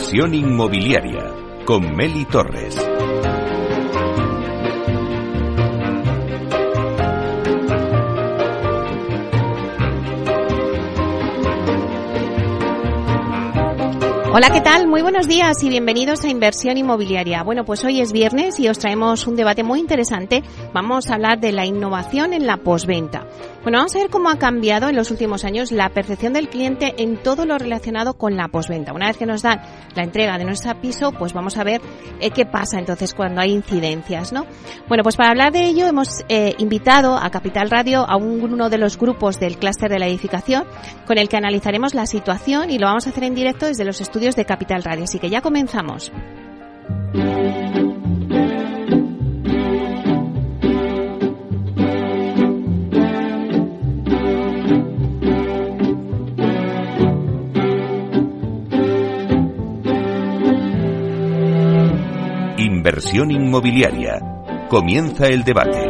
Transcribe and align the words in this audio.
Inversión 0.00 0.34
inmobiliaria 0.34 1.34
con 1.66 1.94
Meli 1.94 2.24
Torres. 2.24 2.74
Hola, 14.32 14.48
¿qué 14.50 14.62
tal? 14.62 14.86
Muy 14.86 15.02
buenos 15.02 15.28
días 15.28 15.62
y 15.62 15.68
bienvenidos 15.68 16.24
a 16.24 16.28
Inversión 16.28 16.78
Inmobiliaria. 16.78 17.42
Bueno, 17.42 17.66
pues 17.66 17.84
hoy 17.84 18.00
es 18.00 18.12
viernes 18.12 18.58
y 18.58 18.68
os 18.68 18.78
traemos 18.78 19.26
un 19.26 19.36
debate 19.36 19.62
muy 19.62 19.80
interesante. 19.80 20.42
Vamos 20.72 21.10
a 21.10 21.16
hablar 21.16 21.40
de 21.40 21.52
la 21.52 21.66
innovación 21.66 22.32
en 22.32 22.46
la 22.46 22.56
posventa. 22.56 23.26
Bueno, 23.62 23.76
vamos 23.76 23.94
a 23.94 23.98
ver 23.98 24.08
cómo 24.08 24.30
ha 24.30 24.38
cambiado 24.38 24.88
en 24.88 24.96
los 24.96 25.10
últimos 25.10 25.44
años 25.44 25.70
la 25.70 25.90
percepción 25.90 26.32
del 26.32 26.48
cliente 26.48 26.94
en 26.96 27.18
todo 27.22 27.44
lo 27.44 27.58
relacionado 27.58 28.14
con 28.14 28.34
la 28.34 28.48
posventa. 28.48 28.94
Una 28.94 29.08
vez 29.08 29.18
que 29.18 29.26
nos 29.26 29.42
dan 29.42 29.60
la 29.94 30.02
entrega 30.02 30.38
de 30.38 30.44
nuestro 30.44 30.74
piso, 30.80 31.12
pues 31.12 31.34
vamos 31.34 31.58
a 31.58 31.64
ver 31.64 31.82
eh, 32.20 32.30
qué 32.30 32.46
pasa 32.46 32.78
entonces 32.78 33.12
cuando 33.12 33.42
hay 33.42 33.52
incidencias, 33.52 34.32
¿no? 34.32 34.46
Bueno, 34.88 35.02
pues 35.02 35.16
para 35.16 35.30
hablar 35.30 35.52
de 35.52 35.66
ello 35.66 35.86
hemos 35.86 36.24
eh, 36.30 36.54
invitado 36.56 37.16
a 37.16 37.30
Capital 37.30 37.68
Radio 37.68 38.08
a 38.08 38.16
uno 38.16 38.70
de 38.70 38.78
los 38.78 38.96
grupos 38.96 39.38
del 39.38 39.58
clúster 39.58 39.90
de 39.90 39.98
la 39.98 40.06
edificación 40.06 40.64
con 41.06 41.18
el 41.18 41.28
que 41.28 41.36
analizaremos 41.36 41.94
la 41.94 42.06
situación 42.06 42.70
y 42.70 42.78
lo 42.78 42.86
vamos 42.86 43.06
a 43.06 43.10
hacer 43.10 43.24
en 43.24 43.34
directo 43.34 43.66
desde 43.66 43.84
los 43.84 44.00
estudios 44.00 44.36
de 44.36 44.46
Capital 44.46 44.82
Radio. 44.82 45.04
Así 45.04 45.18
que 45.18 45.28
ya 45.28 45.42
comenzamos. 45.42 46.12
Inversión 62.80 63.30
inmobiliaria. 63.30 64.18
Comienza 64.70 65.26
el 65.26 65.44
debate. 65.44 65.86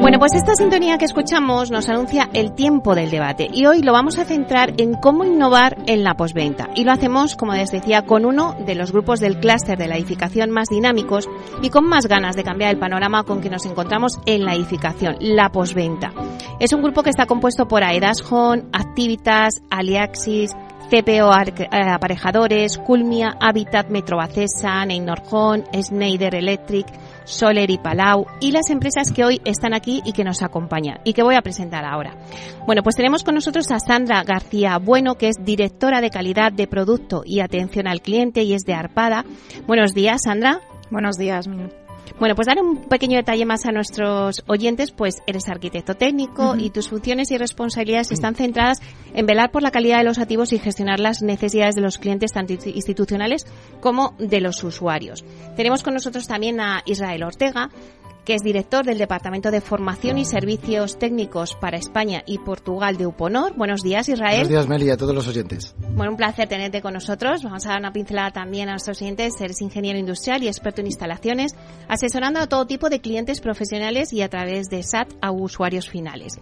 Bueno, 0.00 0.20
pues 0.20 0.34
esta 0.34 0.54
sintonía 0.54 0.98
que 0.98 1.04
escuchamos 1.04 1.72
nos 1.72 1.88
anuncia 1.88 2.30
el 2.32 2.52
tiempo 2.52 2.94
del 2.94 3.10
debate 3.10 3.48
y 3.52 3.66
hoy 3.66 3.82
lo 3.82 3.92
vamos 3.92 4.18
a 4.18 4.24
centrar 4.24 4.74
en 4.76 4.94
cómo 4.94 5.24
innovar 5.24 5.78
en 5.86 6.04
la 6.04 6.14
posventa. 6.14 6.70
Y 6.76 6.84
lo 6.84 6.92
hacemos, 6.92 7.34
como 7.34 7.54
les 7.54 7.72
decía, 7.72 8.02
con 8.06 8.24
uno 8.24 8.54
de 8.64 8.76
los 8.76 8.92
grupos 8.92 9.18
del 9.18 9.40
clúster 9.40 9.76
de 9.76 9.88
la 9.88 9.96
edificación 9.96 10.50
más 10.50 10.68
dinámicos 10.68 11.28
y 11.60 11.70
con 11.70 11.88
más 11.88 12.06
ganas 12.06 12.36
de 12.36 12.44
cambiar 12.44 12.70
el 12.70 12.78
panorama 12.78 13.24
con 13.24 13.40
que 13.40 13.50
nos 13.50 13.66
encontramos 13.66 14.20
en 14.26 14.44
la 14.44 14.54
edificación, 14.54 15.16
la 15.18 15.50
posventa. 15.50 16.12
Es 16.60 16.72
un 16.72 16.82
grupo 16.82 17.02
que 17.02 17.10
está 17.10 17.26
compuesto 17.26 17.66
por 17.66 17.82
Aedas 17.82 18.22
Home, 18.30 18.62
Activitas, 18.72 19.60
Aliaxis, 19.70 20.54
CPO 20.90 21.32
eh, 21.32 21.68
Aparejadores, 21.70 22.76
Culmia, 22.78 23.36
Habitat, 23.40 23.88
Metrobacesa, 23.90 24.84
Neynorjón, 24.84 25.64
Schneider 25.72 26.34
Electric, 26.34 26.86
Soler 27.24 27.70
y 27.70 27.78
Palau 27.78 28.26
y 28.40 28.50
las 28.50 28.70
empresas 28.70 29.12
que 29.12 29.24
hoy 29.24 29.40
están 29.44 29.72
aquí 29.72 30.02
y 30.04 30.12
que 30.12 30.24
nos 30.24 30.42
acompañan 30.42 30.98
y 31.04 31.12
que 31.12 31.22
voy 31.22 31.36
a 31.36 31.42
presentar 31.42 31.84
ahora. 31.84 32.16
Bueno, 32.66 32.82
pues 32.82 32.96
tenemos 32.96 33.22
con 33.22 33.36
nosotros 33.36 33.70
a 33.70 33.78
Sandra 33.78 34.24
García 34.24 34.78
Bueno, 34.78 35.14
que 35.14 35.28
es 35.28 35.36
directora 35.40 36.00
de 36.00 36.10
calidad 36.10 36.52
de 36.52 36.66
producto 36.66 37.22
y 37.24 37.38
atención 37.38 37.86
al 37.86 38.02
cliente 38.02 38.42
y 38.42 38.54
es 38.54 38.62
de 38.62 38.74
Arpada. 38.74 39.24
Buenos 39.66 39.92
días, 39.92 40.22
Sandra. 40.24 40.60
Buenos 40.90 41.16
días. 41.16 41.48
Bueno, 42.18 42.34
pues 42.34 42.46
dar 42.46 42.60
un 42.60 42.84
pequeño 42.84 43.16
detalle 43.16 43.46
más 43.46 43.64
a 43.66 43.72
nuestros 43.72 44.42
oyentes, 44.46 44.90
pues 44.90 45.22
eres 45.26 45.48
arquitecto 45.48 45.94
técnico 45.94 46.56
y 46.56 46.70
tus 46.70 46.88
funciones 46.88 47.30
y 47.30 47.38
responsabilidades 47.38 48.12
están 48.12 48.34
centradas 48.34 48.80
en 49.14 49.26
velar 49.26 49.50
por 49.50 49.62
la 49.62 49.70
calidad 49.70 49.98
de 49.98 50.04
los 50.04 50.18
activos 50.18 50.52
y 50.52 50.58
gestionar 50.58 51.00
las 51.00 51.22
necesidades 51.22 51.74
de 51.74 51.80
los 51.80 51.98
clientes 51.98 52.32
tanto 52.32 52.52
institucionales 52.52 53.46
como 53.80 54.14
de 54.18 54.40
los 54.40 54.62
usuarios. 54.64 55.24
Tenemos 55.56 55.82
con 55.82 55.94
nosotros 55.94 56.26
también 56.26 56.60
a 56.60 56.82
Israel 56.84 57.22
Ortega, 57.22 57.70
que 58.24 58.34
es 58.34 58.42
director 58.42 58.84
del 58.84 58.98
Departamento 58.98 59.50
de 59.50 59.60
Formación 59.60 60.18
y 60.18 60.24
Servicios 60.24 60.98
Técnicos 60.98 61.54
para 61.54 61.76
España 61.76 62.22
y 62.26 62.38
Portugal 62.38 62.96
de 62.96 63.06
UPONOR. 63.06 63.54
Buenos 63.56 63.82
días, 63.82 64.08
Israel. 64.08 64.46
Buenos 64.46 64.48
días, 64.48 64.68
Meli, 64.68 64.90
a 64.90 64.96
todos 64.96 65.14
los 65.14 65.26
oyentes. 65.26 65.74
Bueno, 65.94 66.12
un 66.12 66.16
placer 66.16 66.48
tenerte 66.48 66.80
con 66.80 66.94
nosotros. 66.94 67.42
Vamos 67.42 67.66
a 67.66 67.70
dar 67.70 67.80
una 67.80 67.92
pincelada 67.92 68.30
también 68.30 68.68
a 68.68 68.72
nuestros 68.72 69.00
oyentes. 69.00 69.40
Eres 69.40 69.60
ingeniero 69.60 69.98
industrial 69.98 70.42
y 70.42 70.48
experto 70.48 70.80
en 70.80 70.86
instalaciones, 70.86 71.54
asesorando 71.88 72.40
a 72.40 72.46
todo 72.46 72.66
tipo 72.66 72.88
de 72.88 73.00
clientes 73.00 73.40
profesionales 73.40 74.12
y 74.12 74.22
a 74.22 74.28
través 74.28 74.68
de 74.68 74.82
SAT 74.82 75.12
a 75.20 75.30
usuarios 75.30 75.88
finales. 75.88 76.40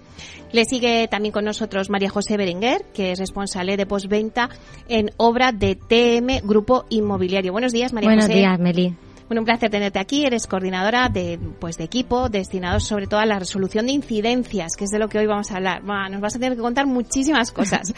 Le 0.53 0.65
sigue 0.65 1.09
también 1.09 1.33
con 1.33 1.45
nosotros 1.45 1.91
María 1.91 2.11
José 2.11 2.37
Berenguer, 2.37 2.85
que 2.93 3.13
es 3.13 3.19
responsable 3.19 3.77
de 3.77 3.87
postventa 3.87 4.51
en 4.89 5.11
obra 5.17 5.53
de 5.53 5.75
TM 5.77 6.47
Grupo 6.47 6.85
Inmobiliario. 6.91 7.53
Buenos 7.53 7.73
días, 7.73 7.93
María 7.93 8.11
José. 8.11 8.27
Buenos 8.27 8.37
días, 8.37 8.59
Meli. 8.59 9.08
Bueno, 9.29 9.43
un 9.43 9.45
placer 9.45 9.71
tenerte 9.71 9.99
aquí. 9.99 10.25
Eres 10.25 10.47
coordinadora 10.47 11.09
de, 11.09 11.39
pues, 11.61 11.77
de 11.77 11.85
equipo 11.85 12.29
destinado 12.31 12.81
sobre 12.81 13.07
todo 13.07 13.21
a 13.21 13.27
la 13.27 13.39
resolución 13.39 13.87
de 13.87 13.93
incidencias, 13.93 14.75
que 14.77 14.85
es 14.85 14.91
de 14.91 14.99
lo 14.99 15.09
que 15.09 15.19
hoy 15.19 15.27
vamos 15.27 15.51
a 15.53 15.57
hablar. 15.57 15.85
nos 15.85 16.21
vas 16.21 16.37
a 16.37 16.39
tener 16.39 16.57
que 16.57 16.63
contar 16.63 16.87
muchísimas 16.87 17.53
cosas. 17.53 17.95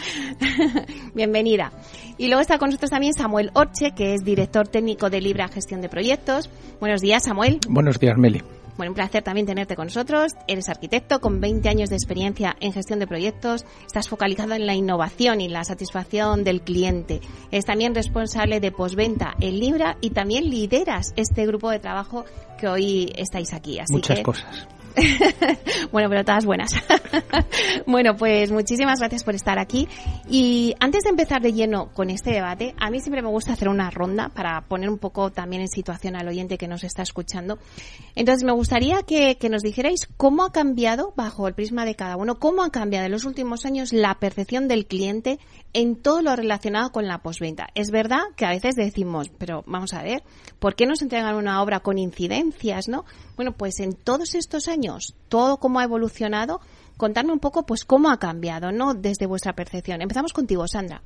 Bienvenida. 1.14 1.72
Y 2.18 2.26
luego 2.26 2.41
está 2.41 2.58
con 2.58 2.70
nosotros 2.70 2.91
también 2.91 3.14
Samuel 3.14 3.50
Orche, 3.54 3.92
que 3.92 4.14
es 4.14 4.24
director 4.24 4.66
técnico 4.66 5.08
de 5.08 5.20
Libra 5.20 5.48
Gestión 5.48 5.80
de 5.80 5.88
Proyectos. 5.88 6.50
Buenos 6.80 7.00
días, 7.00 7.22
Samuel. 7.22 7.60
Buenos 7.68 7.98
días, 8.00 8.18
Meli. 8.18 8.42
Bueno, 8.80 8.92
un 8.92 8.94
placer 8.94 9.22
también 9.22 9.46
tenerte 9.46 9.76
con 9.76 9.88
nosotros. 9.88 10.32
Eres 10.48 10.70
arquitecto 10.70 11.20
con 11.20 11.38
20 11.38 11.68
años 11.68 11.91
de 11.91 11.96
experiencia 11.96 12.56
en 12.60 12.72
gestión 12.72 12.98
de 12.98 13.06
proyectos. 13.06 13.66
Estás 13.86 14.08
focalizado 14.08 14.54
en 14.54 14.64
la 14.64 14.74
innovación 14.74 15.42
y 15.42 15.50
la 15.50 15.64
satisfacción 15.64 16.44
del 16.44 16.62
cliente. 16.62 17.20
Eres 17.50 17.66
también 17.66 17.94
responsable 17.94 18.58
de 18.58 18.72
posventa 18.72 19.34
en 19.38 19.60
Libra 19.60 19.98
y 20.00 20.12
también 20.12 20.48
lideras 20.48 21.12
este 21.16 21.44
grupo 21.44 21.68
de 21.68 21.78
trabajo 21.78 22.24
que 22.58 22.68
hoy 22.68 23.12
estáis 23.16 23.52
aquí. 23.52 23.78
Así 23.78 23.92
Muchas 23.92 24.20
cosas. 24.20 24.66
bueno, 25.93 26.09
pero 26.09 26.25
todas 26.25 26.45
buenas. 26.45 26.73
bueno, 27.87 28.17
pues 28.17 28.51
muchísimas 28.51 28.99
gracias 28.99 29.25
por 29.25 29.34
estar 29.34 29.59
aquí. 29.59 29.89
Y 30.28 30.75
antes 30.81 31.05
de 31.05 31.11
empezar 31.11 31.43
de 31.43 31.53
lleno 31.53 31.93
con 31.93 32.11
este 32.11 32.31
debate, 32.31 32.75
a 32.78 32.91
mí 32.91 33.01
siempre 33.01 33.23
me 33.23 33.28
gusta 33.28 33.53
hacer 33.53 33.69
una 33.69 33.91
ronda 33.91 34.31
para 34.31 34.62
poner 34.62 34.89
un 34.89 34.99
poco 34.99 35.31
también 35.31 35.62
en 35.62 35.69
situación 35.69 36.17
al 36.17 36.28
oyente 36.28 36.59
que 36.59 36.69
nos 36.69 36.84
está 36.84 37.03
escuchando. 37.03 37.59
Entonces, 38.15 38.45
me 38.45 38.53
gustaría 38.53 39.03
que, 39.03 39.37
nos 39.51 39.62
dijerais 39.62 40.09
cómo 40.17 40.45
ha 40.45 40.53
cambiado, 40.53 41.12
bajo 41.17 41.49
el 41.49 41.55
prisma 41.55 41.84
de 41.84 41.97
cada 41.97 42.17
uno, 42.17 42.39
cómo 42.39 42.62
ha 42.62 42.71
cambiado 42.71 43.07
en 43.07 43.12
los 43.12 43.25
últimos 43.25 43.65
años 43.65 43.93
la 43.93 44.15
percepción 44.15 44.69
del 44.69 44.87
cliente 44.87 45.39
en 45.72 45.97
todo 45.97 46.22
lo 46.22 46.37
relacionado 46.37 46.93
con 46.93 47.07
la 47.07 47.19
posventa. 47.19 47.69
Es 47.75 47.91
verdad 47.91 48.21
que 48.37 48.45
a 48.45 48.51
veces 48.51 48.75
decimos, 48.77 49.31
pero 49.39 49.65
vamos 49.67 49.93
a 49.95 50.03
ver, 50.03 50.22
¿por 50.59 50.75
qué 50.75 50.87
nos 50.87 51.03
entregan 51.03 51.34
una 51.34 51.62
obra 51.62 51.81
con 51.81 51.99
incidencias, 51.99 52.89
no? 52.89 53.05
Bueno, 53.36 53.52
pues 53.52 53.80
en 53.80 53.94
todos 53.94 54.34
estos 54.34 54.68
años, 54.68 55.14
todo 55.28 55.58
cómo 55.58 55.80
ha 55.80 55.84
evolucionado, 55.84 56.60
contarme 56.96 57.32
un 57.32 57.41
poco 57.41 57.64
pues 57.64 57.84
cómo 57.84 58.10
ha 58.10 58.18
cambiado, 58.18 58.72
¿no? 58.72 58.94
Desde 58.94 59.26
vuestra 59.26 59.54
percepción. 59.54 60.02
Empezamos 60.02 60.32
contigo, 60.32 60.66
Sandra. 60.68 61.02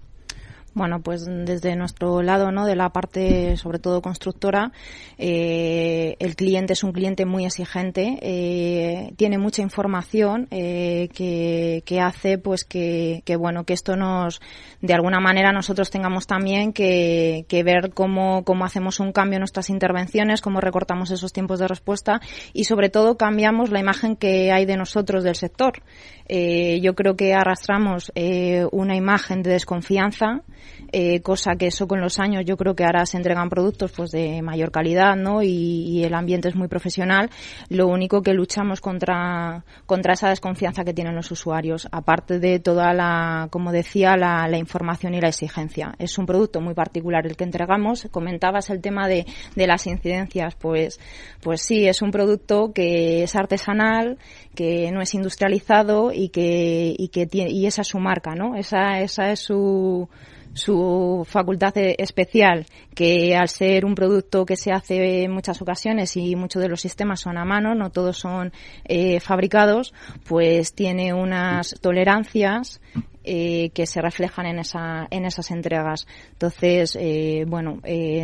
Bueno, 0.74 1.00
pues 1.00 1.24
desde 1.24 1.76
nuestro 1.76 2.20
lado, 2.20 2.50
¿no? 2.50 2.66
De 2.66 2.74
la 2.74 2.90
parte, 2.90 3.56
sobre 3.56 3.78
todo 3.78 4.02
constructora, 4.02 4.72
eh, 5.18 6.16
el 6.18 6.34
cliente 6.34 6.72
es 6.72 6.82
un 6.82 6.92
cliente 6.92 7.26
muy 7.26 7.46
exigente, 7.46 8.18
eh, 8.20 9.12
tiene 9.16 9.38
mucha 9.38 9.62
información 9.62 10.48
eh, 10.50 11.08
que, 11.14 12.00
hace, 12.00 12.38
pues 12.38 12.64
que, 12.64 13.22
que, 13.24 13.36
bueno, 13.36 13.62
que 13.62 13.72
esto 13.72 13.94
nos, 13.94 14.40
de 14.80 14.94
alguna 14.94 15.20
manera, 15.20 15.52
nosotros 15.52 15.90
tengamos 15.90 16.26
también 16.26 16.72
que, 16.72 17.46
que 17.48 17.62
ver 17.62 17.90
cómo, 17.94 18.42
cómo 18.44 18.64
hacemos 18.64 18.98
un 18.98 19.12
cambio 19.12 19.36
en 19.36 19.42
nuestras 19.42 19.70
intervenciones, 19.70 20.40
cómo 20.40 20.60
recortamos 20.60 21.12
esos 21.12 21.32
tiempos 21.32 21.60
de 21.60 21.68
respuesta 21.68 22.20
y, 22.52 22.64
sobre 22.64 22.88
todo, 22.88 23.16
cambiamos 23.16 23.70
la 23.70 23.78
imagen 23.78 24.16
que 24.16 24.50
hay 24.50 24.66
de 24.66 24.76
nosotros 24.76 25.22
del 25.22 25.36
sector. 25.36 25.84
Eh, 26.26 26.80
yo 26.82 26.94
creo 26.94 27.16
que 27.16 27.34
arrastramos 27.34 28.10
eh, 28.14 28.66
una 28.72 28.96
imagen 28.96 29.42
de 29.42 29.50
desconfianza, 29.50 30.42
eh, 30.92 31.20
cosa 31.22 31.56
que 31.56 31.66
eso 31.66 31.88
con 31.88 32.00
los 32.00 32.20
años 32.20 32.44
yo 32.44 32.56
creo 32.56 32.76
que 32.76 32.84
ahora 32.84 33.04
se 33.06 33.16
entregan 33.16 33.48
productos 33.48 33.92
pues 33.92 34.10
de 34.10 34.42
mayor 34.42 34.70
calidad, 34.70 35.16
¿no? 35.16 35.42
Y, 35.42 36.04
el 36.04 36.14
ambiente 36.14 36.48
es 36.48 36.54
muy 36.54 36.68
profesional. 36.68 37.30
Lo 37.68 37.86
único 37.88 38.20
que 38.22 38.34
luchamos 38.34 38.80
contra 38.80 39.64
contra 39.86 40.12
esa 40.12 40.28
desconfianza 40.28 40.84
que 40.84 40.92
tienen 40.92 41.14
los 41.14 41.30
usuarios, 41.30 41.88
aparte 41.90 42.38
de 42.38 42.58
toda 42.60 42.92
la, 42.92 43.48
como 43.50 43.72
decía, 43.72 44.16
la, 44.16 44.46
la 44.48 44.58
información 44.58 45.14
y 45.14 45.20
la 45.20 45.28
exigencia. 45.28 45.94
Es 45.98 46.18
un 46.18 46.26
producto 46.26 46.60
muy 46.60 46.74
particular 46.74 47.26
el 47.26 47.36
que 47.36 47.44
entregamos. 47.44 48.06
Comentabas 48.10 48.70
el 48.70 48.80
tema 48.80 49.08
de, 49.08 49.26
de 49.56 49.66
las 49.66 49.86
incidencias, 49.86 50.54
pues 50.56 51.00
pues 51.42 51.62
sí, 51.62 51.86
es 51.86 52.02
un 52.02 52.10
producto 52.10 52.72
que 52.72 53.22
es 53.22 53.34
artesanal, 53.34 54.18
que 54.54 54.90
no 54.92 55.00
es 55.00 55.14
industrializado 55.14 56.12
y 56.12 56.28
que 56.28 56.94
y 56.96 57.08
que 57.08 57.26
tiene, 57.26 57.50
y 57.50 57.66
esa 57.66 57.82
es 57.82 57.88
su 57.88 57.98
marca, 57.98 58.34
¿no? 58.34 58.56
Esa 58.56 59.00
esa 59.00 59.30
es 59.32 59.40
su 59.40 60.08
su 60.54 61.26
facultad 61.28 61.72
especial, 61.76 62.66
que 62.94 63.36
al 63.36 63.48
ser 63.48 63.84
un 63.84 63.94
producto 63.94 64.46
que 64.46 64.56
se 64.56 64.72
hace 64.72 65.24
en 65.24 65.32
muchas 65.32 65.60
ocasiones 65.60 66.16
y 66.16 66.36
muchos 66.36 66.62
de 66.62 66.68
los 66.68 66.80
sistemas 66.80 67.20
son 67.20 67.38
a 67.38 67.44
mano, 67.44 67.74
no 67.74 67.90
todos 67.90 68.18
son 68.18 68.52
eh, 68.84 69.20
fabricados, 69.20 69.92
pues 70.24 70.74
tiene 70.74 71.12
unas 71.12 71.74
tolerancias 71.80 72.80
eh, 73.26 73.70
que 73.72 73.86
se 73.86 74.02
reflejan 74.02 74.44
en, 74.44 74.58
esa, 74.58 75.06
en 75.10 75.24
esas 75.24 75.50
entregas. 75.50 76.06
Entonces, 76.32 76.94
eh, 77.00 77.46
bueno, 77.48 77.80
eh, 77.82 78.22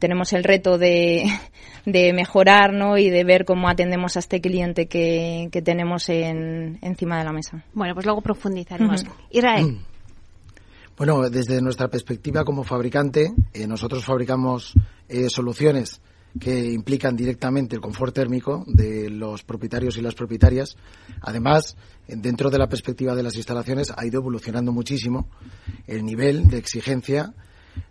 tenemos 0.00 0.32
el 0.32 0.42
reto 0.42 0.78
de, 0.78 1.26
de 1.86 2.12
mejorar 2.12 2.72
¿no? 2.72 2.98
y 2.98 3.08
de 3.08 3.22
ver 3.22 3.44
cómo 3.44 3.68
atendemos 3.68 4.16
a 4.16 4.18
este 4.18 4.40
cliente 4.40 4.86
que, 4.86 5.48
que 5.52 5.62
tenemos 5.62 6.08
en, 6.08 6.80
encima 6.82 7.18
de 7.18 7.24
la 7.24 7.32
mesa. 7.32 7.64
Bueno, 7.72 7.94
pues 7.94 8.04
luego 8.04 8.20
profundizaremos. 8.20 9.06
Israel. 9.30 9.78
Bueno, 11.00 11.30
desde 11.30 11.62
nuestra 11.62 11.88
perspectiva 11.88 12.44
como 12.44 12.62
fabricante, 12.62 13.32
nosotros 13.66 14.04
fabricamos 14.04 14.74
soluciones 15.30 16.02
que 16.38 16.72
implican 16.72 17.16
directamente 17.16 17.74
el 17.74 17.80
confort 17.80 18.14
térmico 18.14 18.64
de 18.66 19.08
los 19.08 19.42
propietarios 19.42 19.96
y 19.96 20.02
las 20.02 20.14
propietarias. 20.14 20.76
Además, 21.22 21.78
dentro 22.06 22.50
de 22.50 22.58
la 22.58 22.68
perspectiva 22.68 23.14
de 23.14 23.22
las 23.22 23.34
instalaciones 23.36 23.90
ha 23.96 24.04
ido 24.04 24.20
evolucionando 24.20 24.72
muchísimo 24.72 25.30
el 25.86 26.04
nivel 26.04 26.48
de 26.48 26.58
exigencia 26.58 27.32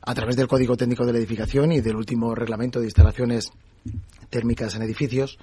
a 0.02 0.14
través 0.14 0.36
del 0.36 0.48
Código 0.48 0.78
Técnico 0.78 1.04
de 1.04 1.14
la 1.14 1.18
Edificación 1.18 1.72
y 1.72 1.82
del 1.82 1.96
último 1.96 2.36
reglamento 2.36 2.80
de 2.80 2.86
instalaciones 2.86 3.50
térmicas 4.30 4.76
en 4.76 4.84
edificios. 4.84 5.40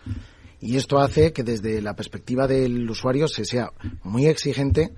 Y 0.61 0.77
esto 0.77 1.01
hace 1.01 1.33
que 1.33 1.43
desde 1.43 1.83
la 1.83 1.97
perspectiva 1.97 2.47
del 2.47 2.89
usuario 2.89 3.27
se 3.27 3.45
sea 3.45 3.73
muy 4.05 4.27
exigente 4.27 4.93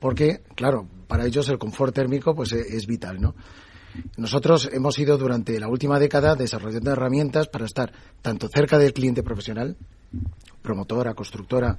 porque, 0.00 0.40
claro, 0.54 0.88
para 1.06 1.26
ellos 1.26 1.48
el 1.48 1.58
confort 1.58 1.94
térmico 1.94 2.34
pues 2.34 2.52
es 2.52 2.86
vital, 2.86 3.20
¿no? 3.20 3.34
Nosotros 4.16 4.68
hemos 4.72 4.98
ido 4.98 5.16
durante 5.16 5.58
la 5.58 5.68
última 5.68 5.98
década 5.98 6.34
desarrollando 6.34 6.92
herramientas 6.92 7.48
para 7.48 7.64
estar 7.64 7.92
tanto 8.22 8.48
cerca 8.48 8.78
del 8.78 8.92
cliente 8.92 9.22
profesional, 9.22 9.76
promotora, 10.62 11.14
constructora, 11.14 11.76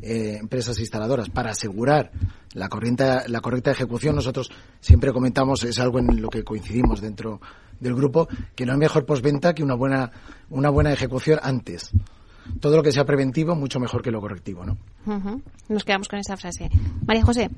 eh, 0.00 0.38
empresas 0.40 0.78
instaladoras, 0.78 1.28
para 1.28 1.50
asegurar 1.50 2.10
la, 2.54 2.68
corriente, 2.68 3.04
la 3.28 3.40
correcta 3.40 3.70
ejecución. 3.70 4.14
Nosotros 4.14 4.50
siempre 4.80 5.12
comentamos, 5.12 5.62
es 5.64 5.78
algo 5.78 5.98
en 5.98 6.22
lo 6.22 6.28
que 6.28 6.42
coincidimos 6.44 7.00
dentro 7.00 7.40
del 7.80 7.94
grupo, 7.94 8.28
que 8.54 8.64
no 8.64 8.72
hay 8.72 8.78
mejor 8.78 9.04
postventa 9.04 9.54
que 9.54 9.62
una 9.62 9.74
buena, 9.74 10.10
una 10.50 10.70
buena 10.70 10.92
ejecución 10.92 11.38
antes 11.42 11.92
todo 12.60 12.76
lo 12.76 12.82
que 12.82 12.92
sea 12.92 13.04
preventivo 13.04 13.54
mucho 13.54 13.78
mejor 13.78 14.02
que 14.02 14.10
lo 14.10 14.20
correctivo, 14.20 14.64
¿no? 14.64 14.76
Nos 15.68 15.84
quedamos 15.84 16.08
con 16.08 16.18
esa 16.18 16.36
frase. 16.36 16.70
María 17.06 17.24
José. 17.24 17.50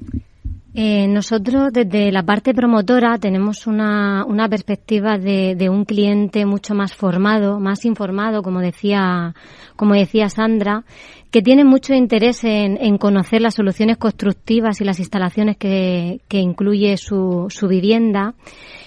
Eh, 0.77 1.07
nosotros 1.07 1.73
desde 1.73 2.11
la 2.11 2.25
parte 2.25 2.53
promotora 2.53 3.17
tenemos 3.19 3.69
una, 3.69 4.25
una 4.27 4.49
perspectiva 4.49 5.19
de, 5.19 5.69
un 5.71 5.85
cliente 5.85 6.45
mucho 6.47 6.75
más 6.75 6.95
formado, 6.95 7.61
más 7.61 7.85
informado, 7.85 8.43
como 8.43 8.59
decía, 8.59 9.35
como 9.77 9.95
decía 9.95 10.29
Sandra, 10.29 10.85
que 11.31 11.43
tiene 11.43 11.65
mucho 11.65 11.95
interés 11.95 12.43
en, 12.43 12.77
en 12.81 12.99
conocer 12.99 13.41
las 13.41 13.55
soluciones 13.55 13.99
constructivas 13.99 14.81
y 14.81 14.85
las 14.85 14.99
instalaciones 14.99 15.57
que, 15.59 16.21
que 16.27 16.39
incluye 16.39 16.97
su, 16.97 17.47
su 17.51 17.69
vivienda. 17.69 18.35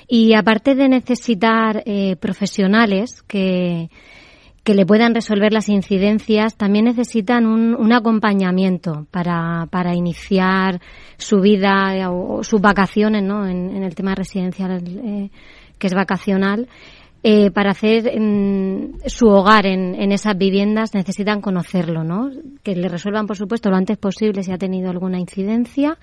Y 0.10 0.33
aparte 0.33 0.75
de 0.75 0.90
necesitar 0.90 1.83
eh, 1.86 2.18
profesionales 2.18 3.22
que, 3.24 3.90
que 4.68 4.74
le 4.74 4.86
puedan 4.86 5.16
resolver 5.16 5.54
las 5.54 5.69
incidencias, 5.69 6.58
también 6.58 6.84
necesitan 6.84 7.46
un, 7.46 7.74
un 7.74 7.94
acompañamiento 7.94 9.08
para, 9.12 9.66
para, 9.72 9.96
iniciar 9.96 10.81
su 11.18 11.40
vida 11.40 12.12
o, 12.12 12.44
sus 12.44 12.60
vacaciones, 12.60 13.24
¿no? 13.24 13.48
En, 13.48 13.81
el 13.81 13.96
tema 13.96 14.14
residencial, 14.14 14.84
eh, 14.86 15.30
que 15.80 15.88
es 15.88 15.94
vacacional. 15.94 16.68
Eh, 17.24 17.50
para 17.50 17.72
hacer 17.72 18.19
mm, 18.19 19.00
su 19.06 19.28
hogar 19.28 19.66
en, 19.68 19.96
en, 19.96 20.12
esas 20.12 20.38
viviendas 20.38 20.94
necesitan 20.94 21.40
conocerlo, 21.40 22.04
¿no? 22.04 22.30
Que 22.62 22.75
le 22.75 22.90
resuelvan, 22.90 23.25
por 23.25 23.38
supuesto, 23.38 23.69
lo 23.69 23.78
antes 23.78 23.98
posible 23.98 24.44
si 24.44 24.52
ha 24.52 24.58
tenido 24.58 24.90
alguna 24.90 25.18
incidencia, 25.18 25.98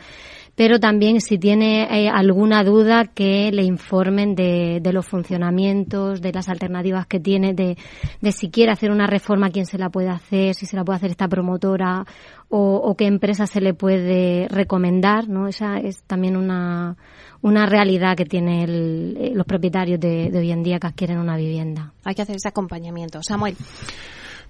pero 0.56 0.78
también 0.78 1.20
si 1.20 1.38
tiene 1.38 1.84
eh, 1.90 2.08
alguna 2.08 2.62
duda 2.62 3.06
que 3.06 3.50
le 3.52 3.64
informen 3.64 4.34
de, 4.34 4.80
los 4.92 5.06
funcionamientos, 5.06 6.20
de 6.20 6.32
las 6.32 6.48
alternativas 6.48 7.06
que 7.06 7.18
tiene, 7.18 7.54
de, 7.54 7.76
de 8.20 8.32
si 8.32 8.50
quiere 8.50 8.72
hacer 8.72 8.90
una 8.90 9.06
reforma, 9.06 9.50
quién 9.50 9.66
se 9.66 9.78
la 9.78 9.90
puede 9.90 10.08
hacer, 10.08 10.54
si 10.54 10.66
se 10.66 10.76
la 10.76 10.84
puede 10.84 10.98
hacer 10.98 11.10
esta 11.10 11.28
promotora 11.28 12.04
o, 12.48 12.76
o 12.76 12.94
qué 12.94 13.06
empresa 13.06 13.46
se 13.46 13.60
le 13.60 13.74
puede 13.74 14.46
recomendar, 14.48 15.28
¿no? 15.28 15.48
Esa 15.48 15.78
es 15.78 16.02
también 16.04 16.36
una, 16.36 16.96
una 17.42 17.66
realidad 17.66 18.16
que 18.16 18.24
tienen 18.24 19.16
eh, 19.18 19.32
los 19.34 19.46
propietarios 19.46 19.98
de, 19.98 20.30
de 20.30 20.38
hoy 20.38 20.52
en 20.52 20.62
día 20.62 20.78
que 20.78 20.86
adquieren 20.86 21.18
una 21.18 21.36
vivienda. 21.36 21.92
Hay 22.04 22.14
que 22.14 22.22
hacer 22.22 22.36
ese 22.36 22.48
acompañamiento. 22.48 23.20
Samuel. 23.22 23.56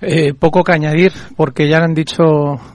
Eh, 0.00 0.34
poco 0.34 0.64
que 0.64 0.72
añadir, 0.72 1.12
porque 1.36 1.68
ya 1.68 1.78
han 1.78 1.94
dicho 1.94 2.24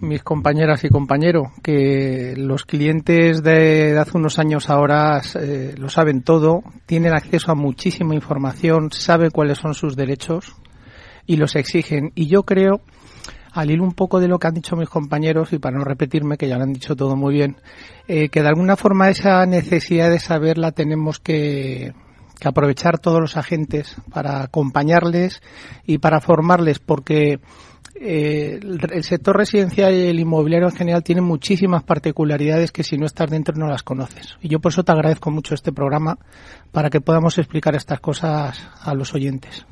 mis 0.01 0.23
compañeras 0.23 0.83
y 0.83 0.89
compañeros 0.89 1.49
que 1.61 2.33
los 2.37 2.65
clientes 2.65 3.43
de, 3.43 3.97
hace 3.99 4.17
unos 4.17 4.39
años 4.39 4.69
ahora 4.69 5.21
eh, 5.35 5.75
lo 5.77 5.89
saben 5.89 6.23
todo, 6.23 6.63
tienen 6.85 7.13
acceso 7.13 7.51
a 7.51 7.55
muchísima 7.55 8.15
información, 8.15 8.91
saben 8.91 9.31
cuáles 9.31 9.57
son 9.57 9.73
sus 9.73 9.95
derechos 9.95 10.55
y 11.25 11.35
los 11.35 11.55
exigen. 11.55 12.11
Y 12.15 12.27
yo 12.27 12.43
creo, 12.43 12.81
al 13.51 13.69
hilo 13.69 13.83
un 13.83 13.93
poco 13.93 14.19
de 14.19 14.27
lo 14.27 14.39
que 14.39 14.47
han 14.47 14.53
dicho 14.53 14.75
mis 14.75 14.89
compañeros, 14.89 15.51
y 15.53 15.59
para 15.59 15.77
no 15.77 15.83
repetirme, 15.83 16.37
que 16.37 16.47
ya 16.47 16.57
lo 16.57 16.63
han 16.63 16.73
dicho 16.73 16.95
todo 16.95 17.15
muy 17.15 17.33
bien, 17.33 17.57
eh, 18.07 18.29
que 18.29 18.41
de 18.41 18.47
alguna 18.47 18.77
forma 18.77 19.09
esa 19.09 19.45
necesidad 19.45 20.09
de 20.09 20.19
saber 20.19 20.57
la 20.57 20.71
tenemos 20.71 21.19
que 21.19 21.93
que 22.39 22.47
aprovechar 22.47 22.99
todos 22.99 23.19
los 23.19 23.37
agentes 23.37 23.95
para 24.11 24.43
acompañarles 24.43 25.41
y 25.85 25.97
para 25.97 26.21
formarles, 26.21 26.79
porque 26.79 27.39
eh, 28.01 28.59
el 28.61 29.03
sector 29.03 29.35
residencial 29.35 29.93
y 29.93 30.07
el 30.07 30.19
inmobiliario 30.19 30.69
en 30.69 30.75
general 30.75 31.03
tiene 31.03 31.19
muchísimas 31.19 31.83
particularidades 31.83 32.71
que 32.71 32.83
si 32.83 32.97
no 32.97 33.05
estás 33.05 33.29
dentro 33.29 33.55
no 33.55 33.67
las 33.67 33.83
conoces. 33.83 34.37
Y 34.41 34.47
yo 34.47 34.59
por 34.59 34.71
eso 34.71 34.83
te 34.83 34.91
agradezco 34.93 35.31
mucho 35.31 35.53
este 35.53 35.73
programa 35.73 36.17
para 36.71 36.89
que 36.89 37.01
podamos 37.01 37.37
explicar 37.37 37.75
estas 37.75 37.99
cosas 37.99 38.57
a 38.81 38.93
los 38.93 39.13
oyentes. 39.13 39.65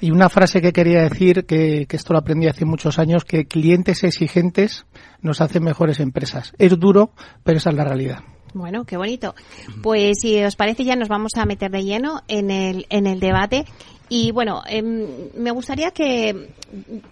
Y 0.00 0.10
una 0.10 0.28
frase 0.28 0.60
que 0.60 0.72
quería 0.72 1.02
decir, 1.02 1.46
que, 1.46 1.86
que 1.86 1.96
esto 1.96 2.12
lo 2.12 2.18
aprendí 2.18 2.46
hace 2.46 2.66
muchos 2.66 2.98
años, 2.98 3.24
que 3.24 3.46
clientes 3.46 4.04
exigentes 4.04 4.84
nos 5.22 5.40
hacen 5.40 5.64
mejores 5.64 5.98
empresas. 5.98 6.52
Es 6.58 6.78
duro, 6.78 7.12
pero 7.42 7.56
esa 7.56 7.70
es 7.70 7.76
la 7.76 7.84
realidad. 7.84 8.18
Bueno, 8.54 8.84
qué 8.84 8.96
bonito. 8.96 9.34
Pues 9.82 10.18
si 10.20 10.42
os 10.42 10.56
parece 10.56 10.84
ya 10.84 10.96
nos 10.96 11.08
vamos 11.08 11.32
a 11.36 11.46
meter 11.46 11.70
de 11.70 11.84
lleno 11.84 12.22
en 12.28 12.50
el, 12.50 12.86
en 12.90 13.06
el 13.06 13.20
debate. 13.20 13.64
Y 14.08 14.30
bueno, 14.30 14.62
em, 14.66 15.06
me 15.36 15.50
gustaría 15.52 15.90
que, 15.90 16.50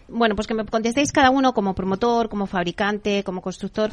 bueno, 0.09 0.35
pues 0.35 0.47
que 0.47 0.53
me 0.53 0.67
contestéis 0.67 1.13
cada 1.13 1.31
uno 1.31 1.55
como 1.55 1.75
promotor, 1.75 2.29
como 2.29 2.47
fabricante, 2.47 3.25
como 3.25 3.41
constructor, 3.41 3.91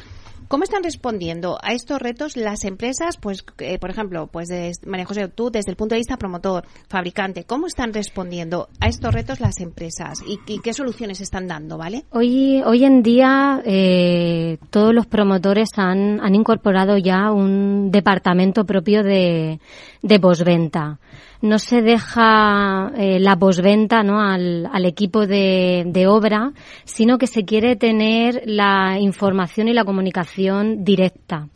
¿Cómo 0.47 0.63
están 0.63 0.81
respondiendo 0.81 1.57
a 1.61 1.73
estos 1.73 2.01
retos 2.01 2.37
las 2.37 2.63
empresas? 2.63 3.17
Pues, 3.17 3.43
eh, 3.57 3.79
por 3.79 3.89
ejemplo, 3.89 4.27
pues 4.27 4.47
María 4.85 5.05
José, 5.05 5.27
tú 5.27 5.49
desde 5.51 5.71
el 5.71 5.75
punto 5.75 5.93
de 5.93 5.99
vista 5.99 6.15
promotor, 6.15 6.63
fabricante, 6.87 7.43
¿cómo 7.43 7.67
están 7.67 7.93
respondiendo 7.93 8.69
a 8.79 8.87
estos 8.87 9.13
retos 9.13 9.41
las 9.41 9.59
empresas 9.59 10.19
y, 10.25 10.37
qué 10.61 10.73
soluciones 10.73 11.19
están 11.19 11.47
dando, 11.47 11.77
vale? 11.77 12.05
Hoy, 12.11 12.61
hoy 12.65 12.85
en 12.85 13.03
día, 13.03 13.61
eh, 13.65 14.57
todos 14.69 14.93
los 14.93 15.05
promotores 15.05 15.67
han, 15.75 16.21
han 16.21 16.33
incorporado 16.33 16.97
ya 16.97 17.29
un 17.31 17.91
departamento 17.91 18.65
propio 18.65 19.03
de, 19.03 19.59
de 20.01 20.19
posventa 20.19 20.99
no 21.41 21.59
se 21.59 21.81
deja 21.81 22.91
eh, 22.97 23.19
la 23.19 23.35
posventa 23.37 24.03
¿no? 24.03 24.21
al, 24.21 24.67
al 24.71 24.85
equipo 24.85 25.27
de, 25.27 25.83
de, 25.87 26.07
obra, 26.07 26.53
sino 26.83 27.17
que 27.17 27.27
se 27.27 27.45
quiere 27.45 27.75
tener 27.75 28.43
la 28.45 28.97
información 28.99 29.67
y 29.67 29.73
la 29.73 29.85
comunicación 29.85 30.83
directa. 30.83 31.47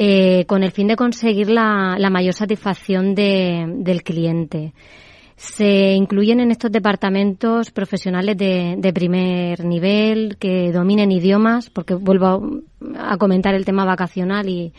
Eh, 0.00 0.44
con 0.46 0.62
el 0.62 0.70
fin 0.70 0.86
de 0.86 0.94
conseguir 0.94 1.50
la, 1.50 1.96
la 1.98 2.08
mayor 2.08 2.32
satisfacción 2.32 3.16
de, 3.16 3.66
del 3.78 4.04
cliente. 4.04 4.72
Se 5.34 5.92
incluyen 5.92 6.38
en 6.38 6.52
estos 6.52 6.70
departamentos 6.70 7.72
profesionales 7.72 8.36
de, 8.36 8.76
de, 8.78 8.92
primer 8.92 9.64
nivel 9.64 10.36
que 10.38 10.70
dominen 10.70 11.10
idiomas, 11.10 11.68
porque 11.70 11.94
vuelvo 11.94 12.26
a, 12.96 13.12
a 13.12 13.16
comentar 13.16 13.56
el 13.56 13.64
tema 13.64 13.84
vacacional 13.84 14.48
y, 14.48 14.72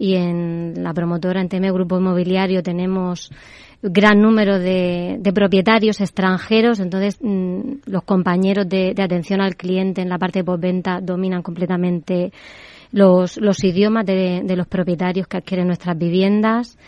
y 0.00 0.14
en 0.14 0.74
la 0.82 0.94
promotora 0.94 1.42
en 1.42 1.48
TM 1.50 1.72
Grupo 1.74 1.98
Inmobiliario 1.98 2.62
tenemos 2.62 3.30
gran 3.82 4.20
número 4.20 4.58
de, 4.58 5.16
de 5.20 5.32
propietarios 5.32 6.00
extranjeros, 6.00 6.80
entonces 6.80 7.18
mm, 7.20 7.60
los 7.86 8.02
compañeros 8.04 8.68
de, 8.68 8.92
de, 8.94 9.02
atención 9.02 9.40
al 9.40 9.56
cliente 9.56 10.02
en 10.02 10.08
la 10.08 10.18
parte 10.18 10.40
de 10.40 10.44
postventa 10.44 11.00
dominan 11.00 11.42
completamente 11.42 12.32
los, 12.92 13.36
los 13.38 13.62
idiomas 13.64 14.04
de, 14.04 14.42
de 14.44 14.56
los 14.56 14.66
propietarios 14.66 15.26
que 15.26 15.38
adquieren 15.38 15.66
nuestras 15.66 15.96
viviendas. 15.96 16.78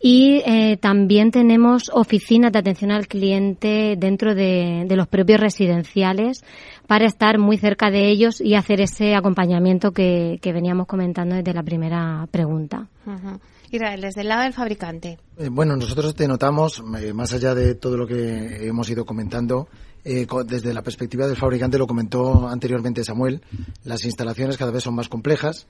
Y 0.00 0.42
eh, 0.46 0.76
también 0.76 1.32
tenemos 1.32 1.90
oficinas 1.92 2.52
de 2.52 2.60
atención 2.60 2.92
al 2.92 3.08
cliente 3.08 3.96
dentro 3.98 4.32
de, 4.36 4.84
de, 4.86 4.96
los 4.96 5.08
propios 5.08 5.40
residenciales 5.40 6.44
para 6.86 7.04
estar 7.04 7.38
muy 7.38 7.56
cerca 7.56 7.90
de 7.90 8.08
ellos 8.08 8.40
y 8.40 8.54
hacer 8.54 8.80
ese 8.80 9.16
acompañamiento 9.16 9.90
que, 9.90 10.38
que 10.40 10.52
veníamos 10.52 10.86
comentando 10.86 11.34
desde 11.34 11.52
la 11.52 11.64
primera 11.64 12.28
pregunta. 12.30 12.86
Israel, 13.70 14.00
desde 14.00 14.22
el 14.22 14.28
lado 14.28 14.42
del 14.42 14.52
fabricante. 14.52 15.18
Eh, 15.36 15.48
bueno, 15.50 15.76
nosotros 15.76 16.14
te 16.14 16.26
notamos, 16.26 16.82
eh, 17.00 17.12
más 17.12 17.32
allá 17.32 17.54
de 17.54 17.74
todo 17.74 17.96
lo 17.96 18.06
que 18.06 18.66
hemos 18.66 18.88
ido 18.90 19.04
comentando, 19.04 19.68
eh, 20.04 20.26
desde 20.46 20.72
la 20.72 20.82
perspectiva 20.82 21.26
del 21.26 21.36
fabricante, 21.36 21.76
lo 21.78 21.86
comentó 21.86 22.48
anteriormente 22.48 23.04
Samuel, 23.04 23.42
las 23.84 24.04
instalaciones 24.04 24.56
cada 24.56 24.70
vez 24.70 24.82
son 24.82 24.94
más 24.94 25.08
complejas, 25.08 25.66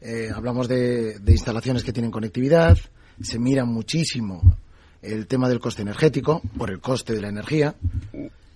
eh, 0.00 0.30
hablamos 0.34 0.66
de 0.66 1.20
instalaciones 1.28 1.84
que 1.84 1.92
tienen 1.92 2.10
conectividad, 2.10 2.78
se 3.20 3.38
mira 3.38 3.64
muchísimo 3.64 4.56
el 5.02 5.26
tema 5.26 5.48
del 5.48 5.60
coste 5.60 5.82
energético 5.82 6.42
por 6.56 6.70
el 6.70 6.80
coste 6.80 7.14
de 7.14 7.20
la 7.20 7.28
energía. 7.28 7.74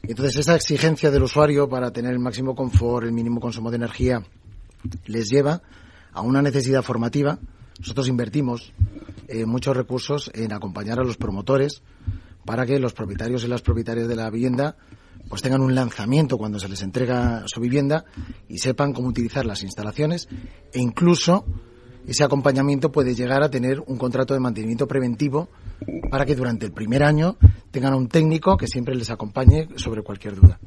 Entonces, 0.03 0.37
esa 0.37 0.55
exigencia 0.55 1.11
del 1.11 1.23
usuario 1.23 1.69
para 1.69 1.91
tener 1.91 2.13
el 2.13 2.19
máximo 2.19 2.55
confort, 2.55 3.07
el 3.07 3.13
mínimo 3.13 3.41
consumo 3.41 3.71
de 3.71 3.77
energía, 3.77 4.23
les 5.07 5.29
lleva 5.29 5.63
a 6.13 6.21
una 6.21 6.43
necesidad 6.43 6.83
formativa. 6.83 7.39
Nosotros 7.79 8.09
invertimos 8.09 8.73
eh, 9.29 9.47
muchos 9.47 9.77
recursos 9.77 10.31
en 10.35 10.53
acompañar 10.53 11.01
a 11.01 11.05
los 11.05 11.17
promotores 11.17 11.83
para 12.45 12.67
que 12.67 12.79
los 12.79 12.93
propietarios 12.93 13.45
y 13.45 13.49
las 13.49 13.63
propietarias 13.63 14.09
de 14.09 14.17
la 14.17 14.31
vivienda 14.31 14.77
pues 15.29 15.43
tengan 15.43 15.63
un 15.63 15.75
lanzamiento 15.75 16.37
cuando 16.37 16.59
se 16.59 16.69
les 16.69 16.83
entrega 16.83 17.45
su 17.47 17.61
vivienda 17.61 18.05
y 18.49 18.59
sepan 18.59 18.93
cómo 18.93 19.09
utilizar 19.09 19.47
las 19.47 19.63
instalaciones 19.63 20.29
e 20.73 20.81
incluso 20.81 21.47
ese 22.07 22.23
acompañamiento 22.23 22.93
puede 22.93 23.15
llegar 23.15 23.43
a 23.43 23.51
tener 23.51 23.81
un 23.81 23.97
contrato 23.97 24.35
de 24.35 24.41
mantenimiento 24.41 24.87
preventivo 24.87 25.49
para 26.11 26.27
que 26.27 26.37
durante 26.37 26.67
el 26.67 26.73
primer 26.73 27.03
año 27.03 27.37
tengan 27.71 27.95
un 27.95 28.09
técnico 28.09 28.57
que 28.57 28.67
siempre 28.67 28.95
les 28.95 29.11
acompañe 29.11 29.69
sobre 29.77 30.03
cualquier 30.03 30.35
duda. 30.35 30.61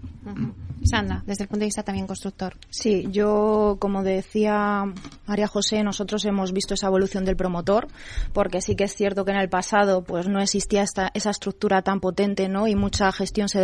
Sandra, 0.88 1.24
desde 1.26 1.44
el 1.44 1.50
punto 1.50 1.62
de 1.62 1.68
vista 1.68 1.84
también 1.84 2.08
constructor. 2.08 2.56
Sí, 2.70 3.08
yo, 3.12 3.78
como 3.80 4.04
decía 4.04 4.86
María 5.26 5.48
José, 5.48 5.84
nosotros 5.84 6.24
hemos 6.26 6.54
visto 6.54 6.74
esa 6.74 6.88
evolución 6.88 7.26
del 7.26 7.36
promotor, 7.36 7.88
porque 8.34 8.62
sí 8.62 8.76
que 8.76 8.86
es 8.86 8.96
cierto 8.96 9.26
que 9.26 9.32
en 9.32 9.38
el 9.38 9.50
pasado 9.50 10.04
pues 10.04 10.28
no 10.28 10.40
existía 10.40 10.84
esta, 10.84 11.12
esa 11.14 11.30
estructura 11.30 11.82
tan 11.82 12.00
potente, 12.00 12.48
¿no? 12.48 12.68
Y 12.68 12.76
mucha 12.76 13.12
gestión 13.12 13.50
se, 13.50 13.60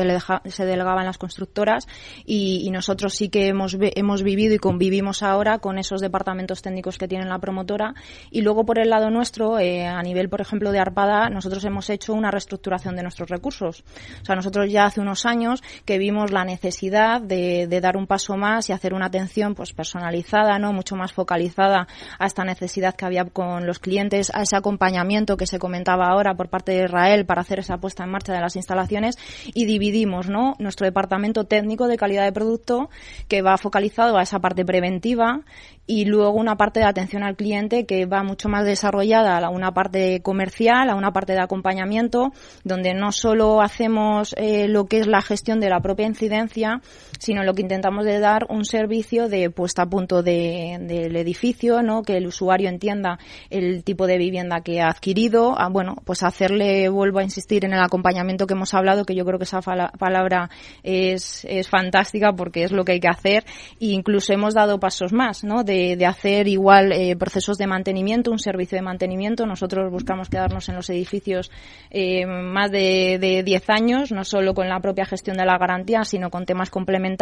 se 0.46 0.66
delegaba 0.66 1.02
en 1.02 1.08
las 1.08 1.18
constructoras 1.18 1.88
y, 2.26 2.70
nosotros 2.74 3.14
sí 3.14 3.30
que 3.30 3.50
hemos, 3.50 3.78
hemos 3.80 4.24
vivido 4.24 4.56
y 4.56 4.58
convivimos 4.58 5.22
ahora 5.22 5.60
con 5.60 5.78
esos 5.78 6.02
departamentos 6.02 6.64
técnicos 6.64 6.98
que 6.98 7.08
tiene 7.08 7.26
la 7.26 7.38
promotora 7.38 7.94
y 8.32 8.42
luego 8.42 8.66
por 8.66 8.80
el 8.80 8.90
lado 8.90 9.12
nuestro, 9.12 9.60
eh, 9.60 9.86
a 9.86 10.02
nivel, 10.02 10.28
por 10.28 10.42
ejemplo, 10.42 10.72
de 10.72 10.80
Arpada, 10.80 11.30
nosotros 11.30 11.64
hemos 11.66 11.92
hecho 11.92 12.14
una 12.14 12.32
reestructuración 12.32 12.96
de 12.96 13.04
nuestros 13.04 13.30
recursos. 13.30 13.84
O 14.24 14.26
sea, 14.26 14.36
nosotros 14.36 14.72
ya 14.72 14.86
hace 14.86 15.02
unos 15.02 15.28
años 15.28 15.62
que 15.86 16.00
vimos 16.00 16.32
la 16.32 16.46
necesidad 16.46 17.13
de, 17.20 17.68
dar 17.82 17.98
un 17.98 18.08
paso 18.08 18.38
más 18.38 18.70
y 18.70 18.74
hacer 18.74 18.94
una 18.94 19.08
atención 19.08 19.56
pues 19.56 19.74
personalizada, 19.74 20.58
¿no? 20.60 20.74
Mucho 20.74 20.96
más 20.96 21.14
focalizada 21.14 21.88
a 22.20 22.26
esta 22.26 22.44
necesidad 22.44 22.96
que 22.96 23.06
había 23.06 23.26
con 23.26 23.66
los 23.66 23.80
clientes, 23.80 24.32
a 24.34 24.44
ese 24.44 24.56
acompañamiento 24.56 25.38
que 25.38 25.48
se 25.48 25.60
comentaba 25.60 26.08
ahora 26.08 26.36
por 26.36 26.50
parte 26.50 26.72
de 26.72 26.86
Israel 26.86 27.26
para 27.26 27.42
hacer 27.42 27.60
esa 27.60 27.78
puesta 27.78 28.04
en 28.04 28.12
marcha 28.12 28.34
de 28.34 28.42
las 28.42 28.56
instalaciones 28.56 29.18
y 29.54 29.66
dividimos, 29.66 30.30
¿no? 30.30 30.56
Nuestro 30.60 30.86
departamento 30.86 31.46
técnico 31.46 31.88
de 31.88 31.98
calidad 31.98 32.24
de 32.24 32.32
producto 32.32 32.90
que 33.28 33.42
va 33.42 33.58
focalizado 33.58 34.18
a 34.18 34.24
esa 34.24 34.40
parte 34.40 34.66
preventiva 34.66 35.42
y 35.86 36.06
luego 36.06 36.32
una 36.32 36.56
parte 36.56 36.80
de 36.80 36.86
atención 36.86 37.24
al 37.24 37.36
cliente 37.36 37.86
que 37.86 38.06
va 38.06 38.24
mucho 38.24 38.48
más 38.48 38.66
desarrollada 38.66 39.38
a 39.38 39.50
una 39.50 39.74
parte 39.74 40.22
comercial, 40.22 40.90
a 40.90 40.96
una 40.96 41.12
parte 41.12 41.34
de 41.34 41.42
acompañamiento, 41.42 42.32
donde 42.64 42.94
no 42.94 43.12
solo 43.12 43.62
hacemos 43.62 44.34
eh, 44.38 44.68
lo 44.68 44.86
que 44.86 45.00
es 45.00 45.08
la 45.08 45.22
gestión 45.22 45.60
de 45.60 45.70
la 45.70 45.82
propia 45.82 46.08
incidencia, 46.08 46.82
sino 47.24 47.44
lo 47.46 47.54
que 47.54 47.62
intentamos 47.62 48.04
de 48.04 48.20
dar 48.20 48.48
un 48.50 48.66
servicio 48.66 49.30
de 49.30 49.50
puesta 49.50 49.84
a 49.84 49.86
punto 49.86 50.22
del 50.24 51.16
edificio, 51.16 51.82
¿no? 51.82 52.04
que 52.04 52.18
el 52.18 52.28
usuario 52.28 52.68
entienda 52.68 53.18
el 53.50 53.86
tipo 53.86 54.08
de 54.08 54.18
vivienda 54.18 54.60
que 54.60 54.82
ha 54.82 54.90
adquirido, 54.90 55.58
a, 55.58 55.70
bueno, 55.70 55.96
pues 56.04 56.22
hacerle, 56.22 56.90
vuelvo 56.90 57.20
a 57.20 57.24
insistir 57.24 57.64
en 57.64 57.72
el 57.72 57.80
acompañamiento 57.80 58.46
que 58.46 58.56
hemos 58.56 58.74
hablado, 58.74 59.06
que 59.06 59.16
yo 59.16 59.24
creo 59.24 59.40
que 59.40 59.46
esa 59.46 59.62
palabra 59.62 60.50
es, 60.84 61.46
es 61.46 61.70
fantástica 61.70 62.34
porque 62.34 62.66
es 62.66 62.74
lo 62.74 62.84
que 62.84 62.92
hay 62.92 63.00
que 63.00 63.08
hacer, 63.08 63.46
e 63.80 63.86
incluso 63.86 64.34
hemos 64.34 64.54
dado 64.54 64.82
pasos 64.82 65.14
más, 65.14 65.46
¿no? 65.46 65.64
De, 65.64 65.96
de 65.96 66.06
hacer 66.06 66.50
igual 66.50 66.92
eh, 66.92 67.16
procesos 67.16 67.58
de 67.58 67.68
mantenimiento, 67.68 68.32
un 68.32 68.40
servicio 68.40 68.78
de 68.78 68.82
mantenimiento. 68.82 69.46
Nosotros 69.46 69.90
buscamos 69.90 70.28
quedarnos 70.28 70.68
en 70.68 70.76
los 70.76 70.90
edificios 70.90 71.52
eh, 71.90 72.26
más 72.26 72.70
de, 72.70 73.18
de 73.18 73.44
10 73.44 73.70
años, 73.70 74.12
no 74.12 74.26
solo 74.26 74.54
con 74.54 74.68
la 74.68 74.82
propia 74.82 75.06
gestión 75.06 75.38
de 75.38 75.46
la 75.46 75.58
garantía, 75.58 76.04
sino 76.04 76.30
con 76.30 76.46
temas 76.46 76.70
complementarios 76.70 77.13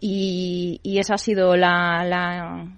y, 0.00 0.80
esa 0.98 1.14
ha 1.14 1.18
sido 1.18 1.56
la, 1.56 2.04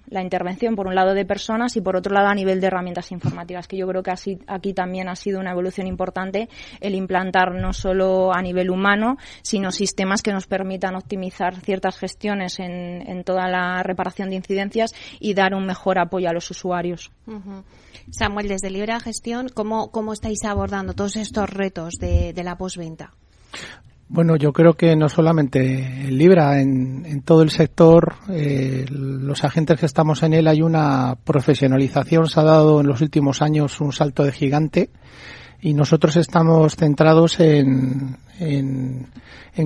la, 0.08 0.22
intervención, 0.22 0.76
por 0.76 0.86
un 0.86 0.94
lado, 0.94 1.14
de 1.14 1.24
personas 1.24 1.76
y 1.76 1.80
por 1.80 1.96
otro 1.96 2.14
lado, 2.14 2.28
a 2.28 2.34
nivel 2.34 2.60
de 2.60 2.68
herramientas 2.68 3.12
informáticas, 3.12 3.68
que 3.68 3.76
yo 3.76 3.86
creo 3.86 4.02
que 4.02 4.10
así, 4.10 4.38
aquí 4.46 4.72
también 4.72 5.08
ha 5.08 5.16
sido 5.16 5.40
una 5.40 5.50
evolución 5.50 5.86
importante 5.86 6.48
el 6.80 6.94
implantar 6.94 7.52
no 7.54 7.72
solo 7.72 8.34
a 8.34 8.40
nivel 8.40 8.70
humano, 8.70 9.16
sino 9.42 9.70
sistemas 9.70 10.22
que 10.22 10.32
nos 10.32 10.46
permitan 10.46 10.94
optimizar 10.94 11.60
ciertas 11.60 11.98
gestiones 11.98 12.58
en, 12.60 13.02
en 13.06 13.24
toda 13.24 13.48
la 13.48 13.82
reparación 13.82 14.30
de 14.30 14.36
incidencias 14.36 14.94
y 15.20 15.34
dar 15.34 15.54
un 15.54 15.66
mejor 15.66 15.98
apoyo 15.98 16.28
a 16.28 16.32
los 16.32 16.50
usuarios. 16.50 17.10
Samuel, 18.10 18.48
desde 18.48 18.70
Libre 18.70 18.98
Gestión, 19.00 19.48
¿cómo, 19.48 19.90
¿cómo 19.90 20.12
estáis 20.12 20.44
abordando 20.44 20.94
todos 20.94 21.16
estos 21.16 21.48
retos 21.48 21.94
de, 21.94 22.32
de 22.32 22.44
la 22.44 22.56
postventa? 22.56 23.12
Bueno, 24.14 24.36
yo 24.36 24.52
creo 24.52 24.74
que 24.74 24.94
no 24.94 25.08
solamente 25.08 25.60
en 26.04 26.16
Libra, 26.16 26.60
en, 26.60 27.22
todo 27.22 27.42
el 27.42 27.50
sector, 27.50 28.14
eh, 28.30 28.84
los 28.88 29.42
agentes 29.42 29.80
que 29.80 29.86
estamos 29.86 30.22
en 30.22 30.34
él 30.34 30.46
hay 30.46 30.62
una 30.62 31.16
profesionalización, 31.24 32.28
se 32.28 32.38
ha 32.38 32.44
dado 32.44 32.80
en 32.80 32.86
los 32.86 33.00
últimos 33.00 33.42
años 33.42 33.80
un 33.80 33.92
salto 33.92 34.22
de 34.22 34.30
gigante 34.30 34.90
y 35.60 35.74
nosotros 35.74 36.14
estamos 36.14 36.76
centrados 36.76 37.40
en, 37.40 38.18
en, 38.38 39.08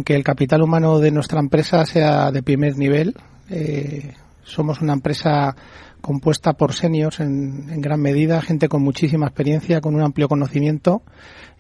que 0.03 0.15
el 0.15 0.25
capital 0.25 0.63
humano 0.63 0.99
de 0.99 1.11
nuestra 1.11 1.41
empresa 1.41 1.85
sea 1.85 2.33
de 2.33 2.43
primer 2.43 2.79
nivel. 2.79 3.15
Eh, 3.51 4.15
somos 4.45 4.81
una 4.81 4.95
empresa 4.95 5.55
compuesta 6.01 6.55
por 6.55 6.73
seniors 6.73 7.21
en, 7.21 7.69
en, 7.71 7.81
gran 7.81 8.01
medida, 8.01 8.41
gente 8.41 8.69
con 8.69 8.83
muchísima 8.83 9.27
experiencia, 9.27 9.81
con 9.81 9.95
un 9.95 10.03
amplio 10.03 10.29
conocimiento 10.29 11.03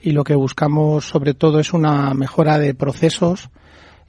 y 0.01 0.13
lo 0.13 0.25
que 0.25 0.35
buscamos 0.35 1.09
sobre 1.09 1.35
todo 1.35 1.61
es 1.61 1.73
una 1.73 2.15
mejora 2.15 2.59
de 2.59 2.75
procesos 2.75 3.51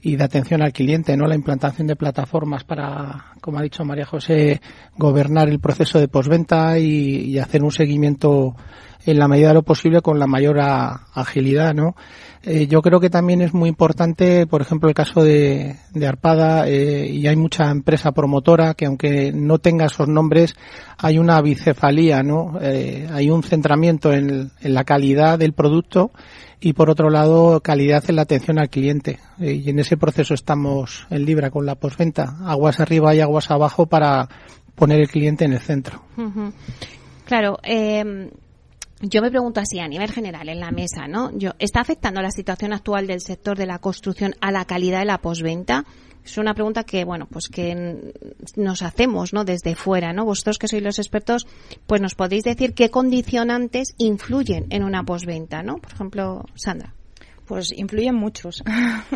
y 0.02 0.16
de 0.16 0.24
atención 0.24 0.62
al 0.62 0.72
cliente, 0.72 1.18
no 1.18 1.28
la 1.28 1.36
implantación 1.36 1.88
de 1.88 1.96
plataformas 1.96 2.64
para, 2.64 3.34
como 3.42 3.60
ha 3.60 3.64
dicho 3.64 3.84
María 3.84 4.06
José, 4.06 4.62
gobernar 4.98 5.50
el 5.50 5.60
proceso 5.60 6.00
de 6.00 6.08
posventa 6.08 6.80
y, 6.80 7.26
y 7.26 7.40
hacer 7.40 7.64
un 7.64 7.72
seguimiento 7.72 8.56
en 9.06 9.20
la 9.20 9.28
medida 9.28 9.50
de 9.50 9.54
lo 9.56 9.64
posible 9.64 10.02
con 10.02 10.20
la 10.20 10.28
mayor 10.28 10.60
agilidad, 10.60 11.74
¿no? 11.74 11.96
Eh, 12.42 12.68
yo 12.68 12.82
creo 12.82 13.02
que 13.02 13.10
también 13.10 13.42
es 13.42 13.54
muy 13.54 13.68
importante, 13.68 14.48
por 14.48 14.62
ejemplo, 14.62 14.88
el 14.88 14.96
caso 14.96 15.22
de, 15.24 15.76
de 15.94 16.08
Arpada, 16.08 16.70
eh, 16.70 17.06
y 17.12 17.28
hay 17.28 17.36
mucha 17.36 17.70
empresa 17.70 18.14
promotora 18.14 18.76
que 18.76 18.86
aunque 18.86 19.34
no 19.34 19.60
tenga 19.60 19.88
esos 19.88 20.08
nombres, 20.08 20.56
hay 20.98 21.18
una 21.18 21.42
bicefalía, 21.42 22.24
¿no? 22.24 22.58
Eh, 22.62 23.10
hay 23.12 23.30
un 23.30 23.44
centramiento 23.44 24.14
en, 24.14 24.52
la 24.62 24.84
calidad 24.86 25.38
del 25.38 25.52
producto 25.52 26.12
y 26.62 26.74
por 26.74 26.90
otro 26.90 27.10
lado 27.10 27.60
calidad 27.62 28.04
en 28.08 28.16
la 28.16 28.22
atención 28.22 28.58
al 28.58 28.70
cliente. 28.70 29.20
y 29.40 29.70
en 29.70 29.80
ese 29.80 29.98
proceso 29.98 30.34
estamos 30.34 31.08
en 31.10 31.26
Libra 31.26 31.52
con 31.52 31.66
la 31.66 31.76
postventa, 31.76 32.38
aguas 32.46 32.80
arriba 32.80 33.14
y 33.16 33.20
aguas 33.20 33.52
abajo 33.52 33.86
para 33.86 34.30
poner 34.76 35.02
el 35.02 35.10
cliente 35.10 35.44
en 35.44 35.54
el 35.54 35.60
centro. 35.60 36.04
Claro, 37.26 37.60
yo 39.02 39.22
me 39.22 39.30
pregunto 39.30 39.60
así 39.60 39.80
a 39.80 39.88
nivel 39.88 40.12
general 40.12 40.50
en 40.50 40.60
la 40.60 40.72
mesa, 40.72 41.08
¿no? 41.08 41.32
¿Está 41.58 41.82
afectando 41.82 42.22
la 42.22 42.32
situación 42.32 42.74
actual 42.74 43.08
del 43.08 43.22
sector 43.22 43.58
de 43.58 43.66
la 43.66 43.80
construcción 43.80 44.36
a 44.42 44.52
la 44.52 44.66
calidad 44.66 45.00
de 45.00 45.06
la 45.06 45.20
posventa? 45.20 45.86
Es 46.24 46.38
una 46.38 46.54
pregunta 46.54 46.84
que, 46.84 47.06
bueno, 47.06 47.28
pues 47.28 47.48
que 47.48 48.14
nos 48.56 48.82
hacemos, 48.82 49.34
¿no? 49.34 49.46
Desde 49.46 49.76
fuera, 49.76 50.12
¿no? 50.12 50.26
Vosotros 50.26 50.60
que 50.60 50.68
sois 50.68 50.84
los 50.84 51.00
expertos, 51.00 51.48
pues 51.88 52.02
nos 52.02 52.16
podéis 52.16 52.44
decir 52.44 52.74
qué 52.74 52.92
condicionantes 52.92 53.96
influyen 53.98 54.68
en 54.70 54.84
una 54.84 55.04
posventa, 55.04 55.64
¿no? 55.64 55.78
Por 55.78 55.94
ejemplo, 55.94 56.46
Sandra. 56.56 56.94
Pues 57.50 57.74
influyen 57.76 58.14
muchos. 58.14 58.62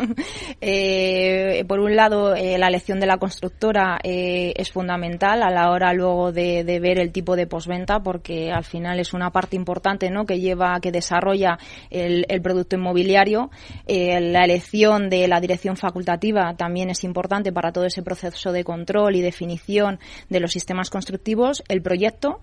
eh, 0.60 1.64
por 1.68 1.78
un 1.78 1.94
lado, 1.94 2.34
eh, 2.34 2.58
la 2.58 2.66
elección 2.66 2.98
de 2.98 3.06
la 3.06 3.18
constructora 3.18 4.00
eh, 4.02 4.52
es 4.56 4.72
fundamental 4.72 5.44
a 5.44 5.50
la 5.50 5.70
hora 5.70 5.92
luego 5.92 6.32
de, 6.32 6.64
de, 6.64 6.80
ver 6.80 6.98
el 6.98 7.12
tipo 7.12 7.36
de 7.36 7.46
posventa, 7.46 8.00
porque 8.00 8.50
al 8.50 8.64
final 8.64 8.98
es 8.98 9.14
una 9.14 9.30
parte 9.30 9.54
importante, 9.54 10.10
¿no? 10.10 10.26
Que 10.26 10.40
lleva, 10.40 10.80
que 10.80 10.90
desarrolla 10.90 11.60
el, 11.90 12.26
el 12.28 12.42
producto 12.42 12.74
inmobiliario. 12.74 13.52
Eh, 13.86 14.20
la 14.20 14.42
elección 14.42 15.10
de 15.10 15.28
la 15.28 15.40
dirección 15.40 15.76
facultativa 15.76 16.56
también 16.56 16.90
es 16.90 17.04
importante 17.04 17.52
para 17.52 17.70
todo 17.70 17.84
ese 17.84 18.02
proceso 18.02 18.50
de 18.50 18.64
control 18.64 19.14
y 19.14 19.22
definición 19.22 20.00
de 20.28 20.40
los 20.40 20.50
sistemas 20.50 20.90
constructivos. 20.90 21.62
El 21.68 21.82
proyecto 21.82 22.40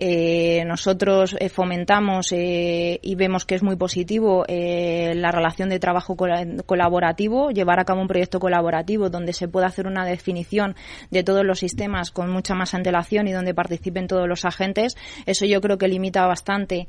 Eh, 0.00 0.64
nosotros 0.64 1.34
eh, 1.40 1.48
fomentamos 1.48 2.30
eh, 2.32 3.00
y 3.02 3.16
vemos 3.16 3.44
que 3.44 3.56
es 3.56 3.62
muy 3.62 3.76
positivo 3.76 4.44
la 4.48 5.32
relación 5.32 5.68
de 5.68 5.78
trabajo 5.78 6.16
colaborativo, 6.16 7.50
llevar 7.50 7.80
a 7.80 7.84
cabo 7.84 8.00
un 8.00 8.08
proyecto 8.08 8.40
colaborativo 8.40 9.10
donde 9.10 9.32
se 9.32 9.48
pueda 9.48 9.66
hacer 9.66 9.86
una 9.86 10.04
definición 10.04 10.76
de 11.10 11.22
todos 11.22 11.44
los 11.44 11.58
sistemas 11.58 12.10
con 12.10 12.30
mucha 12.30 12.54
más 12.54 12.74
antelación 12.74 13.28
y 13.28 13.32
donde 13.32 13.54
participen 13.54 14.06
todos 14.06 14.28
los 14.28 14.44
agentes. 14.44 14.96
Eso 15.26 15.46
yo 15.46 15.60
creo 15.60 15.78
que 15.78 15.88
limita 15.88 16.26
bastante 16.26 16.88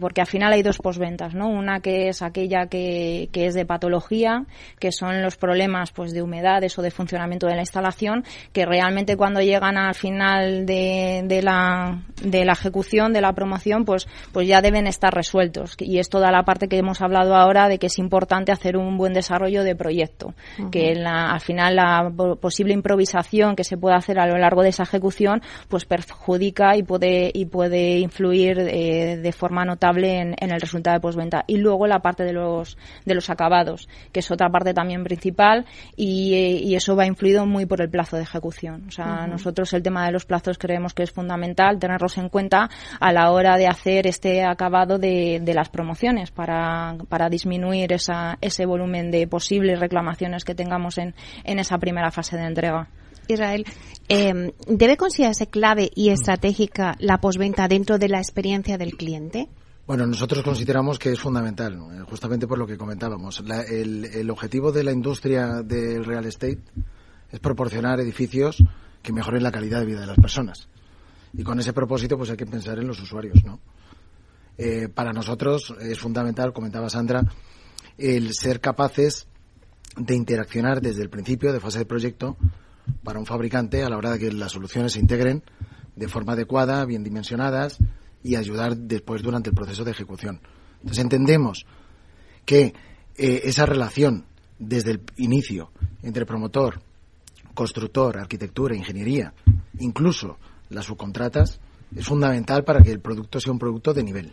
porque 0.00 0.20
al 0.20 0.26
final 0.26 0.52
hay 0.52 0.62
dos 0.62 0.78
posventas, 0.78 1.34
¿no? 1.34 1.48
Una 1.48 1.80
que 1.80 2.08
es 2.08 2.22
aquella 2.22 2.66
que, 2.66 3.28
que 3.32 3.46
es 3.46 3.54
de 3.54 3.64
patología, 3.66 4.44
que 4.78 4.92
son 4.92 5.22
los 5.22 5.36
problemas 5.36 5.92
pues 5.92 6.12
de 6.12 6.22
humedades 6.22 6.78
o 6.78 6.82
de 6.82 6.90
funcionamiento 6.90 7.46
de 7.46 7.54
la 7.54 7.62
instalación, 7.62 8.24
que 8.52 8.66
realmente 8.66 9.16
cuando 9.16 9.40
llegan 9.40 9.76
al 9.76 9.94
final 9.94 10.66
de, 10.66 11.22
de 11.24 11.42
la 11.42 11.98
de 12.22 12.44
la 12.44 12.52
ejecución, 12.52 13.12
de 13.12 13.20
la 13.20 13.32
promoción, 13.32 13.84
pues, 13.84 14.08
pues 14.32 14.48
ya 14.48 14.62
deben 14.62 14.86
estar 14.86 15.12
resueltos. 15.12 15.76
Y 15.78 15.98
es 15.98 16.08
toda 16.08 16.30
la 16.30 16.44
parte 16.44 16.68
que 16.68 16.78
hemos 16.78 17.02
hablado 17.02 17.34
ahora 17.34 17.68
de 17.68 17.78
que 17.78 17.86
es 17.86 17.98
importante 17.98 18.52
hacer 18.52 18.76
un 18.76 18.96
buen 18.96 19.12
desarrollo 19.12 19.62
de 19.62 19.76
proyecto. 19.76 20.34
Que 20.70 20.94
al 21.04 21.40
final 21.40 21.76
la 21.76 22.10
posible 22.40 22.72
improvisación 22.72 23.56
que 23.56 23.64
se 23.64 23.76
puede 23.76 23.96
hacer 23.96 24.18
a 24.18 24.26
lo 24.26 24.38
largo 24.38 24.62
de 24.62 24.70
esa 24.70 24.84
ejecución, 24.84 25.42
pues 25.68 25.84
perjudica 25.84 26.76
y 26.76 26.82
puede, 26.82 27.30
y 27.32 27.46
puede 27.46 27.98
influir 27.98 28.58
eh, 28.58 29.16
de 29.16 29.32
forma 29.32 29.64
notable 29.64 30.20
en, 30.20 30.34
el 30.38 30.60
resultado 30.60 30.94
de 30.94 31.00
postventa. 31.00 31.44
Y 31.46 31.58
luego 31.58 31.86
la 31.86 32.00
parte 32.00 32.24
de 32.24 32.32
los, 32.32 32.78
de 33.04 33.14
los 33.14 33.30
acabados, 33.30 33.88
que 34.12 34.20
es 34.20 34.30
otra 34.30 34.48
parte 34.48 34.72
también 34.72 35.04
principal 35.04 35.66
y, 35.96 36.34
y 36.34 36.74
eso 36.74 36.96
va 36.96 37.06
influido 37.06 37.46
muy 37.46 37.66
por 37.66 37.80
el 37.82 37.90
plazo 37.90 38.16
de 38.16 38.22
ejecución. 38.22 38.86
O 38.88 38.90
sea, 38.90 39.26
nosotros 39.26 39.72
el 39.72 39.82
tema 39.82 40.06
de 40.06 40.12
los 40.12 40.24
plazos 40.24 40.58
creemos 40.58 40.94
que 40.94 41.02
es 41.02 41.10
fundamental 41.10 41.78
tener 42.14 42.26
en 42.26 42.30
cuenta 42.30 42.70
a 43.00 43.12
la 43.12 43.30
hora 43.30 43.56
de 43.56 43.66
hacer 43.66 44.06
este 44.06 44.44
acabado 44.44 44.98
de, 44.98 45.40
las 45.54 45.68
promociones 45.68 46.30
para, 46.30 46.96
para 47.08 47.28
disminuir 47.28 47.92
esa, 47.92 48.38
ese 48.40 48.66
volumen 48.66 49.10
de 49.10 49.26
posibles 49.26 49.80
reclamaciones 49.80 50.44
que 50.44 50.54
tengamos 50.54 50.98
en, 50.98 51.14
en 51.44 51.58
esa 51.58 51.78
primera 51.78 52.10
fase 52.10 52.36
de 52.36 52.44
entrega. 52.44 52.88
Israel, 53.28 53.64
eh, 54.08 54.52
¿debe 54.68 54.96
considerarse 54.96 55.48
clave 55.48 55.90
y 55.94 56.10
estratégica 56.10 56.94
la 56.98 57.18
posventa 57.18 57.68
dentro 57.68 57.98
de 57.98 58.08
la 58.08 58.18
experiencia 58.18 58.78
del 58.78 58.96
cliente? 58.96 59.48
Bueno, 59.86 60.06
nosotros 60.06 60.42
consideramos 60.42 60.98
que 60.98 61.12
es 61.12 61.20
fundamental, 61.20 61.74
eh, 61.74 62.02
justamente 62.08 62.46
por 62.46 62.58
lo 62.58 62.66
que 62.66 62.76
comentábamos. 62.76 63.40
el, 63.40 64.04
el, 64.04 64.30
objetivo 64.30 64.72
de 64.72 64.84
la 64.84 64.92
industria 64.92 65.62
del 65.62 66.04
real 66.04 66.26
estate 66.26 66.58
es 67.30 67.40
proporcionar 67.40 68.00
edificios 68.00 68.62
que 69.02 69.12
mejoren 69.12 69.42
la 69.42 69.52
calidad 69.52 69.80
de 69.80 69.86
vida 69.86 70.00
de 70.00 70.06
las 70.06 70.18
personas. 70.18 70.68
Y 71.36 71.42
con 71.42 71.58
ese 71.60 71.72
propósito, 71.72 72.16
pues 72.16 72.30
hay 72.30 72.36
que 72.36 72.46
pensar 72.46 72.78
en 72.78 72.86
los 72.86 73.00
usuarios, 73.00 73.44
¿no? 73.44 73.60
Eh, 74.58 74.88
para 74.88 75.12
nosotros 75.12 75.74
es 75.80 75.98
fundamental, 75.98 76.52
comentaba 76.52 76.88
Sandra, 76.88 77.22
el 77.98 78.32
ser 78.32 78.60
capaces 78.60 79.26
de 79.96 80.14
interaccionar 80.14 80.80
desde 80.80 81.02
el 81.02 81.10
principio 81.10 81.52
de 81.52 81.60
fase 81.60 81.80
de 81.80 81.86
proyecto 81.86 82.36
para 83.02 83.18
un 83.18 83.26
fabricante 83.26 83.82
a 83.82 83.90
la 83.90 83.98
hora 83.98 84.12
de 84.12 84.18
que 84.18 84.32
las 84.32 84.52
soluciones 84.52 84.92
se 84.92 85.00
integren 85.00 85.42
de 85.94 86.08
forma 86.08 86.32
adecuada, 86.32 86.84
bien 86.86 87.04
dimensionadas 87.04 87.78
y 88.22 88.36
ayudar 88.36 88.76
después 88.76 89.22
durante 89.22 89.50
el 89.50 89.54
proceso 89.56 89.84
de 89.84 89.90
ejecución. 89.90 90.40
Entonces 90.80 91.02
entendemos 91.02 91.66
que 92.44 92.74
eh, 93.16 93.42
esa 93.44 93.66
relación 93.66 94.24
desde 94.58 94.92
el 94.92 95.00
inicio 95.16 95.70
entre 96.02 96.24
promotor, 96.24 96.80
constructor, 97.54 98.18
arquitectura, 98.18 98.76
ingeniería, 98.76 99.34
incluso 99.78 100.38
las 100.70 100.86
subcontratas, 100.86 101.60
es 101.94 102.04
fundamental 102.04 102.64
para 102.64 102.80
que 102.80 102.90
el 102.90 103.00
producto 103.00 103.38
sea 103.40 103.52
un 103.52 103.58
producto 103.58 103.94
de 103.94 104.02
nivel. 104.02 104.32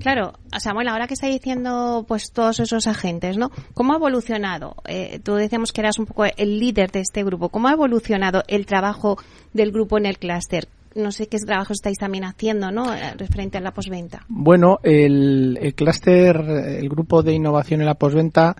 Claro, 0.00 0.32
Samuel, 0.58 0.88
ahora 0.88 1.06
que 1.06 1.14
está 1.14 1.26
diciendo 1.26 2.04
pues 2.08 2.32
todos 2.32 2.60
esos 2.60 2.86
agentes, 2.86 3.36
¿no? 3.36 3.50
¿Cómo 3.74 3.92
ha 3.92 3.96
evolucionado? 3.96 4.76
Eh, 4.86 5.20
tú 5.22 5.34
decíamos 5.34 5.72
que 5.72 5.82
eras 5.82 5.98
un 5.98 6.06
poco 6.06 6.24
el 6.24 6.58
líder 6.58 6.90
de 6.90 7.00
este 7.00 7.22
grupo. 7.22 7.50
¿Cómo 7.50 7.68
ha 7.68 7.72
evolucionado 7.72 8.42
el 8.48 8.66
trabajo 8.66 9.18
del 9.52 9.72
grupo 9.72 9.98
en 9.98 10.06
el 10.06 10.18
clúster? 10.18 10.68
No 10.94 11.12
sé 11.12 11.28
qué 11.28 11.38
trabajo 11.38 11.72
estáis 11.72 11.98
también 11.98 12.24
haciendo, 12.24 12.70
¿no? 12.70 12.94
Eh, 12.94 13.14
referente 13.16 13.58
a 13.58 13.60
la 13.60 13.72
posventa. 13.72 14.24
Bueno, 14.28 14.80
el, 14.82 15.58
el 15.60 15.74
clúster, 15.74 16.36
el 16.36 16.88
grupo 16.88 17.22
de 17.22 17.34
innovación 17.34 17.80
en 17.80 17.86
la 17.86 17.94
posventa 17.94 18.56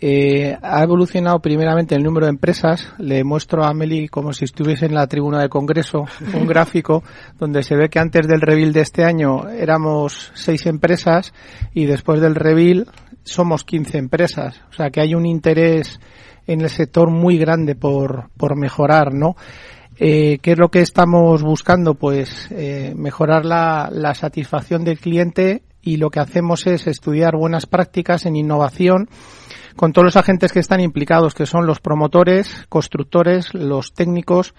eh, 0.00 0.56
ha 0.62 0.82
evolucionado 0.82 1.40
primeramente 1.40 1.94
el 1.94 2.04
número 2.04 2.26
de 2.26 2.30
empresas. 2.30 2.92
Le 2.98 3.24
muestro 3.24 3.64
a 3.64 3.74
Meli 3.74 4.08
como 4.08 4.32
si 4.32 4.44
estuviese 4.44 4.86
en 4.86 4.94
la 4.94 5.06
tribuna 5.06 5.40
de 5.40 5.48
Congreso 5.48 6.04
un 6.34 6.46
gráfico 6.46 7.02
donde 7.38 7.62
se 7.62 7.76
ve 7.76 7.88
que 7.88 7.98
antes 7.98 8.28
del 8.28 8.40
reveal 8.40 8.72
de 8.72 8.82
este 8.82 9.04
año 9.04 9.48
éramos 9.48 10.30
seis 10.34 10.66
empresas 10.66 11.34
y 11.74 11.86
después 11.86 12.20
del 12.20 12.36
reveal 12.36 12.86
somos 13.24 13.64
15 13.64 13.98
empresas. 13.98 14.62
O 14.70 14.72
sea 14.72 14.90
que 14.90 15.00
hay 15.00 15.14
un 15.14 15.26
interés 15.26 15.98
en 16.46 16.60
el 16.60 16.70
sector 16.70 17.10
muy 17.10 17.36
grande 17.36 17.74
por, 17.74 18.30
por 18.36 18.56
mejorar, 18.56 19.12
¿no? 19.12 19.36
Eh, 20.00 20.38
¿Qué 20.40 20.52
es 20.52 20.58
lo 20.58 20.68
que 20.68 20.80
estamos 20.80 21.42
buscando? 21.42 21.94
Pues 21.94 22.48
eh, 22.52 22.94
mejorar 22.96 23.44
la, 23.44 23.90
la 23.92 24.14
satisfacción 24.14 24.84
del 24.84 25.00
cliente 25.00 25.62
y 25.82 25.96
lo 25.96 26.10
que 26.10 26.20
hacemos 26.20 26.66
es 26.68 26.86
estudiar 26.86 27.36
buenas 27.36 27.66
prácticas 27.66 28.26
en 28.26 28.36
innovación 28.36 29.08
con 29.78 29.92
todos 29.92 30.06
los 30.06 30.16
agentes 30.16 30.52
que 30.52 30.58
están 30.58 30.80
implicados, 30.80 31.34
que 31.34 31.46
son 31.46 31.64
los 31.64 31.78
promotores, 31.78 32.66
constructores, 32.68 33.54
los 33.54 33.92
técnicos 33.92 34.52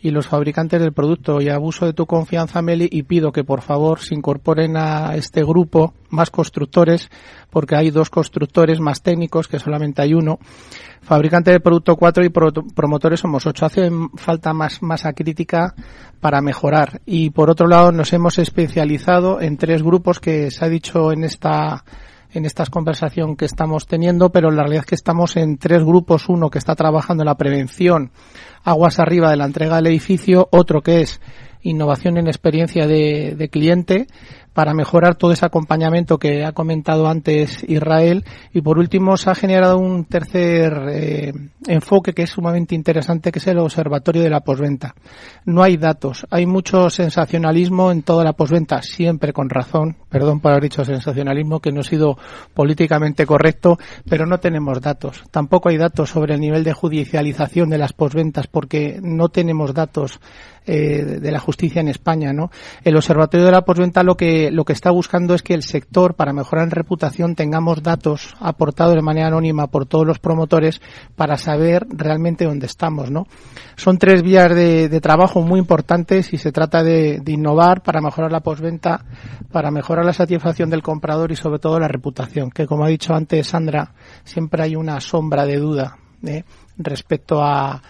y 0.00 0.12
los 0.12 0.26
fabricantes 0.26 0.80
del 0.80 0.94
producto. 0.94 1.42
Y 1.42 1.50
abuso 1.50 1.84
de 1.84 1.92
tu 1.92 2.06
confianza, 2.06 2.62
Meli, 2.62 2.88
y 2.90 3.02
pido 3.02 3.32
que 3.32 3.44
por 3.44 3.60
favor 3.60 4.00
se 4.00 4.14
incorporen 4.14 4.78
a 4.78 5.14
este 5.14 5.44
grupo 5.44 5.92
más 6.08 6.30
constructores, 6.30 7.10
porque 7.50 7.76
hay 7.76 7.90
dos 7.90 8.08
constructores 8.08 8.80
más 8.80 9.02
técnicos, 9.02 9.46
que 9.46 9.58
solamente 9.58 10.00
hay 10.00 10.14
uno. 10.14 10.38
Fabricante 11.02 11.50
del 11.50 11.60
producto 11.60 11.96
4 11.96 12.24
y 12.24 12.30
promotores 12.30 13.20
somos 13.20 13.44
ocho. 13.44 13.66
Hace 13.66 13.90
falta 14.16 14.54
más 14.54 14.82
masa 14.82 15.12
crítica 15.12 15.74
para 16.18 16.40
mejorar. 16.40 17.02
Y 17.04 17.28
por 17.28 17.50
otro 17.50 17.66
lado, 17.66 17.92
nos 17.92 18.10
hemos 18.14 18.38
especializado 18.38 19.38
en 19.42 19.58
tres 19.58 19.82
grupos 19.82 20.18
que 20.18 20.50
se 20.50 20.64
ha 20.64 20.68
dicho 20.70 21.12
en 21.12 21.24
esta 21.24 21.84
en 22.32 22.44
esta 22.44 22.64
conversación 22.66 23.36
que 23.36 23.44
estamos 23.44 23.86
teniendo, 23.86 24.30
pero 24.30 24.50
la 24.50 24.62
realidad 24.62 24.84
es 24.84 24.86
que 24.86 24.94
estamos 24.94 25.36
en 25.36 25.58
tres 25.58 25.84
grupos. 25.84 26.28
Uno 26.28 26.50
que 26.50 26.58
está 26.58 26.74
trabajando 26.74 27.22
en 27.22 27.26
la 27.26 27.36
prevención 27.36 28.10
aguas 28.64 28.98
arriba 28.98 29.30
de 29.30 29.36
la 29.36 29.44
entrega 29.44 29.76
del 29.76 29.88
edificio, 29.88 30.48
otro 30.50 30.82
que 30.82 31.02
es 31.02 31.20
innovación 31.62 32.16
en 32.18 32.26
experiencia 32.26 32.86
de, 32.86 33.34
de 33.36 33.48
cliente 33.48 34.06
para 34.52 34.74
mejorar 34.74 35.14
todo 35.14 35.32
ese 35.32 35.46
acompañamiento 35.46 36.18
que 36.18 36.44
ha 36.44 36.52
comentado 36.52 37.08
antes 37.08 37.64
Israel. 37.68 38.24
Y 38.52 38.60
por 38.60 38.78
último, 38.78 39.16
se 39.16 39.30
ha 39.30 39.34
generado 39.34 39.78
un 39.78 40.04
tercer 40.04 40.72
eh, 40.90 41.32
enfoque 41.66 42.12
que 42.12 42.22
es 42.22 42.30
sumamente 42.30 42.74
interesante, 42.74 43.32
que 43.32 43.38
es 43.38 43.46
el 43.46 43.58
observatorio 43.58 44.22
de 44.22 44.30
la 44.30 44.40
posventa. 44.40 44.94
No 45.44 45.62
hay 45.62 45.76
datos, 45.76 46.26
hay 46.30 46.46
mucho 46.46 46.90
sensacionalismo 46.90 47.90
en 47.90 48.02
toda 48.02 48.24
la 48.24 48.34
posventa, 48.34 48.82
siempre 48.82 49.32
con 49.32 49.48
razón. 49.48 49.96
Perdón 50.08 50.40
por 50.40 50.52
haber 50.52 50.64
dicho 50.64 50.84
sensacionalismo, 50.84 51.60
que 51.60 51.72
no 51.72 51.80
ha 51.80 51.84
sido 51.84 52.18
políticamente 52.54 53.26
correcto, 53.26 53.78
pero 54.08 54.26
no 54.26 54.38
tenemos 54.38 54.80
datos. 54.80 55.22
Tampoco 55.30 55.68
hay 55.68 55.78
datos 55.78 56.10
sobre 56.10 56.34
el 56.34 56.40
nivel 56.40 56.64
de 56.64 56.72
judicialización 56.72 57.70
de 57.70 57.78
las 57.78 57.92
posventas, 57.92 58.46
porque 58.46 58.98
no 59.02 59.28
tenemos 59.28 59.72
datos 59.72 60.20
eh, 60.64 61.18
de 61.20 61.32
la 61.32 61.40
justicia 61.40 61.80
en 61.80 61.88
España, 61.88 62.32
¿no? 62.32 62.52
El 62.84 62.94
Observatorio 62.94 63.46
de 63.46 63.50
la 63.50 63.64
Posventa 63.64 64.04
lo 64.04 64.16
que, 64.16 64.41
lo 64.50 64.64
que 64.64 64.72
está 64.72 64.90
buscando 64.90 65.34
es 65.34 65.42
que 65.42 65.54
el 65.54 65.62
sector, 65.62 66.14
para 66.14 66.32
mejorar 66.32 66.64
en 66.64 66.70
reputación, 66.70 67.34
tengamos 67.34 67.82
datos 67.82 68.34
aportados 68.40 68.94
de 68.94 69.02
manera 69.02 69.28
anónima 69.28 69.66
por 69.68 69.86
todos 69.86 70.06
los 70.06 70.18
promotores 70.18 70.80
para 71.14 71.36
saber 71.36 71.86
realmente 71.90 72.44
dónde 72.44 72.66
estamos, 72.66 73.10
¿no? 73.10 73.26
Son 73.76 73.98
tres 73.98 74.22
vías 74.22 74.54
de, 74.54 75.00
trabajo 75.00 75.42
muy 75.42 75.58
importantes 75.58 76.32
y 76.32 76.38
se 76.38 76.52
trata 76.52 76.82
de, 76.82 77.20
de 77.20 77.32
innovar 77.32 77.82
para 77.82 78.00
mejorar 78.00 78.30
la 78.32 78.40
posventa, 78.40 79.04
para 79.50 79.70
mejorar 79.70 80.04
la 80.04 80.12
satisfacción 80.12 80.70
del 80.70 80.82
comprador 80.82 81.32
y 81.32 81.36
sobre 81.36 81.58
todo 81.58 81.78
la 81.78 81.88
reputación, 81.88 82.50
que 82.50 82.66
como 82.66 82.84
ha 82.84 82.88
dicho 82.88 83.14
antes 83.14 83.48
Sandra, 83.48 83.92
siempre 84.24 84.62
hay 84.62 84.76
una 84.76 85.00
sombra 85.00 85.44
de 85.44 85.56
duda 85.56 85.96
¿eh? 86.24 86.44
respecto 86.76 87.42
a, 87.42 87.82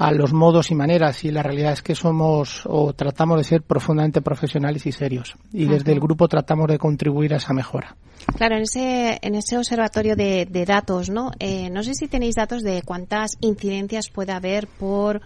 a 0.00 0.12
los 0.12 0.32
modos 0.32 0.70
y 0.70 0.74
maneras 0.74 1.24
y 1.24 1.30
la 1.30 1.42
realidad 1.42 1.74
es 1.74 1.82
que 1.82 1.94
somos 1.94 2.62
o 2.64 2.94
tratamos 2.94 3.36
de 3.36 3.44
ser 3.44 3.62
profundamente 3.62 4.22
profesionales 4.22 4.86
y 4.86 4.92
serios 4.92 5.34
y 5.52 5.66
desde 5.66 5.92
el 5.92 6.00
grupo 6.00 6.26
tratamos 6.26 6.68
de 6.68 6.78
contribuir 6.78 7.34
a 7.34 7.36
esa 7.36 7.52
mejora. 7.52 7.96
Claro, 8.36 8.56
en 8.56 8.62
ese, 8.62 9.18
en 9.20 9.34
ese 9.34 9.58
observatorio 9.58 10.16
de, 10.16 10.64
datos, 10.66 11.10
¿no? 11.10 11.32
Eh, 11.38 11.68
no 11.68 11.82
sé 11.82 11.94
si 11.94 12.08
tenéis 12.08 12.36
datos 12.36 12.62
de 12.62 12.82
cuántas 12.82 13.36
incidencias 13.40 14.08
puede 14.08 14.32
haber 14.32 14.68
por 14.68 15.20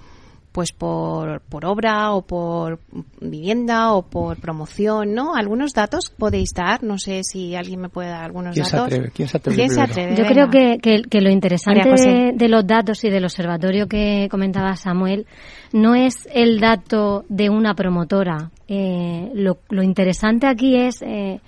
pues 0.55 0.71
por, 0.71 1.41
por 1.41 1.65
obra 1.65 2.13
o 2.13 2.23
por 2.23 2.79
vivienda 3.21 3.93
o 3.93 4.03
por 4.03 4.41
promoción, 4.41 5.13
¿no? 5.13 5.35
Algunos 5.35 5.73
datos 5.73 6.11
podéis 6.17 6.51
dar, 6.55 6.85
no 6.85 6.97
sé 6.97 7.25
si 7.25 7.57
alguien 7.57 7.81
me 7.81 7.89
puede 7.89 8.11
dar 8.11 8.23
algunos 8.23 8.55
¿Quién 8.55 8.65
datos. 8.65 8.89
Se 8.89 8.95
atreve? 8.95 9.11
¿Quién 9.11 9.71
se 9.71 9.81
atreve? 9.81 10.15
Yo 10.15 10.25
creo 10.27 10.51
que, 10.51 10.79
que, 10.79 11.21
lo 11.21 11.29
interesante 11.29 11.89
de, 11.89 12.33
de, 12.37 12.49
los 12.49 12.65
datos 12.65 13.03
y 13.03 13.11
del 13.11 13.25
observatorio 13.25 13.89
que 13.89 14.29
comentaba 14.31 14.77
Samuel 14.77 15.27
no 15.73 15.97
es 15.97 16.29
el 16.33 16.61
dato 16.61 17.25
de 17.29 17.51
una 17.51 17.75
promotora. 17.75 18.53
Eh, 18.69 19.33
lo, 19.35 19.59
lo, 19.71 19.83
interesante 19.83 20.47
aquí 20.47 20.77
es 20.77 21.03
eh, 21.03 21.41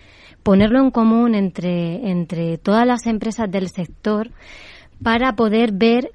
ponerlo 0.42 0.80
en 0.80 0.90
común 0.90 1.36
entre, 1.36 2.10
entre 2.10 2.58
todas 2.58 2.84
las 2.84 3.06
empresas 3.06 3.48
del 3.48 3.68
sector 3.68 4.32
para 5.00 5.34
poder 5.34 5.70
ver 5.72 6.10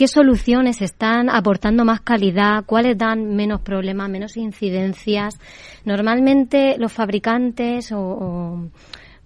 qué 0.00 0.08
soluciones 0.08 0.80
están 0.80 1.28
aportando 1.28 1.84
más 1.84 2.00
calidad, 2.00 2.64
cuáles 2.64 2.96
dan 2.96 3.36
menos 3.36 3.60
problemas, 3.60 4.08
menos 4.08 4.38
incidencias. 4.38 5.38
Normalmente 5.84 6.78
los 6.78 6.90
fabricantes 6.90 7.92
o, 7.92 8.70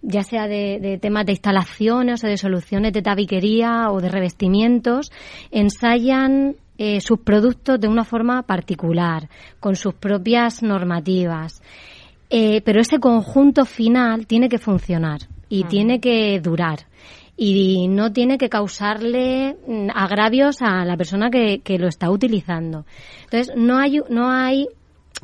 ya 0.02 0.24
sea 0.24 0.48
de, 0.48 0.98
temas 1.00 1.26
de 1.26 1.30
instalaciones 1.30 2.24
o 2.24 2.26
de 2.26 2.36
soluciones 2.36 2.92
de 2.92 3.02
tabiquería 3.02 3.92
o 3.92 4.00
de 4.00 4.08
revestimientos, 4.08 5.12
ensayan 5.52 6.56
eh, 6.76 7.00
sus 7.00 7.20
productos 7.20 7.78
de 7.78 7.86
una 7.86 8.02
forma 8.02 8.42
particular, 8.42 9.28
con 9.60 9.76
sus 9.76 9.94
propias 9.94 10.60
normativas. 10.64 11.62
Eh, 12.30 12.62
pero 12.62 12.80
ese 12.80 12.98
conjunto 12.98 13.64
final 13.64 14.26
tiene 14.26 14.48
que 14.48 14.58
funcionar 14.58 15.20
y 15.48 15.62
tiene 15.62 16.00
que 16.00 16.40
durar 16.40 16.80
y 17.36 17.88
no 17.88 18.12
tiene 18.12 18.38
que 18.38 18.48
causarle 18.48 19.56
mm, 19.66 19.88
agravios 19.94 20.62
a 20.62 20.84
la 20.84 20.96
persona 20.96 21.30
que, 21.30 21.60
que 21.60 21.78
lo 21.78 21.88
está 21.88 22.10
utilizando. 22.10 22.86
Entonces, 23.24 23.54
no 23.56 23.78
hay, 23.78 24.00
no 24.08 24.30
hay, 24.30 24.68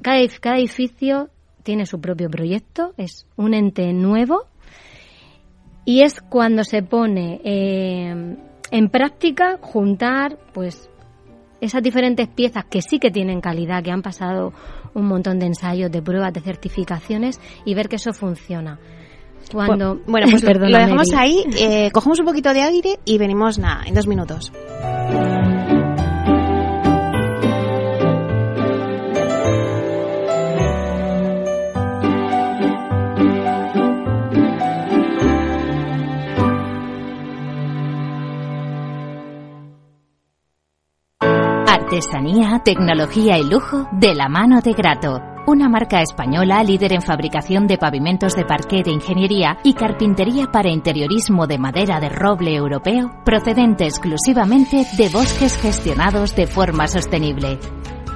cada, 0.03 0.18
cada 0.40 0.59
edificio 0.59 1.31
tiene 1.62 1.87
su 1.87 2.01
propio 2.01 2.31
proyecto, 2.31 2.94
es 2.96 3.27
un 3.37 3.55
ente 3.55 3.92
nuevo 3.92 4.46
y 5.85 6.03
es 6.03 6.20
cuando 6.20 6.64
se 6.64 6.83
pone 6.83 7.40
eh, 7.44 8.37
en 8.70 8.88
práctica 8.90 9.59
juntar, 9.61 10.38
pues, 10.53 10.88
esas 11.61 11.83
diferentes 11.83 12.29
piezas 12.29 12.64
que 12.64 12.81
sí 12.81 12.99
que 12.99 13.11
tienen 13.11 13.40
calidad, 13.40 13.83
que 13.83 13.90
han 13.90 14.03
pasado 14.03 14.53
un 14.94 15.07
montón 15.07 15.38
de 15.38 15.46
ensayos, 15.46 15.90
de 15.90 16.01
pruebas, 16.01 16.33
de 16.33 16.40
certificaciones 16.40 17.38
y 17.64 17.75
ver 17.75 17.88
que 17.88 17.96
eso 17.96 18.12
funciona. 18.12 18.79
Cuando... 19.53 20.01
Bueno, 20.07 20.27
pues 20.31 20.43
lo 20.43 20.79
dejamos 20.79 21.13
ahí, 21.15 21.45
eh, 21.57 21.91
cogemos 21.93 22.19
un 22.19 22.27
poquito 22.27 22.53
de 22.53 22.63
aire 22.63 22.99
y 23.05 23.19
venimos 23.19 23.59
nada, 23.59 23.85
en 23.87 23.95
dos 23.95 24.07
minutos. 24.07 24.53
Artesanía, 41.67 42.63
tecnología 42.65 43.37
y 43.39 43.45
lujo 43.45 43.89
de 43.93 44.15
la 44.15 44.29
mano 44.29 44.61
de 44.61 44.73
Grato. 44.73 45.30
Una 45.46 45.68
marca 45.68 46.03
española 46.03 46.62
líder 46.62 46.92
en 46.92 47.03
fabricación 47.03 47.66
de 47.66 47.79
pavimentos 47.79 48.37
de 48.37 48.44
parqué 48.44 48.83
de 48.83 48.90
ingeniería 48.90 49.59
y 49.64 49.72
carpintería 49.72 50.53
para 50.53 50.68
interiorismo 50.68 51.46
de 51.46 51.59
madera 51.59 51.98
de 51.98 52.11
roble 52.11 52.55
europeo, 52.55 53.11
procedente 53.24 53.87
exclusivamente 53.87 54.85
de 54.96 55.09
bosques 55.09 55.57
gestionados 55.57 56.37
de 56.37 56.46
forma 56.46 56.87
sostenible. 56.87 57.59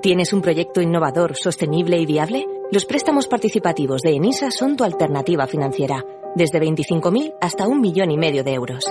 ¿Tienes 0.00 0.32
un 0.32 0.42
proyecto 0.42 0.80
innovador, 0.80 1.36
sostenible 1.36 1.98
y 1.98 2.06
viable? 2.06 2.46
Los 2.70 2.84
préstamos 2.84 3.26
participativos 3.26 4.00
de 4.02 4.12
ENISA 4.12 4.52
son 4.52 4.76
tu 4.76 4.84
alternativa 4.84 5.48
financiera, 5.48 6.04
desde 6.36 6.60
25.000 6.60 7.34
hasta 7.40 7.66
un 7.66 7.80
millón 7.80 8.12
y 8.12 8.16
medio 8.16 8.44
de 8.44 8.54
euros. 8.54 8.84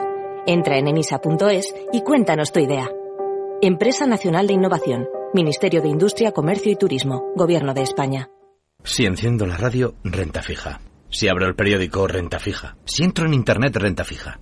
Entra 0.45 0.77
en 0.77 0.89
enisa.es 0.89 1.73
y 1.93 2.01
cuéntanos 2.01 2.51
tu 2.51 2.59
idea. 2.59 2.91
Empresa 3.61 4.05
Nacional 4.05 4.47
de 4.47 4.53
Innovación, 4.53 5.07
Ministerio 5.33 5.81
de 5.81 5.87
Industria, 5.87 6.33
Comercio 6.33 6.73
y 6.73 6.75
Turismo, 6.75 7.31
Gobierno 7.37 7.73
de 7.73 7.83
España. 7.83 8.29
Si 8.83 9.05
enciendo 9.05 9.45
la 9.45 9.55
radio, 9.55 9.95
renta 10.03 10.41
fija. 10.41 10.81
Si 11.09 11.29
abro 11.29 11.47
el 11.47 11.55
periódico, 11.55 12.05
renta 12.07 12.37
fija. 12.37 12.75
Si 12.83 13.05
entro 13.05 13.25
en 13.27 13.33
Internet, 13.33 13.77
renta 13.77 14.03
fija. 14.03 14.41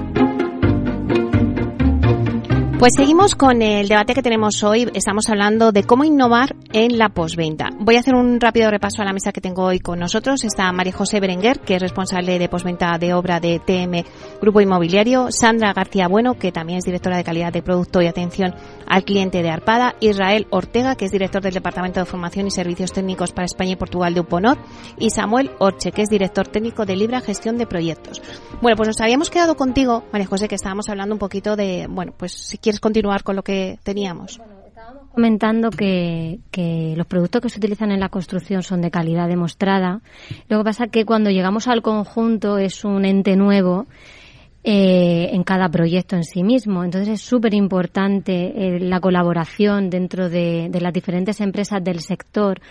Pues 2.81 2.93
seguimos 2.97 3.35
con 3.35 3.61
el 3.61 3.87
debate 3.87 4.15
que 4.15 4.23
tenemos 4.23 4.63
hoy. 4.63 4.89
Estamos 4.95 5.29
hablando 5.29 5.71
de 5.71 5.83
cómo 5.83 6.03
innovar 6.03 6.55
en 6.73 6.97
la 6.97 7.09
postventa. 7.09 7.69
Voy 7.79 7.95
a 7.95 7.99
hacer 7.99 8.15
un 8.15 8.41
rápido 8.41 8.71
repaso 8.71 9.03
a 9.03 9.05
la 9.05 9.13
mesa 9.13 9.31
que 9.31 9.39
tengo 9.39 9.65
hoy 9.65 9.79
con 9.79 9.99
nosotros. 9.99 10.43
Está 10.43 10.71
María 10.71 10.91
José 10.91 11.19
Berenguer, 11.19 11.59
que 11.59 11.75
es 11.75 11.79
responsable 11.79 12.39
de 12.39 12.49
postventa 12.49 12.97
de 12.97 13.13
obra 13.13 13.39
de 13.39 13.59
TM 13.59 14.03
Grupo 14.41 14.61
Inmobiliario. 14.61 15.27
Sandra 15.29 15.73
García 15.73 16.07
Bueno, 16.07 16.39
que 16.39 16.51
también 16.51 16.79
es 16.79 16.83
directora 16.85 17.17
de 17.17 17.23
calidad 17.23 17.53
de 17.53 17.61
producto 17.61 18.01
y 18.01 18.07
atención 18.07 18.55
al 18.87 19.03
cliente 19.03 19.43
de 19.43 19.51
Arpada. 19.51 19.93
Israel 19.99 20.47
Ortega, 20.49 20.95
que 20.95 21.05
es 21.05 21.11
director 21.11 21.43
del 21.43 21.53
Departamento 21.53 21.99
de 21.99 22.07
Formación 22.07 22.47
y 22.47 22.51
Servicios 22.51 22.93
Técnicos 22.93 23.31
para 23.31 23.45
España 23.45 23.73
y 23.73 23.75
Portugal 23.75 24.15
de 24.15 24.21
Uponor. 24.21 24.57
Y 24.97 25.11
Samuel 25.11 25.51
Orche, 25.59 25.91
que 25.91 26.01
es 26.01 26.09
director 26.09 26.47
técnico 26.47 26.87
de 26.87 26.95
Libra 26.95 27.21
Gestión 27.21 27.59
de 27.59 27.67
Proyectos. 27.67 28.23
Bueno, 28.59 28.75
pues 28.75 28.87
nos 28.87 29.01
habíamos 29.01 29.29
quedado 29.29 29.55
contigo, 29.55 30.03
María 30.11 30.25
José, 30.25 30.47
que 30.47 30.55
estábamos 30.55 30.89
hablando 30.89 31.13
un 31.13 31.19
poquito 31.19 31.55
de, 31.55 31.85
bueno, 31.87 32.11
pues 32.17 32.31
si 32.31 32.57
quieres 32.57 32.70
continuar 32.79 33.23
con 33.23 33.35
lo 33.35 33.43
que 33.43 33.79
teníamos? 33.83 34.39
comentando 35.13 35.69
que, 35.71 36.39
los 36.95 37.07
productos 37.07 37.41
que 37.41 37.49
se 37.49 37.59
utilizan 37.59 37.91
en 37.91 37.99
la 37.99 38.09
construcción 38.09 38.63
son 38.63 38.81
de 38.81 38.91
calidad 38.91 39.27
demostrada. 39.27 40.01
Lo 40.47 40.59
que 40.59 40.63
pasa 40.63 40.85
es 40.85 40.91
que 40.91 41.05
cuando 41.05 41.29
llegamos 41.29 41.67
al 41.67 41.81
conjunto 41.81 42.57
es 42.57 42.85
un 42.85 43.05
ente 43.05 43.35
nuevo 43.35 43.87
eh, 44.63 45.29
en 45.33 45.43
cada 45.43 45.69
proyecto 45.69 46.15
en 46.15 46.23
sí 46.23 46.43
mismo. 46.43 46.83
Entonces 46.83 47.09
es 47.09 47.21
súper 47.21 47.53
importante 47.53 48.53
eh, 48.55 48.79
la 48.79 48.99
colaboración 48.99 49.89
dentro 49.89 50.29
de, 50.29 50.69
de 50.69 50.81
las 50.81 50.93
diferentes 50.93 51.41
empresas 51.41 51.83
del 51.83 51.99
sector 51.99 52.61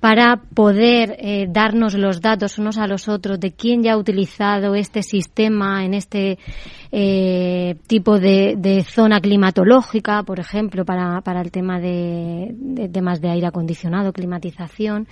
para 0.00 0.38
poder 0.54 1.16
eh, 1.18 1.46
darnos 1.48 1.94
los 1.94 2.22
datos 2.22 2.58
unos 2.58 2.78
a 2.78 2.86
los 2.86 3.06
otros 3.06 3.38
de 3.38 3.52
quién 3.52 3.82
ya 3.82 3.92
ha 3.92 3.98
utilizado 3.98 4.74
este 4.74 5.02
sistema 5.02 5.84
en 5.84 5.92
este 5.92 6.38
eh, 6.90 7.76
tipo 7.86 8.18
de, 8.18 8.84
zona 8.88 9.20
climatológica, 9.20 10.22
por 10.22 10.40
ejemplo, 10.40 10.84
para, 10.84 11.22
el 11.40 11.50
tema 11.50 11.78
de 11.78 12.88
temas 12.92 13.20
de 13.20 13.30
aire 13.30 13.46
acondicionado, 13.46 14.12
climatización. 14.12 15.06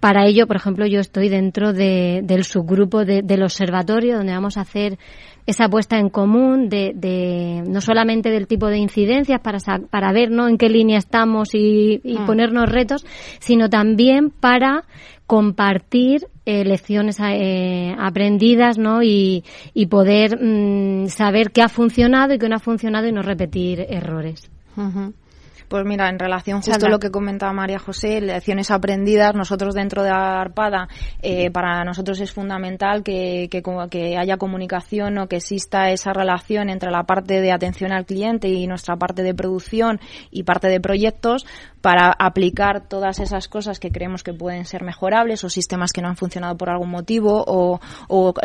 Para 0.00 0.26
ello, 0.26 0.46
por 0.46 0.56
ejemplo, 0.56 0.86
yo 0.86 1.00
estoy 1.00 1.28
dentro 1.28 1.72
de, 1.72 2.20
del 2.22 2.44
subgrupo 2.44 3.04
del 3.04 3.42
observatorio 3.42 4.16
donde 4.16 4.32
vamos 4.32 4.56
a 4.56 4.60
hacer 4.60 4.96
esa 5.44 5.68
puesta 5.68 5.98
en 5.98 6.08
común 6.10 6.68
de, 6.68 6.92
de 6.94 7.64
no 7.66 7.80
solamente 7.80 8.30
del 8.30 8.46
tipo 8.46 8.66
de 8.66 8.76
incidencias 8.78 9.40
para, 9.40 9.58
para 9.90 10.12
ver 10.12 10.30
¿no? 10.30 10.46
en 10.46 10.58
qué 10.58 10.68
línea 10.68 10.98
estamos 10.98 11.54
y, 11.54 12.00
y 12.04 12.18
mm. 12.18 12.26
ponernos 12.26 12.68
retos, 12.68 13.06
sino 13.40 13.68
también 13.70 14.30
para 14.30 14.84
compartir 15.26 16.28
eh, 16.46 16.64
lecciones 16.64 17.18
eh, 17.20 17.94
aprendidas 17.98 18.78
¿no? 18.78 19.02
y, 19.02 19.42
y 19.74 19.86
poder 19.86 20.38
mm, 20.38 21.08
saber 21.08 21.50
qué 21.50 21.62
ha 21.62 21.68
funcionado 21.68 22.34
y 22.34 22.38
qué 22.38 22.48
no 22.48 22.56
ha 22.56 22.60
funcionado 22.60 23.08
y 23.08 23.12
no 23.12 23.22
repetir 23.22 23.80
errores. 23.88 24.50
Uh 24.76 24.82
-huh. 24.82 25.12
Pues 25.68 25.84
mira, 25.84 26.08
en 26.08 26.18
relación 26.18 26.62
justo 26.62 26.86
a 26.86 26.88
lo 26.88 26.98
que 26.98 27.10
comentaba 27.10 27.52
María 27.52 27.78
José, 27.78 28.22
lecciones 28.22 28.70
aprendidas, 28.70 29.34
nosotros 29.34 29.74
dentro 29.74 30.02
de 30.02 30.08
Arpada, 30.08 30.88
eh, 31.20 31.50
para 31.50 31.84
nosotros 31.84 32.18
es 32.20 32.32
fundamental 32.32 33.02
que, 33.02 33.48
que, 33.50 33.62
que, 33.90 34.16
haya 34.16 34.38
comunicación 34.38 35.18
o 35.18 35.28
que 35.28 35.36
exista 35.36 35.90
esa 35.90 36.14
relación 36.14 36.70
entre 36.70 36.90
la 36.90 37.02
parte 37.02 37.42
de 37.42 37.52
atención 37.52 37.92
al 37.92 38.06
cliente 38.06 38.48
y 38.48 38.66
nuestra 38.66 38.96
parte 38.96 39.22
de 39.22 39.34
producción 39.34 40.00
y 40.30 40.44
parte 40.44 40.68
de 40.68 40.80
proyectos 40.80 41.46
para 41.80 42.12
aplicar 42.18 42.88
todas 42.88 43.20
esas 43.20 43.48
cosas 43.48 43.78
que 43.78 43.90
creemos 43.90 44.22
que 44.22 44.32
pueden 44.32 44.64
ser 44.64 44.82
mejorables 44.82 45.44
o 45.44 45.50
sistemas 45.50 45.92
que 45.92 46.02
no 46.02 46.08
han 46.08 46.16
funcionado 46.16 46.56
por 46.56 46.70
algún 46.70 46.90
motivo 46.90 47.44
o, 47.46 47.80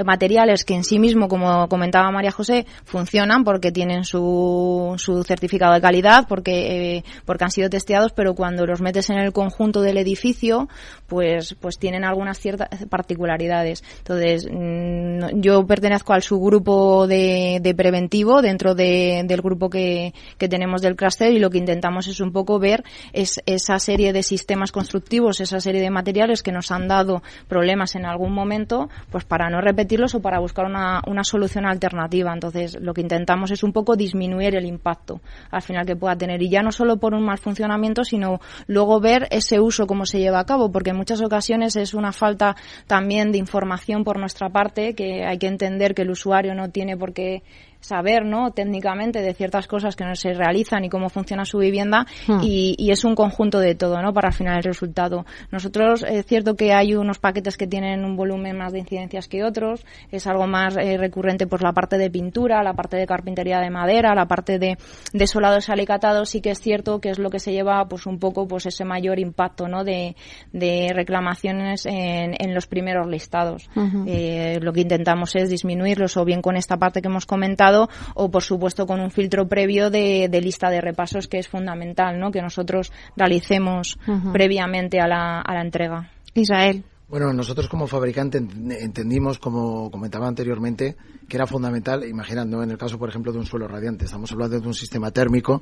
materiales 0.06 0.64
que 0.64 0.76
en 0.76 0.84
sí 0.84 1.00
mismo, 1.00 1.28
como 1.28 1.68
comentaba 1.68 2.12
María 2.12 2.32
José, 2.32 2.66
funcionan 2.84 3.44
porque 3.44 3.72
tienen 3.72 4.04
su, 4.04 4.94
su 4.98 5.24
certificado 5.24 5.74
de 5.74 5.82
calidad, 5.82 6.28
porque 6.28 6.98
eh, 6.98 7.04
porque 7.26 7.44
han 7.44 7.52
sido 7.52 7.70
testeados, 7.70 8.12
pero 8.14 8.36
cuando 8.36 8.66
los 8.66 8.82
metes 8.82 9.10
en 9.10 9.18
el 9.18 9.32
conjunto 9.32 9.82
del 9.82 9.98
edificio, 9.98 10.68
pues, 11.08 11.56
pues 11.60 11.78
tienen 11.78 12.04
algunas 12.04 12.40
ciertas 12.40 12.68
particularidades. 12.90 13.84
Entonces, 14.00 14.48
mmm, 14.50 15.42
yo 15.42 15.66
pertenezco 15.66 16.14
al 16.14 16.24
subgrupo 16.24 17.08
de, 17.08 17.60
de 17.62 17.76
preventivo 17.76 18.42
dentro 18.42 18.76
de, 18.76 19.24
del 19.26 19.42
grupo 19.42 19.70
que, 19.70 20.14
que 20.38 20.50
tenemos 20.50 20.82
del 20.82 20.96
cluster 20.96 21.32
y 21.32 21.40
lo 21.40 21.50
que 21.50 21.58
intentamos 21.58 22.08
es 22.08 22.20
un 22.20 22.32
poco 22.32 22.60
ver 22.60 22.84
es, 23.24 23.42
esa 23.46 23.80
serie 23.80 24.14
de 24.14 24.24
sistemas 24.24 24.72
constructivos, 24.72 25.42
esa 25.42 25.60
serie 25.60 25.82
de 25.82 25.90
materiales 25.90 26.44
que 26.44 26.52
nos 26.52 26.72
han 26.72 26.88
dado 26.88 27.24
problemas 27.48 27.96
en 27.96 28.06
algún 28.06 28.34
momento, 28.34 28.90
pues 29.12 29.26
para 29.26 29.50
no 29.50 29.62
repetirlos 29.62 30.16
o 30.16 30.22
para 30.22 30.40
buscar 30.40 30.66
una, 30.66 31.02
una 31.08 31.24
solución 31.24 31.66
alternativa. 31.66 32.32
Entonces, 32.34 32.78
lo 32.80 32.94
que 32.94 33.02
intentamos 33.02 33.52
es 33.52 33.64
un 33.64 33.74
poco 33.74 33.96
disminuir 33.96 34.56
el 34.56 34.66
impacto 34.66 35.22
al 35.52 35.62
final 35.62 35.86
que 35.86 35.96
pueda 35.96 36.16
tener. 36.16 36.42
Y 36.42 36.50
ya 36.50 36.62
no 36.62 36.72
solo 36.72 36.98
por 36.98 37.14
un 37.14 37.24
mal 37.24 37.38
funcionamiento, 37.38 38.04
sino 38.04 38.40
luego 38.68 39.00
ver 39.00 39.28
ese 39.32 39.60
uso 39.60 39.88
cómo 39.88 40.06
se 40.06 40.20
lleva 40.20 40.40
a 40.40 40.46
cabo, 40.46 40.72
porque 40.72 40.92
en 40.92 40.98
muchas 40.98 41.22
ocasiones 41.22 41.76
es 41.76 41.94
una 41.94 42.12
falta 42.12 42.56
también 42.88 43.32
de 43.32 43.38
información 43.38 44.04
por 44.04 44.20
nuestra 44.20 44.50
parte, 44.50 44.94
que 44.94 45.26
hay 45.26 45.38
que 45.38 45.48
entender 45.48 45.96
que 45.96 46.04
el 46.04 46.12
usuario 46.12 46.54
no 46.56 46.70
tiene 46.70 46.98
por 46.98 47.14
qué 47.14 47.44
saber, 47.84 48.26
¿no? 48.26 48.52
Técnicamente 48.52 49.22
de 49.22 49.34
ciertas 49.34 49.68
cosas 49.68 49.96
que 49.96 50.06
no 50.06 50.16
se 50.16 50.34
realizan 50.34 50.86
y 50.86 50.90
cómo 50.90 51.10
funciona 51.10 51.46
su 51.46 51.58
vivienda 51.58 52.06
hmm. 52.28 52.40
y, 52.42 52.76
y, 52.78 52.92
es 52.92 53.04
un 53.04 53.14
conjunto 53.14 53.60
de 53.60 53.76
todo, 53.76 54.02
¿no? 54.02 54.14
Para 54.14 54.30
al 54.30 54.34
final 54.34 54.58
el 54.58 54.64
resultado. 54.64 55.26
Nosotros 55.52 56.04
es 56.08 56.26
cierto 56.26 56.56
que 56.56 56.74
hay 56.74 56.96
unos 56.96 57.20
paquetes 57.20 57.58
que 57.58 57.68
tienen 57.68 58.06
un 58.06 58.16
volumen 58.16 58.58
más 58.58 58.72
de 58.72 58.80
incidencias 58.80 59.28
que 59.28 59.44
otros, 59.44 59.86
es 60.12 60.26
algo 60.28 60.48
más 60.48 60.78
eh, 60.78 60.98
recurrente 60.98 61.46
por 61.46 61.62
la 61.62 61.74
parte 61.74 61.98
de 61.98 62.10
pintura, 62.10 62.64
la 62.64 62.74
parte 62.74 62.96
de 62.98 63.06
carpintería 63.06 63.60
de 63.60 63.70
madera, 63.70 64.16
la 64.16 64.28
parte 64.28 64.60
de, 64.60 64.78
de 65.12 65.28
solados 65.28 65.70
alicatados, 65.70 66.30
sí 66.30 66.42
que 66.42 66.52
es 66.52 66.60
cierto 66.60 67.02
que 67.02 67.10
es 67.10 67.20
lo 67.20 67.30
que 67.30 67.40
se 67.40 67.52
lleva 67.52 67.86
pues 67.88 68.06
un 68.06 68.18
poco 68.18 68.48
pues 68.48 68.66
ese 68.66 68.86
mayor 68.86 69.20
impacto, 69.20 69.68
¿no? 69.68 69.84
De, 69.84 70.16
de 70.54 70.92
reclamaciones 70.94 71.86
en, 71.86 72.36
en 72.40 72.54
los 72.54 72.68
primeros 72.68 73.08
listados. 73.08 73.70
Uh 73.76 73.82
-huh. 73.82 74.06
eh, 74.08 74.60
lo 74.62 74.72
que 74.72 74.82
intentamos 74.82 75.36
es 75.36 75.50
disminuirlos 75.50 76.16
o 76.16 76.24
bien 76.24 76.42
con 76.42 76.56
esta 76.56 76.78
parte 76.78 77.02
que 77.02 77.10
hemos 77.10 77.26
comentado 77.26 77.73
o 78.16 78.30
por 78.30 78.44
supuesto 78.44 78.86
con 78.86 79.00
un 79.00 79.12
filtro 79.12 79.48
previo 79.48 79.90
de, 79.90 80.28
de 80.30 80.42
lista 80.42 80.70
de 80.70 80.82
repasos 80.82 81.28
que 81.28 81.40
es 81.40 81.48
fundamental, 81.48 82.20
¿no? 82.20 82.32
Que 82.32 82.42
nosotros 82.42 82.92
realicemos 83.16 83.98
uh 84.08 84.12
-huh. 84.12 84.32
previamente 84.32 85.00
a 85.00 85.08
la, 85.08 85.42
a 85.42 85.54
la 85.54 85.62
entrega. 85.62 86.10
Israel. 86.34 86.84
Bueno, 87.10 87.32
nosotros 87.32 87.68
como 87.68 87.86
fabricante 87.86 88.40
entendimos, 88.40 89.38
como 89.38 89.92
comentaba 89.92 90.28
anteriormente, 90.28 90.96
que 91.30 91.38
era 91.38 91.46
fundamental, 91.46 92.04
imaginando 92.08 92.64
en 92.64 92.72
el 92.72 92.78
caso, 92.78 92.98
por 92.98 93.10
ejemplo, 93.10 93.32
de 93.32 93.38
un 93.38 93.46
suelo 93.46 93.68
radiante, 93.68 94.06
estamos 94.06 94.32
hablando 94.32 94.60
de 94.60 94.68
un 94.68 94.74
sistema 94.74 95.12
térmico 95.12 95.62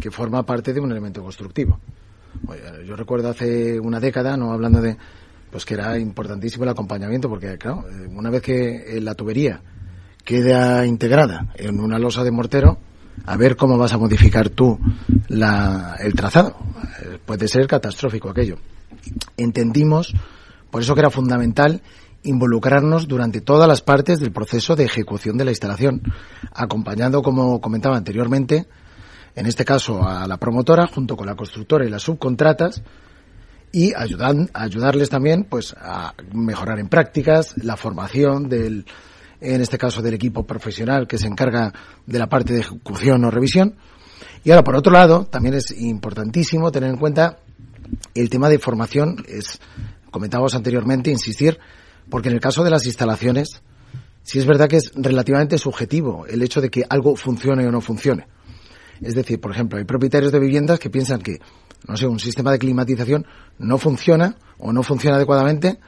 que 0.00 0.10
forma 0.10 0.42
parte 0.44 0.72
de 0.72 0.80
un 0.80 0.90
elemento 0.90 1.22
constructivo. 1.22 1.80
Yo 2.86 2.96
recuerdo 2.96 3.28
hace 3.28 3.78
una 3.78 4.00
década, 4.00 4.36
no 4.36 4.52
hablando 4.52 4.80
de, 4.80 4.96
pues 5.50 5.64
que 5.66 5.74
era 5.74 5.98
importantísimo 5.98 6.64
el 6.64 6.70
acompañamiento, 6.70 7.28
porque 7.28 7.58
claro, 7.58 7.84
una 8.10 8.30
vez 8.30 8.42
que 8.42 8.98
la 9.02 9.14
tubería 9.14 9.60
queda 10.26 10.84
integrada 10.84 11.46
en 11.54 11.80
una 11.80 11.98
losa 11.98 12.24
de 12.24 12.32
mortero, 12.32 12.78
a 13.24 13.36
ver 13.36 13.56
cómo 13.56 13.78
vas 13.78 13.92
a 13.92 13.98
modificar 13.98 14.50
tú 14.50 14.78
la, 15.28 15.96
el 16.00 16.14
trazado. 16.14 16.56
Puede 17.24 17.48
ser 17.48 17.66
catastrófico 17.68 18.28
aquello. 18.28 18.58
Entendimos, 19.36 20.12
por 20.70 20.82
eso 20.82 20.94
que 20.94 21.00
era 21.00 21.10
fundamental 21.10 21.80
involucrarnos 22.24 23.06
durante 23.06 23.40
todas 23.40 23.68
las 23.68 23.82
partes 23.82 24.18
del 24.18 24.32
proceso 24.32 24.74
de 24.74 24.84
ejecución 24.84 25.38
de 25.38 25.44
la 25.44 25.52
instalación, 25.52 26.02
acompañando, 26.52 27.22
como 27.22 27.60
comentaba 27.60 27.96
anteriormente, 27.96 28.66
en 29.36 29.46
este 29.46 29.64
caso 29.64 30.02
a 30.02 30.26
la 30.26 30.38
promotora, 30.38 30.88
junto 30.88 31.16
con 31.16 31.26
la 31.26 31.36
constructora 31.36 31.86
y 31.86 31.90
las 31.90 32.02
subcontratas, 32.02 32.82
y 33.70 33.94
ayudan, 33.94 34.50
ayudarles 34.54 35.08
también 35.08 35.44
pues 35.44 35.76
a 35.78 36.14
mejorar 36.32 36.80
en 36.80 36.88
prácticas 36.88 37.54
la 37.62 37.76
formación 37.76 38.48
del 38.48 38.86
en 39.40 39.60
este 39.60 39.78
caso 39.78 40.02
del 40.02 40.14
equipo 40.14 40.46
profesional 40.46 41.06
que 41.06 41.18
se 41.18 41.26
encarga 41.26 41.72
de 42.06 42.18
la 42.18 42.28
parte 42.28 42.52
de 42.52 42.60
ejecución 42.60 43.24
o 43.24 43.30
revisión. 43.30 43.76
Y 44.44 44.50
ahora, 44.50 44.64
por 44.64 44.76
otro 44.76 44.92
lado, 44.92 45.26
también 45.26 45.54
es 45.54 45.70
importantísimo 45.72 46.70
tener 46.70 46.90
en 46.90 46.96
cuenta 46.96 47.38
el 48.14 48.30
tema 48.30 48.48
de 48.48 48.58
formación, 48.58 49.24
es, 49.28 49.60
comentábamos 50.10 50.54
anteriormente, 50.54 51.10
insistir, 51.10 51.58
porque 52.08 52.28
en 52.28 52.34
el 52.34 52.40
caso 52.40 52.64
de 52.64 52.70
las 52.70 52.86
instalaciones, 52.86 53.62
sí 54.22 54.38
es 54.38 54.46
verdad 54.46 54.68
que 54.68 54.76
es 54.76 54.92
relativamente 54.94 55.58
subjetivo 55.58 56.26
el 56.26 56.42
hecho 56.42 56.60
de 56.60 56.70
que 56.70 56.84
algo 56.88 57.16
funcione 57.16 57.66
o 57.66 57.70
no 57.70 57.80
funcione. 57.80 58.26
Es 59.00 59.14
decir, 59.14 59.40
por 59.40 59.50
ejemplo, 59.50 59.78
hay 59.78 59.84
propietarios 59.84 60.32
de 60.32 60.40
viviendas 60.40 60.78
que 60.78 60.90
piensan 60.90 61.20
que, 61.20 61.40
no 61.86 61.96
sé, 61.96 62.06
un 62.06 62.18
sistema 62.18 62.50
de 62.52 62.58
climatización 62.58 63.26
no 63.58 63.78
funciona 63.78 64.36
o 64.58 64.72
no 64.72 64.82
funciona 64.82 65.16
adecuadamente 65.16 65.78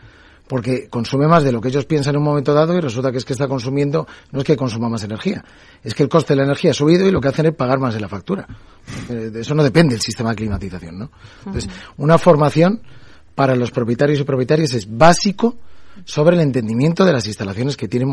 porque 0.48 0.88
consume 0.88 1.26
más 1.26 1.44
de 1.44 1.52
lo 1.52 1.60
que 1.60 1.68
ellos 1.68 1.84
piensan 1.84 2.14
en 2.14 2.18
un 2.18 2.24
momento 2.24 2.54
dado 2.54 2.76
y 2.76 2.80
resulta 2.80 3.12
que 3.12 3.18
es 3.18 3.24
que 3.24 3.34
está 3.34 3.46
consumiendo, 3.46 4.06
no 4.32 4.40
es 4.40 4.44
que 4.44 4.56
consuma 4.56 4.88
más 4.88 5.04
energía, 5.04 5.44
es 5.82 5.94
que 5.94 6.02
el 6.02 6.08
coste 6.08 6.32
de 6.32 6.38
la 6.38 6.44
energía 6.44 6.70
ha 6.70 6.74
subido 6.74 7.06
y 7.06 7.10
lo 7.10 7.20
que 7.20 7.28
hacen 7.28 7.46
es 7.46 7.54
pagar 7.54 7.78
más 7.78 7.94
en 7.94 8.02
la 8.02 8.08
factura. 8.08 8.46
Eh, 9.08 9.30
de 9.30 9.40
eso 9.40 9.54
no 9.54 9.62
depende 9.62 9.94
el 9.94 10.00
sistema 10.00 10.30
de 10.30 10.36
climatización, 10.36 10.98
¿no? 10.98 11.10
Entonces, 11.44 11.70
una 11.98 12.18
formación 12.18 12.80
para 13.34 13.54
los 13.54 13.70
propietarios 13.70 14.18
y 14.18 14.24
propietarias 14.24 14.72
es 14.74 14.88
básico 14.96 15.56
sobre 16.04 16.36
el 16.36 16.42
entendimiento 16.42 17.04
de 17.04 17.12
las 17.12 17.26
instalaciones 17.26 17.76
que 17.76 17.88
tienen 17.88 18.08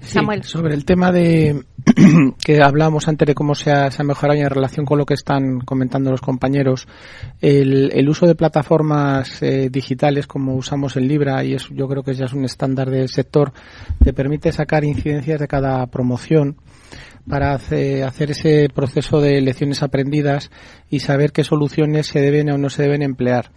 Samuel. 0.00 0.44
sobre 0.44 0.74
el 0.74 0.84
tema 0.84 1.10
de 1.10 1.64
que 2.44 2.62
hablábamos 2.62 3.08
antes 3.08 3.26
de 3.26 3.34
cómo 3.34 3.54
se 3.54 3.70
ha, 3.70 3.88
mejorado 4.04 4.38
en 4.38 4.50
relación 4.50 4.84
con 4.84 4.98
lo 4.98 5.06
que 5.06 5.14
están 5.14 5.60
comentando 5.60 6.10
los 6.10 6.20
compañeros, 6.20 6.86
el, 7.40 8.08
uso 8.08 8.26
de 8.26 8.34
plataformas 8.34 9.42
eh, 9.42 9.70
digitales 9.70 10.26
como 10.26 10.54
usamos 10.54 10.96
en 10.96 11.08
Libra, 11.08 11.42
y 11.42 11.54
eso 11.54 11.72
yo 11.72 11.88
creo 11.88 12.02
que 12.02 12.14
ya 12.14 12.26
es 12.26 12.34
un 12.34 12.44
estándar 12.44 12.90
del 12.90 13.08
sector, 13.08 13.52
te 14.02 14.12
permite 14.12 14.52
sacar 14.52 14.84
incidencias 14.84 15.40
de 15.40 15.48
cada 15.48 15.86
promoción 15.86 16.56
para 17.28 17.54
hacer 17.54 18.30
ese 18.30 18.68
proceso 18.74 19.20
de 19.20 19.40
lecciones 19.40 19.82
aprendidas 19.82 20.50
y 20.90 21.00
saber 21.00 21.32
qué 21.32 21.44
soluciones 21.44 22.08
se 22.08 22.20
deben 22.20 22.50
o 22.50 22.58
no 22.58 22.68
se 22.68 22.82
deben 22.82 23.02
emplear. 23.02 23.50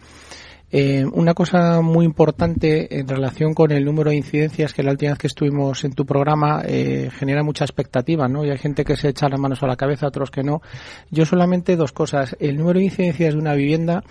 Eh, 0.69 1.05
una 1.13 1.33
cosa 1.33 1.81
muy 1.81 2.03
importante 2.03 2.99
en 2.99 3.07
relación 3.07 3.53
con 3.53 3.71
el 3.71 3.85
número 3.85 4.09
de 4.09 4.17
incidencias 4.17 4.73
que 4.73 4.83
la 4.83 4.91
última 4.91 5.11
vez 5.11 5.19
que 5.19 5.27
estuvimos 5.27 5.83
en 5.85 5.93
tu 5.93 6.05
programa 6.05 6.61
eh, 6.65 7.09
genera 7.17 7.41
mucha 7.41 7.63
expectativa, 7.63 8.27
¿no? 8.27 8.43
Y 8.43 8.49
hay 8.49 8.57
gente 8.57 8.83
que 8.83 8.97
se 8.97 9.09
echa 9.09 9.29
las 9.29 9.39
manos 9.39 9.63
a 9.63 9.67
la 9.67 9.77
cabeza, 9.77 10.07
otros 10.07 10.29
que 10.29 10.43
no. 10.43 10.61
Yo 11.09 11.25
solamente 11.25 11.77
dos 11.77 11.93
cosas. 11.93 12.35
El 12.39 12.57
número 12.57 12.79
de 12.79 12.85
incidencias 12.85 13.33
de 13.33 13.39
una 13.39 13.53
vivienda 13.53 14.03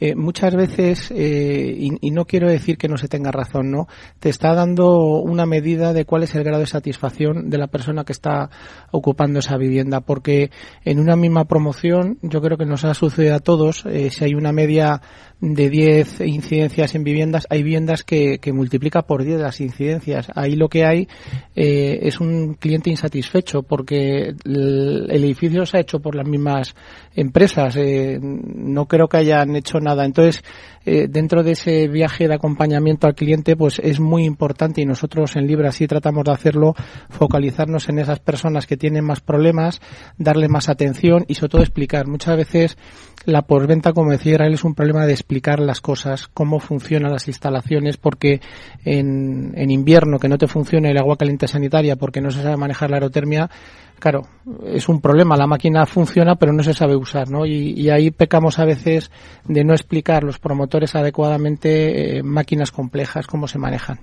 eh, 0.00 0.16
muchas 0.16 0.54
veces, 0.54 1.12
eh, 1.14 1.76
y, 1.78 2.10
no 2.10 2.24
quiero 2.24 2.48
decir 2.48 2.76
que 2.76 2.88
no 2.88 2.96
se 2.96 3.06
tenga 3.06 3.30
razón, 3.30 3.70
¿no? 3.70 3.86
Te 4.18 4.28
está 4.28 4.52
dando 4.52 5.20
una 5.20 5.46
medida 5.46 5.92
de 5.92 6.04
cuál 6.04 6.24
es 6.24 6.34
el 6.34 6.42
grado 6.42 6.60
de 6.60 6.66
satisfacción 6.66 7.48
de 7.48 7.58
la 7.58 7.68
persona 7.68 8.04
que 8.04 8.12
está 8.12 8.50
ocupando 8.90 9.38
esa 9.38 9.56
vivienda, 9.56 10.00
porque 10.00 10.50
en 10.84 10.98
una 10.98 11.16
misma 11.16 11.44
promoción, 11.44 12.18
yo 12.22 12.40
creo 12.40 12.58
que 12.58 12.66
nos 12.66 12.84
ha 12.84 12.92
sucedido 12.94 13.36
a 13.36 13.40
todos, 13.40 13.86
eh, 13.86 14.10
si 14.10 14.24
hay 14.24 14.34
una 14.34 14.52
media 14.52 15.00
de 15.40 15.70
10 15.70 16.22
incidencias 16.22 16.94
en 16.94 17.04
viviendas, 17.04 17.46
hay 17.50 17.62
viviendas 17.62 18.02
que, 18.02 18.38
que 18.38 18.52
multiplica 18.52 19.02
por 19.02 19.24
10 19.24 19.40
las 19.40 19.60
incidencias. 19.60 20.28
Ahí 20.34 20.56
lo 20.56 20.68
que 20.68 20.86
hay 20.86 21.08
es 21.54 22.20
un 22.20 22.54
cliente 22.54 22.90
insatisfecho 22.90 23.62
porque 23.62 24.34
el, 24.44 25.06
el, 25.10 25.24
edificio 25.24 25.66
se 25.66 25.76
ha 25.76 25.80
hecho 25.80 26.00
por 26.00 26.14
las 26.14 26.26
mismas 26.26 26.74
empresas. 27.14 27.76
no 28.20 28.86
creo 28.86 29.08
que 29.08 29.18
hayan 29.18 29.54
hecho 29.54 29.80
nada. 29.80 29.93
Entonces, 30.02 30.42
eh, 30.86 31.06
dentro 31.08 31.42
de 31.42 31.52
ese 31.52 31.88
viaje 31.88 32.28
de 32.28 32.34
acompañamiento 32.34 33.06
al 33.06 33.14
cliente, 33.14 33.56
pues 33.56 33.78
es 33.78 34.00
muy 34.00 34.24
importante 34.24 34.82
y 34.82 34.86
nosotros 34.86 35.36
en 35.36 35.46
Libra 35.46 35.72
sí 35.72 35.86
tratamos 35.86 36.24
de 36.24 36.32
hacerlo, 36.32 36.74
focalizarnos 37.08 37.88
en 37.88 38.00
esas 38.00 38.18
personas 38.18 38.66
que 38.66 38.76
tienen 38.76 39.04
más 39.04 39.20
problemas, 39.20 39.80
darle 40.18 40.48
más 40.48 40.68
atención 40.68 41.24
y 41.28 41.34
sobre 41.34 41.50
todo 41.50 41.62
explicar. 41.62 42.06
Muchas 42.06 42.36
veces 42.36 42.76
la 43.24 43.42
posventa, 43.42 43.92
como 43.92 44.10
decía 44.10 44.32
Israel, 44.32 44.54
es 44.54 44.64
un 44.64 44.74
problema 44.74 45.06
de 45.06 45.12
explicar 45.12 45.60
las 45.60 45.80
cosas, 45.80 46.28
cómo 46.28 46.60
funcionan 46.60 47.12
las 47.12 47.28
instalaciones, 47.28 47.96
porque 47.96 48.40
en, 48.84 49.52
en 49.56 49.70
invierno 49.70 50.18
que 50.18 50.28
no 50.28 50.36
te 50.36 50.48
funcione 50.48 50.90
el 50.90 50.98
agua 50.98 51.16
caliente 51.16 51.48
sanitaria 51.48 51.96
porque 51.96 52.20
no 52.20 52.30
se 52.30 52.42
sabe 52.42 52.56
manejar 52.56 52.90
la 52.90 52.96
aerotermia, 52.96 53.50
claro, 53.98 54.22
es 54.64 54.88
un 54.88 55.00
problema. 55.00 55.36
La 55.36 55.46
máquina 55.46 55.86
funciona, 55.86 56.36
pero 56.36 56.52
no 56.52 56.62
se 56.62 56.74
sabe 56.74 56.96
usar, 56.96 57.30
¿no? 57.30 57.46
Y, 57.46 57.88
ahí 57.90 58.10
pecamos 58.10 58.58
a 58.58 58.64
veces 58.64 59.10
de 59.44 59.64
no 59.64 59.72
explicar 59.72 60.24
los 60.24 60.38
promotores 60.38 60.94
adecuadamente 60.94 62.18
eh, 62.18 62.22
máquinas 62.22 62.70
complejas, 62.70 63.26
cómo 63.26 63.48
se 63.48 63.58
manejan. 63.58 64.00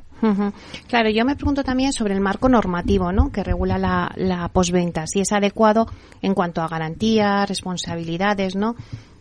Claro, 0.88 1.10
yo 1.10 1.26
me 1.26 1.36
pregunto 1.36 1.64
también 1.64 1.94
sobre 1.94 2.14
el 2.14 2.22
marco 2.22 2.48
normativo, 2.48 3.12
¿no? 3.12 3.32
Que 3.32 3.44
regula 3.44 3.80
la, 3.80 4.12
la 4.16 4.48
posventa, 4.50 5.08
si 5.08 5.22
es 5.22 5.32
adecuado 5.32 5.88
en 6.22 6.36
cuanto 6.36 6.62
a 6.62 6.68
garantías, 6.68 7.50
responsabilidades, 7.50 8.56
¿no? 8.56 8.76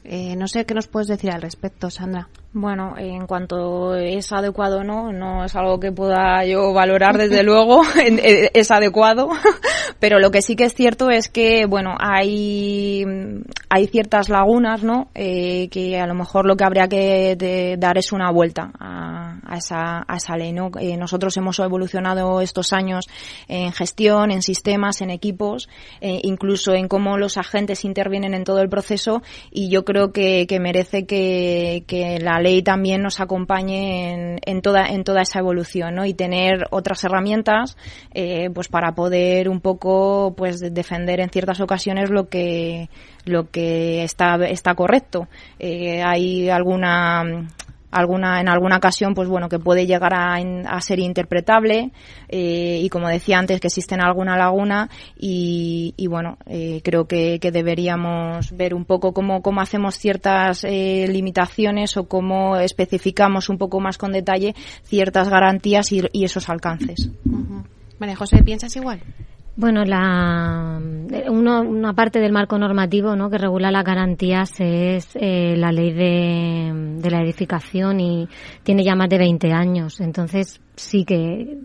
Eh, 0.04 0.34
no 0.36 0.48
sé 0.48 0.64
qué 0.66 0.74
nos 0.74 0.88
puedes 0.88 1.08
decir 1.08 1.30
al 1.30 1.42
respecto, 1.42 1.90
Sandra. 1.90 2.28
Bueno, 2.52 2.94
en 2.98 3.28
cuanto 3.28 3.94
es 3.94 4.32
adecuado 4.32 4.78
o 4.78 4.84
no, 4.84 5.12
no 5.12 5.44
es 5.44 5.54
algo 5.54 5.78
que 5.78 5.92
pueda 5.92 6.44
yo 6.44 6.72
valorar 6.72 7.16
desde 7.16 7.42
luego, 7.44 7.82
eh, 8.04 8.50
es 8.52 8.72
adecuado, 8.72 9.28
pero 10.00 10.18
lo 10.18 10.32
que 10.32 10.42
sí 10.42 10.56
que 10.56 10.64
es 10.64 10.74
cierto 10.74 11.10
es 11.10 11.28
que, 11.28 11.66
bueno, 11.66 11.94
hay, 12.00 13.04
hay 13.68 13.86
ciertas 13.86 14.28
lagunas, 14.28 14.82
¿no? 14.82 15.10
Eh, 15.14 15.68
que 15.70 16.00
a 16.00 16.08
lo 16.08 16.14
mejor 16.14 16.44
lo 16.44 16.56
que 16.56 16.64
habría 16.64 16.88
que 16.88 17.76
dar 17.78 17.98
es 17.98 18.10
una 18.10 18.32
vuelta 18.32 18.72
a, 18.80 19.56
esa, 19.56 20.04
a 20.08 20.16
esa 20.16 20.36
ley, 20.36 20.52
¿no? 20.52 20.72
Eh, 20.80 20.96
nosotros 20.96 21.36
hemos 21.36 21.56
evolucionado 21.60 22.40
estos 22.40 22.72
años 22.72 23.06
en 23.46 23.70
gestión, 23.72 24.32
en 24.32 24.42
sistemas, 24.42 25.02
en 25.02 25.10
equipos, 25.10 25.68
incluso 26.00 26.74
en 26.74 26.88
cómo 26.88 27.16
los 27.16 27.36
agentes 27.36 27.84
intervienen 27.84 28.34
en 28.34 28.42
todo 28.42 28.60
el 28.60 28.68
proceso 28.68 29.22
y 29.52 29.70
yo 29.70 29.84
creo 29.84 30.12
que, 30.12 30.46
que 30.48 30.58
merece 30.58 31.06
que, 31.06 31.84
que 31.86 32.18
la 32.18 32.39
ley 32.40 32.62
también 32.62 33.02
nos 33.02 33.20
acompañe 33.20 34.12
en, 34.12 34.40
en, 34.44 34.62
toda, 34.62 34.86
en 34.86 35.04
toda 35.04 35.22
esa 35.22 35.38
evolución, 35.38 35.94
¿no? 35.94 36.04
Y 36.04 36.14
tener 36.14 36.66
otras 36.70 37.02
herramientas, 37.04 37.76
eh, 38.12 38.50
pues 38.54 38.68
para 38.68 38.94
poder 38.94 39.48
un 39.48 39.60
poco, 39.60 40.34
pues 40.36 40.60
defender 40.60 41.20
en 41.20 41.30
ciertas 41.30 41.60
ocasiones 41.60 42.10
lo 42.10 42.28
que, 42.28 42.88
lo 43.24 43.50
que 43.50 44.04
está, 44.04 44.36
está 44.46 44.74
correcto. 44.74 45.28
Eh, 45.58 46.02
hay 46.02 46.48
alguna, 46.48 47.48
alguna 47.90 48.40
en 48.40 48.48
alguna 48.48 48.76
ocasión 48.76 49.14
pues 49.14 49.28
bueno 49.28 49.48
que 49.48 49.58
puede 49.58 49.86
llegar 49.86 50.14
a, 50.14 50.36
a 50.36 50.80
ser 50.80 50.98
interpretable 51.00 51.90
eh, 52.28 52.80
y 52.82 52.88
como 52.88 53.08
decía 53.08 53.38
antes 53.38 53.60
que 53.60 53.68
existen 53.68 54.00
alguna 54.00 54.36
laguna 54.36 54.88
y, 55.16 55.94
y 55.96 56.06
bueno 56.06 56.38
eh, 56.46 56.80
creo 56.84 57.06
que, 57.06 57.38
que, 57.40 57.50
deberíamos 57.50 58.52
ver 58.56 58.74
un 58.74 58.84
poco 58.84 59.12
cómo, 59.12 59.42
cómo 59.42 59.60
hacemos 59.60 59.96
ciertas 59.96 60.64
eh, 60.64 61.06
limitaciones 61.08 61.96
o 61.96 62.08
cómo 62.08 62.56
especificamos 62.56 63.48
un 63.48 63.58
poco 63.58 63.80
más 63.80 63.98
con 63.98 64.12
detalle 64.12 64.54
ciertas 64.84 65.28
garantías 65.28 65.92
y, 65.92 66.02
y 66.12 66.24
esos 66.24 66.48
alcances. 66.48 67.10
Vale, 67.98 68.14
José, 68.14 68.42
¿piensas 68.42 68.74
igual? 68.76 69.00
Bueno, 69.56 69.84
la, 69.84 70.80
una 71.28 71.92
parte 71.92 72.18
del 72.20 72.32
marco 72.32 72.58
normativo 72.58 73.14
¿no? 73.16 73.28
que 73.28 73.36
regula 73.36 73.70
las 73.70 73.84
garantías 73.84 74.52
es 74.58 75.10
eh, 75.14 75.54
la 75.56 75.70
ley 75.72 75.92
de, 75.92 76.98
de, 76.98 77.10
la 77.10 77.20
edificación 77.22 78.00
y 78.00 78.28
tiene 78.62 78.84
ya 78.84 78.94
más 78.94 79.08
de 79.08 79.18
20 79.18 79.52
años. 79.52 80.00
Entonces, 80.00 80.60
sí 80.76 81.04
que 81.04 81.58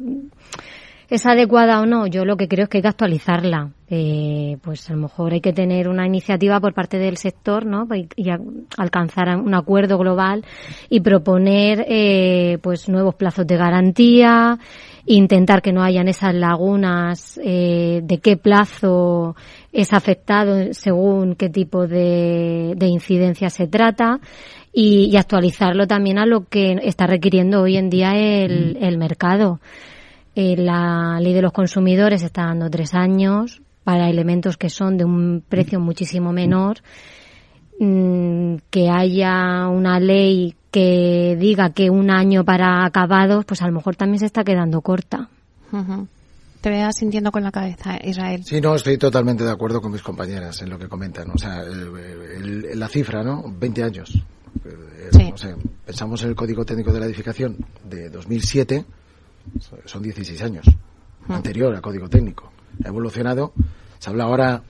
es 1.10 1.26
adecuada 1.26 1.82
o 1.82 1.86
no. 1.86 2.08
Yo 2.08 2.26
lo 2.26 2.38
que 2.38 2.48
creo 2.48 2.64
es 2.64 2.70
que 2.70 2.80
hay 2.80 2.82
que 2.82 2.88
actualizarla. 2.88 3.72
Eh, 3.88 4.58
pues 4.64 4.90
a 4.90 4.94
lo 4.94 5.00
mejor 5.00 5.34
hay 5.34 5.42
que 5.42 5.54
tener 5.54 5.88
una 5.88 6.08
iniciativa 6.08 6.60
por 6.60 6.74
parte 6.74 6.98
del 6.98 7.18
sector, 7.18 7.66
¿no? 7.66 7.88
Y, 7.96 8.10
y 8.16 8.30
alcanzar 8.78 9.38
un 9.38 9.54
acuerdo 9.54 9.98
global 9.98 10.44
y 10.90 11.02
proponer, 11.02 11.86
eh, 11.88 12.58
pues 12.62 12.90
nuevos 12.90 13.16
plazos 13.16 13.46
de 13.46 13.58
garantía 13.58 14.58
intentar 15.06 15.62
que 15.62 15.72
no 15.72 15.84
hayan 15.84 16.08
esas 16.08 16.34
lagunas 16.34 17.40
eh, 17.44 18.02
de 18.04 18.18
qué 18.20 18.38
plazo 18.38 19.36
es 19.72 19.94
afectado 19.94 20.74
según 20.74 21.36
qué 21.36 21.50
tipo 21.50 21.88
de, 21.88 22.74
de 22.76 22.88
incidencia 22.88 23.50
se 23.50 23.68
trata 23.68 24.20
y, 24.74 25.16
actualizarlo 25.16 25.88
también 25.88 26.18
a 26.18 26.26
lo 26.26 26.46
que 26.50 26.78
está 26.84 27.08
requiriendo 27.08 27.62
hoy 27.62 27.78
en 27.78 27.90
día 27.90 28.12
el, 28.12 28.76
mm. 28.76 28.84
el 28.84 28.98
mercado. 28.98 29.60
Eh, 30.36 30.58
la 30.58 31.18
ley 31.22 31.34
de 31.34 31.42
los 31.42 31.54
consumidores 31.54 32.22
está 32.22 32.44
dando 32.44 32.70
tres 32.70 32.94
años 32.94 33.62
para 33.86 34.10
elementos 34.10 34.58
que 34.58 34.70
son 34.70 34.98
de 34.98 35.06
un 35.06 35.42
precio 35.48 35.80
muchísimo 35.80 36.34
menor. 36.34 36.80
Mm, 37.80 38.56
que 38.70 38.90
haya 38.90 39.68
una 39.68 40.00
ley 40.00 40.56
que 40.76 41.38
diga 41.40 41.70
que 41.70 41.90
un 41.90 42.12
año 42.12 42.44
para 42.44 42.86
acabados, 42.86 43.46
pues 43.46 43.62
a 43.62 43.68
lo 43.68 43.72
mejor 43.72 43.96
también 43.96 44.20
se 44.20 44.26
está 44.26 44.44
quedando 44.44 44.82
corta. 44.82 45.30
Te 46.60 46.70
veas 46.70 46.98
sintiendo 46.98 47.32
con 47.32 47.44
la 47.44 47.52
cabeza, 47.52 47.98
Israel. 48.04 48.44
Sí, 48.44 48.60
no, 48.60 48.76
estoy 48.76 48.98
totalmente 48.98 49.46
de 49.46 49.52
acuerdo 49.52 49.80
con 49.80 49.94
mis 49.94 50.02
compañeras 50.02 50.62
en 50.64 50.70
lo 50.70 50.78
que 50.78 50.90
comentan. 50.90 51.32
O 51.32 51.38
sea, 51.38 51.64
la 51.64 52.90
cifra, 52.90 53.24
¿no? 53.24 53.46
20 53.58 53.84
años. 53.84 54.22
Eh, 54.66 55.34
pensamos 55.86 56.22
en 56.24 56.30
el 56.30 56.36
Código 56.36 56.66
Técnico 56.66 56.92
de 56.92 57.00
la 57.00 57.06
Edificación 57.06 57.56
de 57.90 58.10
2007, 58.10 58.86
son 59.86 60.04
16 60.04 60.42
años, 60.42 60.66
anterior 61.30 61.74
al 61.74 61.82
Código 61.82 62.10
Técnico. 62.10 62.52
Ha 62.84 62.90
evolucionado. 62.90 63.54
Se 63.98 64.10
habla 64.10 64.26
ahora, 64.26 64.62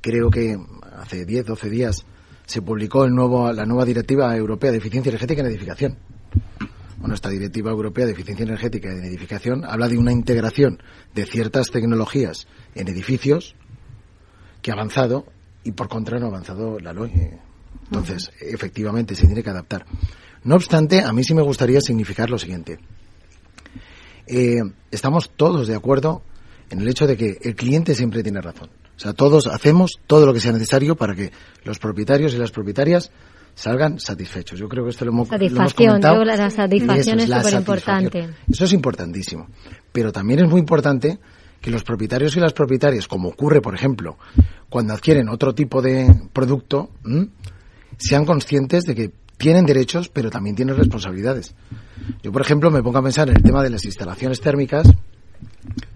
creo 0.00 0.30
que 0.30 0.56
hace 0.96 1.24
10, 1.24 1.44
12 1.44 1.70
días, 1.70 2.06
se 2.48 2.62
publicó 2.62 3.04
el 3.04 3.14
nuevo, 3.14 3.52
la 3.52 3.66
nueva 3.66 3.84
Directiva 3.84 4.34
Europea 4.34 4.70
de 4.70 4.78
Eficiencia 4.78 5.10
Energética 5.10 5.42
en 5.42 5.48
Edificación. 5.48 5.98
Bueno, 6.96 7.14
esta 7.14 7.28
Directiva 7.28 7.70
Europea 7.70 8.06
de 8.06 8.12
Eficiencia 8.12 8.44
Energética 8.44 8.90
en 8.90 9.04
Edificación 9.04 9.66
habla 9.66 9.86
de 9.86 9.98
una 9.98 10.12
integración 10.12 10.82
de 11.14 11.26
ciertas 11.26 11.70
tecnologías 11.70 12.48
en 12.74 12.88
edificios 12.88 13.54
que 14.62 14.70
ha 14.70 14.74
avanzado 14.74 15.26
y 15.62 15.72
por 15.72 15.88
contra 15.90 16.18
no 16.18 16.24
ha 16.24 16.28
avanzado 16.30 16.80
la 16.80 16.94
LOE. 16.94 17.38
Entonces, 17.84 18.30
efectivamente, 18.40 19.14
se 19.14 19.26
tiene 19.26 19.42
que 19.42 19.50
adaptar. 19.50 19.84
No 20.44 20.54
obstante, 20.54 21.02
a 21.02 21.12
mí 21.12 21.24
sí 21.24 21.34
me 21.34 21.42
gustaría 21.42 21.82
significar 21.82 22.30
lo 22.30 22.38
siguiente. 22.38 22.78
Eh, 24.26 24.62
estamos 24.90 25.30
todos 25.36 25.68
de 25.68 25.74
acuerdo 25.74 26.22
en 26.70 26.80
el 26.80 26.88
hecho 26.88 27.06
de 27.06 27.18
que 27.18 27.36
el 27.42 27.54
cliente 27.54 27.94
siempre 27.94 28.22
tiene 28.22 28.40
razón. 28.40 28.70
O 28.98 29.00
sea, 29.00 29.12
todos 29.12 29.46
hacemos 29.46 30.00
todo 30.08 30.26
lo 30.26 30.34
que 30.34 30.40
sea 30.40 30.50
necesario 30.50 30.96
para 30.96 31.14
que 31.14 31.30
los 31.62 31.78
propietarios 31.78 32.34
y 32.34 32.36
las 32.36 32.50
propietarias 32.50 33.12
salgan 33.54 34.00
satisfechos. 34.00 34.58
Yo 34.58 34.68
creo 34.68 34.82
que 34.82 34.90
esto 34.90 35.04
lo 35.04 35.12
hemos, 35.12 35.28
satisfacción, 35.28 36.00
lo 36.00 36.24
la 36.24 36.50
satisfacción 36.50 37.20
es 37.20 37.30
súper 37.30 37.54
importante. 37.54 38.28
Eso 38.50 38.64
es 38.64 38.72
importantísimo. 38.72 39.46
Pero 39.92 40.10
también 40.10 40.40
es 40.40 40.48
muy 40.48 40.58
importante 40.58 41.16
que 41.60 41.70
los 41.70 41.84
propietarios 41.84 42.36
y 42.36 42.40
las 42.40 42.52
propietarias, 42.52 43.06
como 43.06 43.28
ocurre, 43.28 43.60
por 43.60 43.76
ejemplo, 43.76 44.18
cuando 44.68 44.94
adquieren 44.94 45.28
otro 45.28 45.54
tipo 45.54 45.80
de 45.80 46.12
producto, 46.32 46.90
sean 47.98 48.24
conscientes 48.24 48.82
de 48.82 48.96
que 48.96 49.12
tienen 49.36 49.64
derechos, 49.64 50.08
pero 50.08 50.28
también 50.28 50.56
tienen 50.56 50.76
responsabilidades. 50.76 51.54
Yo, 52.20 52.32
por 52.32 52.42
ejemplo, 52.42 52.68
me 52.72 52.82
pongo 52.82 52.98
a 52.98 53.02
pensar 53.02 53.28
en 53.28 53.36
el 53.36 53.42
tema 53.44 53.62
de 53.62 53.70
las 53.70 53.84
instalaciones 53.84 54.40
térmicas. 54.40 54.88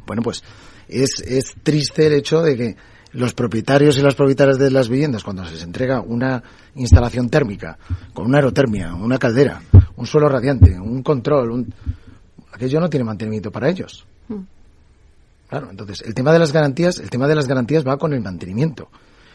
Bueno, 0.07 0.23
pues 0.23 0.45
es, 0.89 1.21
es 1.27 1.55
triste 1.63 2.07
el 2.07 2.13
hecho 2.13 2.43
de 2.43 2.57
que 2.57 2.77
los 3.13 3.35
propietarios 3.35 3.99
y 3.99 4.03
las 4.03 4.15
propietarias 4.15 4.59
de 4.59 4.71
las 4.71 4.89
viviendas, 4.89 5.23
cuando 5.23 5.45
se 5.45 5.53
les 5.53 5.63
entrega 5.63 6.01
una 6.01 6.43
instalación 6.75 7.29
térmica, 7.29 7.79
con 8.15 8.27
una 8.27 8.39
aerotermia, 8.39 8.95
una 8.95 9.19
caldera, 9.19 9.63
un 9.97 10.07
suelo 10.07 10.29
radiante, 10.29 10.79
un 10.79 11.03
control, 11.03 11.51
un... 11.51 11.75
aquello 12.53 12.81
no 12.81 12.89
tiene 12.89 13.05
mantenimiento 13.05 13.51
para 13.51 13.69
ellos. 13.69 14.07
Mm. 14.29 14.41
Claro, 15.49 15.69
entonces, 15.71 16.01
el 16.07 16.15
tema 16.15 16.33
de 16.33 16.39
las 16.39 16.53
garantías, 16.53 16.99
el 16.99 17.11
tema 17.11 17.29
de 17.29 17.35
las 17.35 17.47
garantías 17.47 17.87
va 17.87 17.99
con 17.99 18.15
el 18.15 18.23
mantenimiento. 18.23 18.89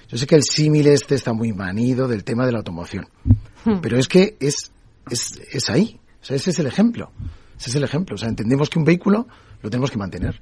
Yo 0.10 0.18
sé 0.18 0.26
que 0.26 0.36
el 0.36 0.44
símil 0.44 0.88
este 0.88 1.16
está 1.16 1.34
muy 1.34 1.54
manido 1.54 2.08
del 2.08 2.24
tema 2.24 2.46
de 2.46 2.54
la 2.54 2.60
automoción, 2.60 3.08
hmm. 3.66 3.80
pero 3.82 3.98
es 4.00 4.08
que 4.08 4.38
es, 4.40 4.72
es, 5.12 5.40
es 5.52 5.70
ahí. 5.70 6.00
O 6.22 6.26
sea, 6.26 6.38
ese 6.38 6.50
es 6.52 6.60
el 6.60 6.66
ejemplo. 6.66 7.12
Ese 7.60 7.70
es 7.70 7.76
el 7.76 7.84
ejemplo. 7.84 8.16
O 8.16 8.18
sea, 8.18 8.30
entendemos 8.30 8.70
que 8.70 8.80
un 8.80 8.86
vehículo 8.86 9.28
lo 9.62 9.70
tenemos 9.70 9.92
que 9.92 9.98
mantener 9.98 10.42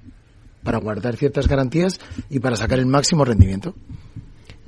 para 0.65 0.79
guardar 0.79 1.15
ciertas 1.15 1.47
garantías 1.47 2.01
y 2.29 2.39
para 2.39 2.57
sacar 2.57 2.79
el 2.79 2.87
máximo 2.87 3.23
rendimiento. 3.23 3.73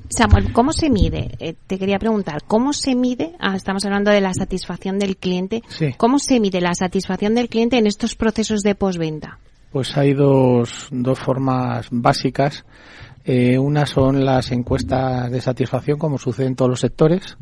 Samuel, 0.09 0.53
¿cómo 0.53 0.71
se 0.71 0.89
mide? 0.89 1.31
Eh, 1.39 1.55
te 1.67 1.77
quería 1.77 1.99
preguntar, 1.99 2.43
¿cómo 2.47 2.71
se 2.71 2.95
mide? 2.95 3.33
Ah, 3.39 3.57
estamos 3.57 3.83
hablando 3.83 4.11
de 4.11 4.21
la 4.21 4.33
satisfacción 4.33 4.99
del 4.99 5.17
cliente. 5.17 5.63
¿Cómo 5.97 6.17
se 6.19 6.39
mide 6.39 6.61
la 6.61 6.73
satisfacción 6.73 7.35
del 7.35 7.49
cliente 7.49 7.77
en 7.77 7.87
estos 7.87 8.15
procesos 8.15 8.61
de 8.61 8.75
posventa? 8.75 9.39
Pues 9.71 9.97
hay 9.97 10.13
dos, 10.13 10.87
dos 10.91 11.19
formas 11.19 11.87
básicas. 11.91 12.63
Eh, 13.25 13.59
una 13.59 13.85
son 13.85 14.23
las 14.23 14.53
encuestas 14.53 15.29
de 15.29 15.41
satisfacción, 15.41 15.99
como 15.99 16.17
sucede 16.17 16.47
en 16.47 16.55
todos 16.55 16.69
los 16.69 16.79
sectores, 16.79 17.37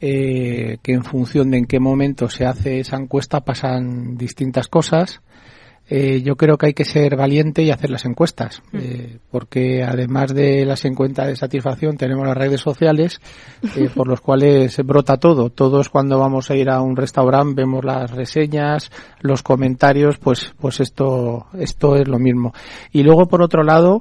eh, 0.00 0.78
que 0.82 0.92
en 0.92 1.02
función 1.02 1.50
de 1.50 1.58
en 1.58 1.66
qué 1.66 1.80
momento 1.80 2.28
se 2.28 2.46
hace 2.46 2.78
esa 2.78 2.96
encuesta 2.96 3.40
pasan 3.40 4.16
distintas 4.16 4.68
cosas. 4.68 5.20
Eh, 5.94 6.22
yo 6.22 6.36
creo 6.36 6.56
que 6.56 6.68
hay 6.68 6.72
que 6.72 6.86
ser 6.86 7.16
valiente 7.16 7.62
y 7.62 7.70
hacer 7.70 7.90
las 7.90 8.06
encuestas, 8.06 8.62
mm. 8.72 8.78
eh, 8.78 9.18
porque 9.30 9.84
además 9.84 10.32
de 10.34 10.64
las 10.64 10.86
encuestas 10.86 11.26
de 11.26 11.36
satisfacción 11.36 11.98
tenemos 11.98 12.26
las 12.26 12.34
redes 12.34 12.62
sociales 12.62 13.20
eh, 13.76 13.90
por 13.94 14.08
los 14.08 14.22
cuales 14.22 14.74
brota 14.86 15.18
todo. 15.18 15.50
Todos 15.50 15.90
cuando 15.90 16.18
vamos 16.18 16.50
a 16.50 16.56
ir 16.56 16.70
a 16.70 16.80
un 16.80 16.96
restaurante 16.96 17.60
vemos 17.60 17.84
las 17.84 18.10
reseñas, 18.10 18.90
los 19.20 19.42
comentarios, 19.42 20.16
pues, 20.16 20.54
pues 20.58 20.80
esto, 20.80 21.48
esto 21.58 21.96
es 21.96 22.08
lo 22.08 22.18
mismo. 22.18 22.54
Y 22.90 23.02
luego 23.02 23.26
por 23.26 23.42
otro 23.42 23.62
lado, 23.62 24.00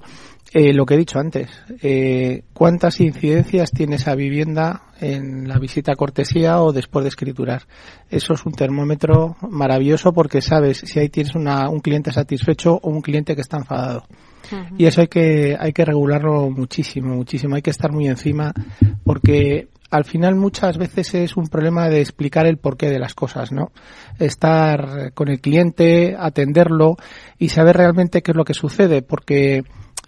eh, 0.54 0.74
lo 0.74 0.86
que 0.86 0.96
he 0.96 0.98
dicho 0.98 1.18
antes, 1.18 1.50
eh, 1.82 2.44
¿cuántas 2.54 3.00
incidencias 3.00 3.72
tiene 3.72 3.96
esa 3.96 4.16
vivienda 4.16 4.82
en 5.00 5.48
la 5.48 5.58
visita 5.58 5.94
a 5.94 5.96
cortesía 5.96 6.62
o 6.62 6.74
después 6.74 7.04
de 7.04 7.10
escriturar? 7.10 7.64
Eso 8.10 8.34
es 8.34 8.46
un 8.46 8.52
termómetro 8.52 9.38
maravilloso 9.50 10.12
porque 10.12 10.42
sabes 10.42 10.80
si 10.80 11.00
ahí 11.00 11.08
tienes 11.08 11.36
una, 11.36 11.70
un 11.70 11.80
cliente 11.80 12.12
satisfecho 12.12 12.74
o 12.74 12.90
un 12.90 13.02
cliente 13.02 13.34
que 13.34 13.42
está 13.42 13.58
enfadado. 13.58 14.06
Y 14.78 14.86
eso 14.86 15.00
hay 15.00 15.08
que, 15.08 15.56
hay 15.58 15.72
que 15.72 15.86
regularlo 15.86 16.50
muchísimo, 16.50 17.16
muchísimo. 17.16 17.56
Hay 17.56 17.62
que 17.62 17.70
estar 17.70 17.94
muy 17.94 18.08
encima 18.08 18.52
porque 19.06 19.70
al 19.90 20.04
final 20.04 20.36
muchas 20.36 20.78
veces 20.78 21.14
es 21.14 21.38
un 21.38 21.48
problema 21.48 21.88
de 21.88 22.02
explicar 22.02 22.46
el 22.46 22.58
porqué 22.58 22.90
de 22.90 23.00
las 23.00 23.14
cosas, 23.14 23.54
¿no? 23.54 23.72
Estar 24.20 25.14
con 25.14 25.30
el 25.30 25.40
cliente, 25.40 26.18
atenderlo 26.20 26.98
y 27.38 27.48
saber 27.48 27.78
realmente 27.78 28.22
qué 28.22 28.32
es 28.32 28.38
lo 28.38 28.44
que 28.44 28.54
sucede 28.54 29.02
porque 29.02 29.64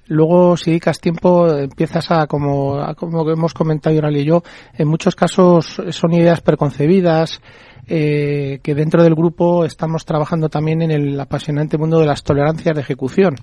Luego, 0.07 0.57
si 0.57 0.71
dedicas 0.71 0.99
tiempo, 0.99 1.47
empiezas 1.47 2.11
a, 2.11 2.27
como, 2.27 2.79
como 2.95 3.29
hemos 3.29 3.53
comentado 3.53 3.95
Yoral 3.95 4.17
y 4.17 4.25
yo, 4.25 4.43
en 4.73 4.87
muchos 4.87 5.15
casos 5.15 5.81
son 5.91 6.13
ideas 6.13 6.41
preconcebidas, 6.41 7.41
eh, 7.87 8.59
que 8.63 8.75
dentro 8.75 9.03
del 9.03 9.15
grupo 9.15 9.65
estamos 9.65 10.05
trabajando 10.05 10.49
también 10.49 10.81
en 10.81 10.91
el 10.91 11.19
apasionante 11.19 11.77
mundo 11.77 11.99
de 11.99 12.05
las 12.05 12.23
tolerancias 12.23 12.75
de 12.75 12.81
ejecución, 12.81 13.35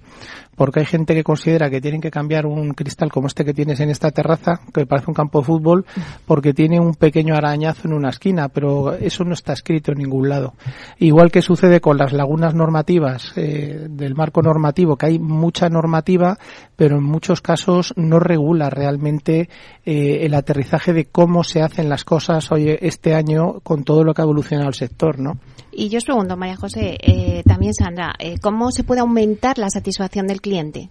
porque 0.57 0.80
hay 0.80 0.86
gente 0.86 1.14
que 1.14 1.24
considera 1.24 1.70
que 1.70 1.80
tienen 1.80 2.01
que 2.01 2.11
cambiar 2.11 2.47
un 2.47 2.72
cristal 2.74 3.11
como 3.11 3.26
este 3.26 3.45
que 3.45 3.55
tienes 3.55 3.80
en 3.80 3.91
esta 3.91 4.11
terraza, 4.11 4.61
que 4.72 4.86
parece 4.86 5.11
un 5.11 5.14
campo 5.14 5.41
de 5.41 5.47
fútbol, 5.47 5.84
porque 6.26 6.53
tiene 6.53 6.80
un 6.80 6.95
pequeño 6.95 7.34
arañazo 7.34 7.88
en 7.88 7.95
una 7.95 8.11
esquina, 8.11 8.49
pero 8.49 8.95
eso 8.95 9.24
no 9.24 9.34
está 9.34 9.53
escrito 9.53 9.93
en 9.93 9.99
ningún 9.99 10.28
lado. 10.28 10.55
Igual 10.99 11.30
que 11.30 11.43
sucede 11.43 11.80
con 11.80 11.97
las 11.97 12.12
lagunas 12.12 12.55
normativas 12.55 13.32
eh, 13.36 13.86
del 13.88 14.14
marco 14.14 14.43
normativo, 14.43 14.97
que 14.97 15.07
hay 15.07 15.18
mucha 15.18 15.68
normativa, 15.68 16.38
pero 16.76 16.97
en 16.97 17.05
muchos 17.05 17.41
casos 17.41 17.93
no 17.97 18.18
regula 18.18 18.70
realmente 18.70 19.49
eh, 19.84 20.18
el 20.22 20.34
aterrizaje 20.34 20.93
de 20.93 21.07
cómo 21.07 21.45
se 21.45 21.62
hacen 21.62 21.88
las 21.88 22.05
cosas 22.05 22.51
hoy 22.53 22.76
este 22.80 23.14
año 23.14 23.61
con 23.62 23.84
todo 23.84 24.05
lo 24.05 24.14
que 24.14 24.22
ha 24.22 24.24
evolucionado 24.30 24.68
el 24.68 24.74
sector, 24.74 25.18
¿no? 25.18 25.38
Y 25.72 25.88
yo 25.88 25.98
os 25.98 26.04
pregunto, 26.04 26.36
María 26.36 26.56
José, 26.56 26.96
eh, 27.00 27.42
también 27.44 27.74
Sandra, 27.74 28.14
eh, 28.18 28.36
¿cómo 28.40 28.70
se 28.70 28.84
puede 28.84 29.00
aumentar 29.00 29.58
la 29.58 29.70
satisfacción 29.70 30.26
del 30.26 30.40
cliente? 30.40 30.90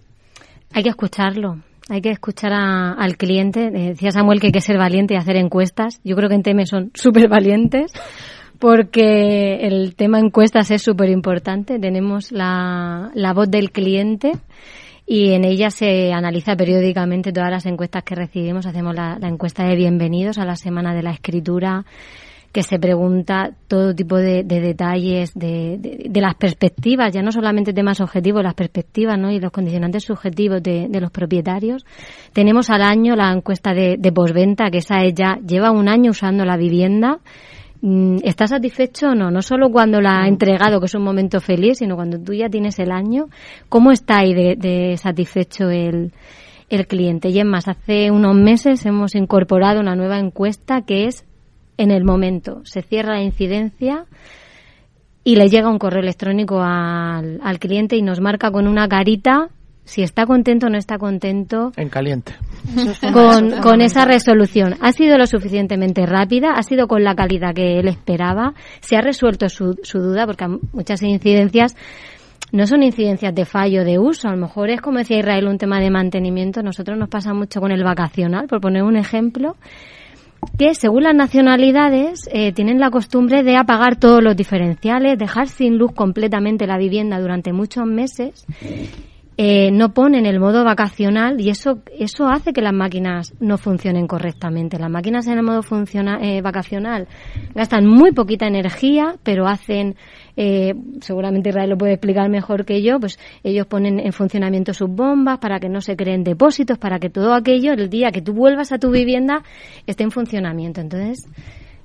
Hay 0.73 0.83
que 0.83 0.89
escucharlo. 0.89 1.57
Hay 1.89 2.01
que 2.01 2.11
escuchar 2.11 2.53
al 2.53 3.17
cliente. 3.17 3.71
Decía 3.71 4.11
Samuel 4.11 4.39
que 4.39 4.47
hay 4.47 4.53
que 4.53 4.61
ser 4.61 4.77
valiente 4.77 5.15
y 5.15 5.17
hacer 5.17 5.37
encuestas. 5.37 5.99
Yo 6.03 6.15
creo 6.15 6.29
que 6.29 6.35
en 6.35 6.43
TEME 6.43 6.65
son 6.65 6.91
súper 6.95 7.27
valientes 7.27 7.91
porque 8.59 9.65
el 9.65 9.95
tema 9.95 10.19
encuestas 10.19 10.69
es 10.69 10.83
súper 10.83 11.09
importante. 11.09 11.79
Tenemos 11.79 12.31
la, 12.31 13.09
la 13.15 13.33
voz 13.33 13.49
del 13.49 13.71
cliente 13.71 14.33
y 15.11 15.31
en 15.31 15.43
ella 15.43 15.71
se 15.71 16.13
analiza 16.13 16.55
periódicamente 16.55 17.33
todas 17.33 17.49
las 17.49 17.65
encuestas 17.65 18.03
que 18.03 18.13
recibimos. 18.13 18.67
Hacemos 18.67 18.93
la, 18.93 19.17
encuesta 19.23 19.63
de 19.63 19.75
bienvenidos 19.75 20.37
a 20.37 20.45
la 20.45 20.55
Semana 20.55 20.93
de 20.93 21.01
la 21.01 21.09
Escritura, 21.09 21.83
que 22.51 22.63
se 22.63 22.79
pregunta 22.79 23.51
todo 23.67 23.93
tipo 23.93 24.17
de, 24.17 24.43
detalles, 24.43 25.33
de, 25.35 25.77
de, 26.09 26.21
las 26.21 26.35
perspectivas, 26.35 27.13
ya 27.13 27.21
no 27.21 27.31
solamente 27.31 27.73
temas 27.73 28.01
objetivos, 28.01 28.43
las 28.43 28.55
perspectivas 28.55 29.19
¿no? 29.19 29.31
y 29.31 29.39
los 29.39 29.51
condicionantes 29.51 30.03
subjetivos 30.03 30.63
de, 30.63 30.89
los 30.99 31.11
propietarios. 31.11 31.85
Tenemos 32.33 32.69
al 32.69 32.81
año 32.81 33.15
la 33.15 33.31
encuesta 33.31 33.73
de, 33.73 34.11
posventa, 34.13 34.71
que 34.71 34.79
esa 34.79 35.03
ella 35.03 35.37
lleva 35.45 35.71
un 35.71 35.87
año 35.87 36.11
usando 36.11 36.43
la 36.45 36.57
vivienda 36.57 37.19
Mm, 37.81 38.17
¿Estás 38.23 38.49
satisfecho 38.49 39.09
o 39.09 39.15
no? 39.15 39.31
No 39.31 39.41
solo 39.41 39.69
cuando 39.71 40.01
la 40.01 40.23
ha 40.23 40.27
entregado, 40.27 40.79
que 40.79 40.87
es 40.87 40.95
un 40.95 41.03
momento 41.03 41.39
feliz, 41.39 41.77
sino 41.77 41.95
cuando 41.95 42.19
tú 42.19 42.33
ya 42.33 42.49
tienes 42.49 42.77
el 42.79 42.91
año. 42.91 43.27
¿Cómo 43.69 43.91
está 43.91 44.19
ahí 44.19 44.33
de, 44.33 44.97
satisfecho 44.97 45.69
el, 45.69 46.11
el 46.69 46.87
cliente? 46.87 47.29
Y 47.29 47.39
es 47.39 47.45
más, 47.45 47.67
hace 47.67 48.11
unos 48.11 48.35
meses 48.35 48.85
hemos 48.85 49.15
incorporado 49.15 49.79
una 49.79 49.95
nueva 49.95 50.19
encuesta 50.19 50.81
que 50.81 51.05
es 51.05 51.25
en 51.79 51.91
el 51.91 52.03
momento. 52.03 52.61
Se 52.65 52.81
cierra 52.81 53.13
la 53.13 53.21
incidencia 53.21 54.05
y 55.23 55.37
le 55.37 55.47
llega 55.47 55.69
un 55.69 55.79
correo 55.79 56.01
electrónico 56.01 56.61
al, 56.61 57.39
al 57.41 57.59
cliente 57.59 57.95
y 57.95 58.01
nos 58.01 58.19
marca 58.19 58.51
con 58.51 58.67
una 58.67 58.87
carita 58.87 59.49
si 59.85 60.03
está 60.03 60.27
contento 60.27 60.67
o 60.67 60.69
no 60.69 60.77
está 60.77 60.99
contento. 60.99 61.71
En 61.77 61.89
caliente. 61.89 62.33
Con, 63.11 63.61
con, 63.61 63.81
esa 63.81 64.05
resolución. 64.05 64.75
Ha 64.81 64.91
sido 64.91 65.17
lo 65.17 65.25
suficientemente 65.25 66.05
rápida, 66.05 66.51
ha 66.51 66.61
sido 66.61 66.87
con 66.87 67.03
la 67.03 67.15
calidad 67.15 67.55
que 67.55 67.79
él 67.79 67.87
esperaba, 67.87 68.53
se 68.81 68.97
ha 68.97 69.01
resuelto 69.01 69.49
su, 69.49 69.79
su 69.81 69.99
duda, 69.99 70.27
porque 70.27 70.45
muchas 70.73 71.01
incidencias 71.01 71.75
no 72.51 72.67
son 72.67 72.83
incidencias 72.83 73.33
de 73.33 73.45
fallo 73.45 73.83
de 73.83 73.97
uso, 73.97 74.27
a 74.27 74.31
lo 74.31 74.37
mejor 74.37 74.69
es 74.69 74.81
como 74.81 74.99
decía 74.99 75.19
Israel 75.19 75.47
un 75.47 75.57
tema 75.57 75.79
de 75.79 75.89
mantenimiento, 75.89 76.61
nosotros 76.61 76.97
nos 76.97 77.09
pasa 77.09 77.33
mucho 77.33 77.59
con 77.59 77.71
el 77.71 77.83
vacacional, 77.83 78.47
por 78.47 78.59
poner 78.59 78.83
un 78.83 78.97
ejemplo, 78.97 79.55
que 80.57 80.75
según 80.75 81.03
las 81.03 81.15
nacionalidades 81.15 82.29
eh, 82.31 82.51
tienen 82.53 82.79
la 82.79 82.91
costumbre 82.91 83.43
de 83.43 83.55
apagar 83.55 83.97
todos 83.97 84.23
los 84.23 84.35
diferenciales, 84.35 85.17
dejar 85.17 85.47
sin 85.47 85.77
luz 85.77 85.91
completamente 85.93 86.67
la 86.67 86.77
vivienda 86.77 87.19
durante 87.19 87.53
muchos 87.53 87.85
meses 87.85 88.45
eh, 89.41 89.71
no 89.71 89.93
ponen 89.93 90.25
el 90.25 90.37
modo 90.37 90.65
vacacional 90.65 91.39
y 91.39 91.49
eso 91.49 91.79
eso 91.97 92.27
hace 92.27 92.51
que 92.51 92.59
las 92.61 92.73
máquinas 92.73 93.33
no 93.39 93.57
funcionen 93.57 94.05
correctamente. 94.05 94.77
Las 94.77 94.89
máquinas 94.91 95.27
en 95.27 95.37
el 95.37 95.43
modo 95.43 95.63
funciona, 95.63 96.19
eh, 96.21 96.41
vacacional 96.41 97.07
gastan 97.55 97.87
muy 97.87 98.11
poquita 98.11 98.47
energía, 98.47 99.15
pero 99.23 99.47
hacen, 99.47 99.95
eh, 100.35 100.73
seguramente 100.99 101.51
Israel 101.51 101.69
lo 101.69 101.77
puede 101.77 101.93
explicar 101.93 102.29
mejor 102.29 102.65
que 102.65 102.83
yo, 102.83 102.99
pues 102.99 103.17
ellos 103.41 103.65
ponen 103.65 104.01
en 104.01 104.11
funcionamiento 104.11 104.73
sus 104.73 104.89
bombas 104.89 105.37
para 105.39 105.61
que 105.61 105.69
no 105.69 105.79
se 105.79 105.95
creen 105.95 106.25
depósitos, 106.25 106.77
para 106.77 106.99
que 106.99 107.09
todo 107.09 107.33
aquello, 107.33 107.71
el 107.71 107.89
día 107.89 108.11
que 108.11 108.21
tú 108.21 108.33
vuelvas 108.33 108.73
a 108.73 108.77
tu 108.77 108.91
vivienda, 108.91 109.43
esté 109.87 110.03
en 110.03 110.11
funcionamiento. 110.11 110.81
Entonces, 110.81 111.29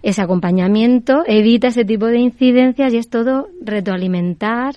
ese 0.02 0.20
acompañamiento 0.20 1.22
evita 1.24 1.68
ese 1.68 1.84
tipo 1.84 2.06
de 2.06 2.18
incidencias 2.18 2.92
y 2.92 2.96
es 2.96 3.08
todo 3.08 3.46
retroalimentar 3.62 4.74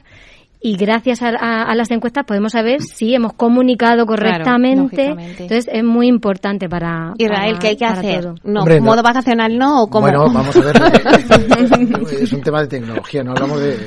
y 0.68 0.76
gracias 0.76 1.22
a, 1.22 1.74
las 1.76 1.89
encuestas 1.91 2.26
podemos 2.26 2.51
saber 2.51 2.82
si 2.82 3.15
hemos 3.15 3.32
comunicado 3.32 4.05
correctamente. 4.05 5.05
Entonces 5.07 5.70
es 5.72 5.84
muy 5.84 6.07
importante 6.07 6.68
para 6.68 7.13
Israel, 7.18 7.57
¿qué 7.57 7.68
hay 7.68 7.78
que 7.78 7.86
hacer? 7.86 8.34
No, 8.43 8.65
modo 8.82 9.01
vacacional 9.01 9.57
no 9.57 9.84
o 9.84 9.89
cómo. 9.89 10.07
Bueno, 10.07 10.26
vamos 10.30 10.53
a 10.57 10.59
ver. 10.59 10.76
es 12.22 12.34
un 12.34 12.41
tema 12.41 12.61
de 12.63 12.68
tecnología, 12.68 13.24
no 13.24 13.32
hablamos 13.32 13.61
de 13.61 13.78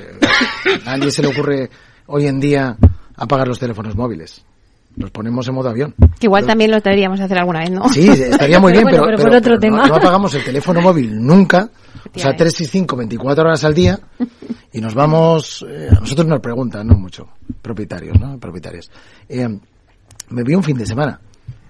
a 0.87 0.97
nadie 0.97 1.11
se 1.11 1.21
le 1.21 1.29
ocurre 1.29 1.69
hoy 2.07 2.27
en 2.27 2.41
día 2.41 2.79
apagar 3.15 3.47
los 3.47 3.59
teléfonos 3.59 3.95
móviles. 3.95 4.43
Los 4.97 5.11
ponemos 5.11 5.47
en 5.49 5.55
modo 5.55 5.69
avión. 5.69 5.95
Que 6.19 6.29
igual 6.29 6.47
también 6.47 6.71
lo 6.71 6.81
deberíamos 6.81 7.21
hacer 7.21 7.39
alguna 7.39 7.61
vez, 7.61 7.71
¿no? 7.71 7.89
Sí, 7.91 8.09
estaría 8.09 8.59
muy 8.59 8.73
bien, 8.73 8.87
pero, 8.91 9.03
por 9.03 9.35
otro 9.35 9.59
tema. 9.59 9.87
No, 9.87 9.97
apagamos 9.97 10.35
el 10.35 10.45
teléfono 10.45 10.81
móvil 10.81 11.25
nunca, 11.25 11.69
o 12.15 12.19
sea, 12.19 12.35
3 12.35 12.61
y 12.63 12.65
5, 12.65 12.97
24 12.97 13.45
horas 13.45 13.65
al 13.65 13.75
día, 13.75 14.01
y 14.73 14.81
nos 14.81 14.95
vamos, 14.95 15.65
eh, 15.69 15.89
a 15.91 16.01
nosotros 16.01 16.27
nos 16.27 16.41
preguntan, 16.41 16.87
no 16.87 16.95
mucho, 16.95 17.29
propietarios, 17.61 18.19
¿no? 18.21 18.39
Propietarios. 18.39 18.91
Eh, 19.29 19.49
me 20.29 20.43
vi 20.45 20.55
un 20.55 20.63
fin 20.63 20.79
de 20.79 20.87
semana. 20.87 21.21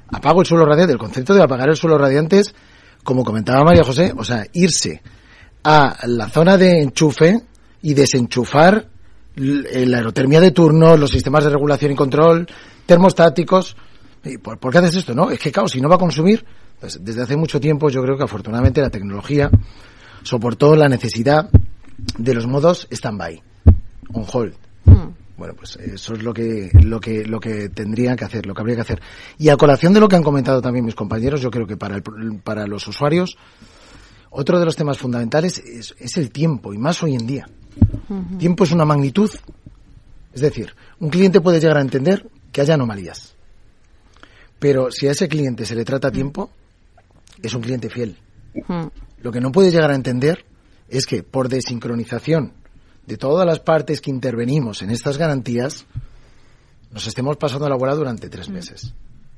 Apago 0.09 0.41
el 0.41 0.47
suelo 0.47 0.67
radiante. 0.67 0.93
El 0.93 0.99
concepto 0.99 1.35
de 1.35 1.43
apagar 1.43 1.69
el 1.69 1.77
suelo 1.77 1.97
radiante 1.97 2.41
es, 2.41 2.55
como 3.03 3.25
comentaba 3.25 3.65
María 3.65 3.85
José, 3.85 4.13
o 4.17 4.25
sea, 4.25 4.47
irse 4.53 5.01
a 5.65 5.97
la 6.07 6.29
zona 6.29 6.57
de 6.57 6.83
enchufe 6.83 7.41
y 7.83 7.95
desenchufar 7.95 8.87
la 9.37 9.99
aerotermia 9.99 10.41
de 10.41 10.51
turno, 10.51 10.97
los 10.97 11.11
sistemas 11.11 11.45
de 11.45 11.51
regulación 11.51 11.93
y 11.93 11.95
control, 11.95 12.47
termostáticos. 12.85 13.77
¿Y 14.25 14.37
por, 14.37 14.59
qué 14.59 14.79
haces 14.79 14.97
esto? 14.97 15.15
No, 15.15 15.31
es 15.31 15.39
que, 15.39 15.51
claro, 15.51 15.69
si 15.69 15.81
no 15.81 15.89
va 15.89 15.95
a 15.95 15.99
consumir, 15.99 16.45
pues, 16.79 17.03
desde 17.03 17.23
hace 17.23 17.37
mucho 17.37 17.61
tiempo 17.61 17.89
yo 17.89 18.03
creo 18.03 18.19
que 18.19 18.25
afortunadamente 18.25 18.83
la 18.83 18.91
tecnología 18.91 19.51
soportó 20.23 20.77
la 20.77 20.89
necesidad 20.89 21.49
de 22.19 22.35
los 22.35 22.47
modos 22.47 22.87
stand-by, 22.91 23.43
on 24.13 24.25
hold. 24.33 24.55
Hmm. 24.85 25.11
Bueno, 25.37 25.55
pues 25.55 25.77
eso 25.77 26.15
es 26.15 26.23
lo 26.23 26.35
que, 26.35 26.71
lo 26.75 27.01
que, 27.01 27.25
lo 27.25 27.41
que 27.41 27.71
tendría 27.71 28.15
que 28.15 28.25
hacer, 28.25 28.45
lo 28.45 28.55
que 28.55 28.61
habría 28.61 28.77
que 28.77 28.83
hacer. 28.83 29.01
Y 29.39 29.49
a 29.49 29.57
colación 29.57 29.95
de 29.95 30.01
lo 30.01 30.07
que 30.07 30.17
han 30.17 30.23
comentado 30.23 30.61
también 30.61 30.85
mis 30.85 30.95
compañeros, 30.95 31.41
yo 31.41 31.51
creo 31.51 31.67
que 31.67 31.79
para, 31.79 31.97
el, 31.97 32.03
para 32.45 32.67
los 32.67 32.87
usuarios, 32.87 33.39
otro 34.29 34.59
de 34.59 34.67
los 34.67 34.77
temas 34.77 34.99
fundamentales 34.99 35.59
es, 35.59 36.17
el 36.19 36.31
tiempo, 36.31 36.75
y 36.75 36.79
más 36.79 37.03
hoy 37.03 37.15
en 37.15 37.27
día. 37.27 37.49
Tiempo 38.39 38.65
es 38.65 38.73
una 38.73 38.85
magnitud. 38.85 39.31
Es 40.33 40.41
decir, 40.41 40.75
un 40.99 41.09
cliente 41.09 41.41
puede 41.41 41.59
llegar 41.59 41.79
a 41.79 41.81
entender 41.81 42.29
que 42.53 42.61
haya 42.61 42.75
anomalías. 42.75 43.35
Pero 44.59 44.91
si 44.91 45.09
a 45.09 45.13
ese 45.13 45.27
cliente 45.27 45.65
se 45.65 45.75
le 45.75 45.85
trata 45.85 46.09
a 46.09 46.13
tiempo, 46.13 46.51
es 47.43 47.55
un 47.55 47.63
cliente 47.63 47.89
fiel. 47.89 48.19
Lo 49.23 49.33
que 49.33 49.41
no 49.41 49.51
puede 49.51 49.71
llegar 49.71 49.91
a 49.91 49.95
entender 49.95 50.45
es 50.91 51.07
que 51.07 51.23
por 51.23 51.49
desincronización 51.49 52.53
de 53.07 53.17
todas 53.17 53.47
las 53.47 53.61
partes 53.61 54.01
que 54.01 54.11
intervenimos 54.11 54.83
en 54.83 54.91
estas 54.91 55.19
garantías, 55.19 55.87
nos 56.91 57.07
estemos 57.07 57.37
pasando 57.37 57.69
la 57.69 57.77
bola 57.77 57.95
durante 57.95 58.29
tres 58.29 58.49
mm. 58.49 58.53
meses. 58.53 58.95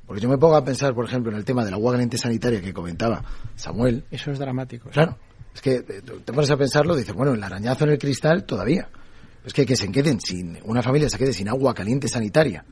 Porque 0.06 0.20
yo 0.20 0.28
me 0.28 0.36
pongo 0.36 0.56
a 0.56 0.64
pensar, 0.64 0.94
por 0.94 1.04
ejemplo, 1.04 1.30
en 1.30 1.38
el 1.38 1.44
tema 1.44 1.64
del 1.64 1.74
agua 1.74 1.92
caliente 1.92 2.18
sanitaria 2.18 2.60
que 2.60 2.72
comentaba 2.72 3.24
Samuel. 3.54 4.04
Eso 4.10 4.30
es 4.30 4.38
dramático. 4.38 4.90
Claro. 4.90 5.16
Es 5.54 5.60
que 5.60 5.76
eh, 5.76 6.02
te 6.24 6.32
pones 6.32 6.50
a 6.50 6.56
pensarlo, 6.56 6.96
dices, 6.96 7.14
bueno, 7.14 7.32
el 7.32 7.42
arañazo 7.42 7.84
en 7.84 7.90
el 7.90 7.98
cristal 7.98 8.44
todavía. 8.44 8.88
Es 9.44 9.52
que 9.52 9.64
que 9.64 9.76
se 9.76 9.90
queden 9.90 10.20
sin, 10.20 10.58
una 10.64 10.82
familia 10.82 11.08
se 11.08 11.18
quede 11.18 11.32
sin 11.32 11.48
agua 11.48 11.74
caliente 11.74 12.08
sanitaria 12.08 12.64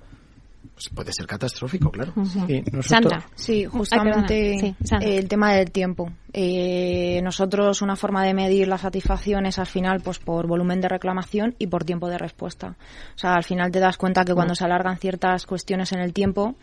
pues 0.81 0.89
puede 0.95 1.13
ser 1.13 1.27
catastrófico, 1.27 1.91
claro. 1.91 2.15
sí, 2.25 2.65
Sandra. 2.81 3.27
Sí, 3.35 3.67
justamente 3.67 4.75
el 5.01 5.29
tema 5.29 5.53
del 5.53 5.71
tiempo. 5.71 6.11
Eh, 6.33 7.21
nosotros 7.23 7.83
una 7.83 7.97
forma 7.97 8.25
de 8.25 8.35
medir 8.35 8.69
la 8.69 8.79
satisfacción 8.79 9.47
es 9.47 9.59
al 9.59 9.67
final 9.67 10.01
pues 10.01 10.19
por 10.19 10.47
volumen 10.47 10.81
de 10.81 10.89
reclamación 10.89 11.55
y 11.59 11.67
por 11.67 11.85
tiempo 11.85 12.09
de 12.09 12.19
respuesta. 12.19 12.77
O 13.15 13.19
sea, 13.19 13.35
al 13.35 13.45
final 13.45 13.71
te 13.71 13.81
das 13.81 13.97
cuenta 13.97 14.25
que 14.25 14.35
cuando 14.35 14.53
mm. 14.53 14.57
se 14.57 14.65
alargan 14.65 14.99
ciertas 14.99 15.47
cuestiones 15.47 15.93
en 15.93 16.01
el 16.01 16.13
tiempo, 16.13 16.55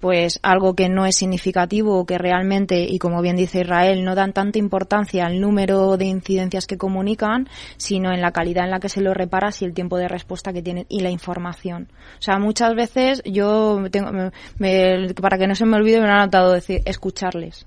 pues 0.00 0.40
algo 0.42 0.74
que 0.74 0.88
no 0.88 1.06
es 1.06 1.16
significativo 1.16 1.98
o 1.98 2.06
que 2.06 2.18
realmente, 2.18 2.84
y 2.88 2.98
como 2.98 3.22
bien 3.22 3.36
dice 3.36 3.60
Israel, 3.60 4.04
no 4.04 4.14
dan 4.14 4.32
tanta 4.32 4.58
importancia 4.58 5.26
al 5.26 5.40
número 5.40 5.96
de 5.96 6.06
incidencias 6.06 6.66
que 6.66 6.78
comunican, 6.78 7.48
sino 7.76 8.12
en 8.12 8.20
la 8.20 8.32
calidad 8.32 8.64
en 8.64 8.70
la 8.70 8.80
que 8.80 8.88
se 8.88 9.00
lo 9.00 9.14
reparas 9.14 9.62
y 9.62 9.64
el 9.64 9.74
tiempo 9.74 9.96
de 9.96 10.08
respuesta 10.08 10.52
que 10.52 10.62
tienen 10.62 10.86
y 10.88 11.00
la 11.00 11.10
información. 11.10 11.88
O 12.18 12.22
sea, 12.22 12.38
muchas 12.38 12.74
veces 12.74 13.22
yo 13.24 13.84
tengo, 13.90 14.10
para 15.20 15.38
que 15.38 15.46
no 15.46 15.54
se 15.54 15.66
me 15.66 15.76
olvide 15.76 16.00
me 16.00 16.06
han 16.06 16.20
anotado 16.20 16.52
decir 16.52 16.82
escucharles 16.84 17.66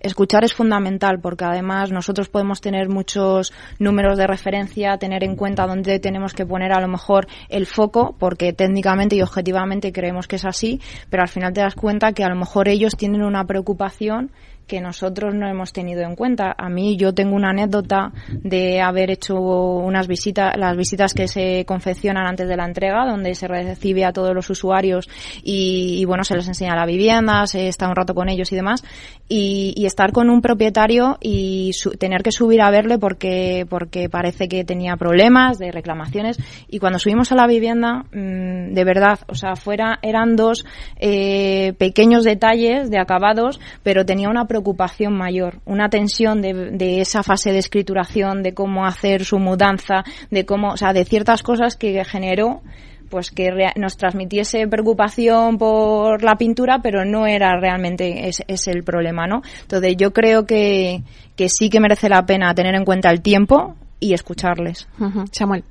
escuchar 0.00 0.44
es 0.44 0.54
fundamental 0.54 1.20
porque 1.20 1.44
además 1.44 1.90
nosotros 1.92 2.28
podemos 2.28 2.60
tener 2.60 2.88
muchos 2.88 3.52
números 3.78 4.18
de 4.18 4.26
referencia, 4.26 4.98
tener 4.98 5.24
en 5.24 5.36
cuenta 5.36 5.66
dónde 5.66 5.98
tenemos 6.00 6.34
que 6.34 6.46
poner 6.46 6.72
a 6.72 6.80
lo 6.80 6.88
mejor 6.88 7.26
el 7.48 7.66
foco, 7.66 8.16
porque 8.18 8.52
técnicamente 8.52 9.16
y 9.16 9.22
objetivamente 9.22 9.92
creemos 9.92 10.26
que 10.26 10.36
es 10.36 10.44
así, 10.44 10.80
pero 11.08 11.22
al 11.22 11.28
final 11.28 11.52
te 11.52 11.60
das 11.60 11.74
cuenta 11.74 12.12
que 12.12 12.24
a 12.24 12.28
lo 12.28 12.36
mejor 12.36 12.68
ellos 12.68 12.96
tienen 12.96 13.22
una 13.22 13.44
preocupación 13.44 14.30
que 14.70 14.80
nosotros 14.80 15.34
no 15.34 15.48
hemos 15.48 15.72
tenido 15.72 16.02
en 16.02 16.14
cuenta. 16.14 16.54
A 16.56 16.68
mí 16.68 16.96
yo 16.96 17.12
tengo 17.12 17.34
una 17.34 17.50
anécdota 17.50 18.12
de 18.28 18.80
haber 18.80 19.10
hecho 19.10 19.34
unas 19.34 20.06
visitas, 20.06 20.56
las 20.56 20.76
visitas 20.76 21.12
que 21.12 21.26
se 21.26 21.64
confeccionan 21.66 22.24
antes 22.24 22.46
de 22.46 22.56
la 22.56 22.66
entrega, 22.66 23.04
donde 23.04 23.34
se 23.34 23.48
recibe 23.48 24.04
a 24.04 24.12
todos 24.12 24.32
los 24.32 24.48
usuarios 24.48 25.08
y, 25.42 26.04
bueno, 26.04 26.22
se 26.22 26.36
les 26.36 26.46
enseña 26.46 26.76
la 26.76 26.86
vivienda, 26.86 27.48
se 27.48 27.66
está 27.66 27.88
un 27.88 27.96
rato 27.96 28.14
con 28.14 28.28
ellos 28.28 28.52
y 28.52 28.54
demás, 28.54 28.84
y, 29.28 29.84
estar 29.84 30.12
con 30.12 30.30
un 30.30 30.40
propietario 30.40 31.18
y 31.20 31.72
tener 31.98 32.22
que 32.22 32.30
subir 32.30 32.62
a 32.62 32.70
verle 32.70 32.96
porque, 32.96 33.66
porque 33.68 34.08
parece 34.08 34.46
que 34.46 34.62
tenía 34.64 34.96
problemas 34.96 35.58
de 35.58 35.72
reclamaciones 35.72 36.38
y 36.68 36.78
cuando 36.78 37.00
subimos 37.00 37.32
a 37.32 37.34
la 37.34 37.48
vivienda, 37.48 38.04
mm, 38.12 38.72
de 38.72 38.84
verdad, 38.84 39.18
o 39.26 39.34
sea, 39.34 39.56
fuera, 39.56 39.98
eran 40.02 40.36
dos 40.36 40.64
eh, 41.00 41.72
pequeños 41.76 42.22
detalles 42.22 42.88
de 42.88 43.00
acabados, 43.00 43.58
pero 43.82 44.06
tenía 44.06 44.28
una 44.28 44.44
preocupación 44.44 44.59
preocupación 44.60 45.16
mayor, 45.16 45.60
una 45.64 45.88
tensión 45.88 46.42
de, 46.42 47.00
esa 47.00 47.22
fase 47.22 47.50
de 47.50 47.58
escrituración, 47.58 48.42
de 48.42 48.52
cómo 48.52 48.84
hacer 48.84 49.24
su 49.24 49.38
mudanza, 49.38 50.04
de 50.30 50.44
cómo, 50.44 50.72
o 50.72 50.76
sea, 50.76 50.92
de 50.92 51.04
ciertas 51.06 51.42
cosas 51.42 51.76
que 51.76 52.04
generó 52.04 52.60
pues 53.08 53.32
que 53.32 53.50
nos 53.74 53.96
transmitiese 53.96 54.68
preocupación 54.68 55.58
por 55.58 56.22
la 56.22 56.36
pintura, 56.36 56.78
pero 56.80 57.04
no 57.04 57.26
era 57.26 57.58
realmente 57.58 58.28
es, 58.28 58.68
el 58.68 58.84
problema, 58.84 59.26
¿no? 59.26 59.42
Entonces 59.62 59.96
yo 59.96 60.12
creo 60.12 60.46
que, 60.46 61.02
que 61.34 61.48
sí 61.48 61.70
que 61.70 61.80
merece 61.80 62.08
la 62.08 62.24
pena 62.24 62.54
tener 62.54 62.76
en 62.76 62.84
cuenta 62.84 63.10
el 63.10 63.20
tiempo 63.20 63.74
y 63.98 64.12
escucharles. 64.12 64.86
Samuel. 65.32 65.64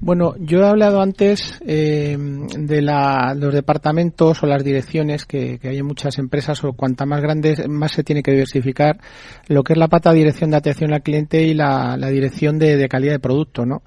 Bueno, 0.00 0.34
yo 0.38 0.60
he 0.60 0.66
hablado 0.66 1.00
antes 1.00 1.58
eh, 1.66 2.16
de 2.18 2.82
los 2.82 3.54
departamentos 3.54 4.42
o 4.42 4.46
las 4.46 4.62
direcciones 4.62 5.24
que, 5.24 5.58
hay 5.62 5.78
en 5.78 5.86
muchas 5.86 6.18
empresas 6.18 6.62
o 6.64 6.72
cuanta 6.74 7.06
más 7.06 7.20
grandes 7.20 7.66
más 7.68 7.92
se 7.92 8.04
tiene 8.04 8.22
que 8.22 8.32
diversificar 8.32 8.98
lo 9.46 9.64
que 9.64 9.72
es 9.72 9.78
la 9.78 9.88
pata 9.88 10.12
dirección 10.12 10.50
de 10.50 10.56
atención 10.56 10.92
al 10.92 11.02
cliente 11.02 11.42
y 11.42 11.54
la, 11.54 11.96
dirección 12.10 12.58
de, 12.58 12.76
de 12.76 12.88
calidad 12.88 13.14
de 13.14 13.18
producto, 13.18 13.64
¿no? 13.64 13.82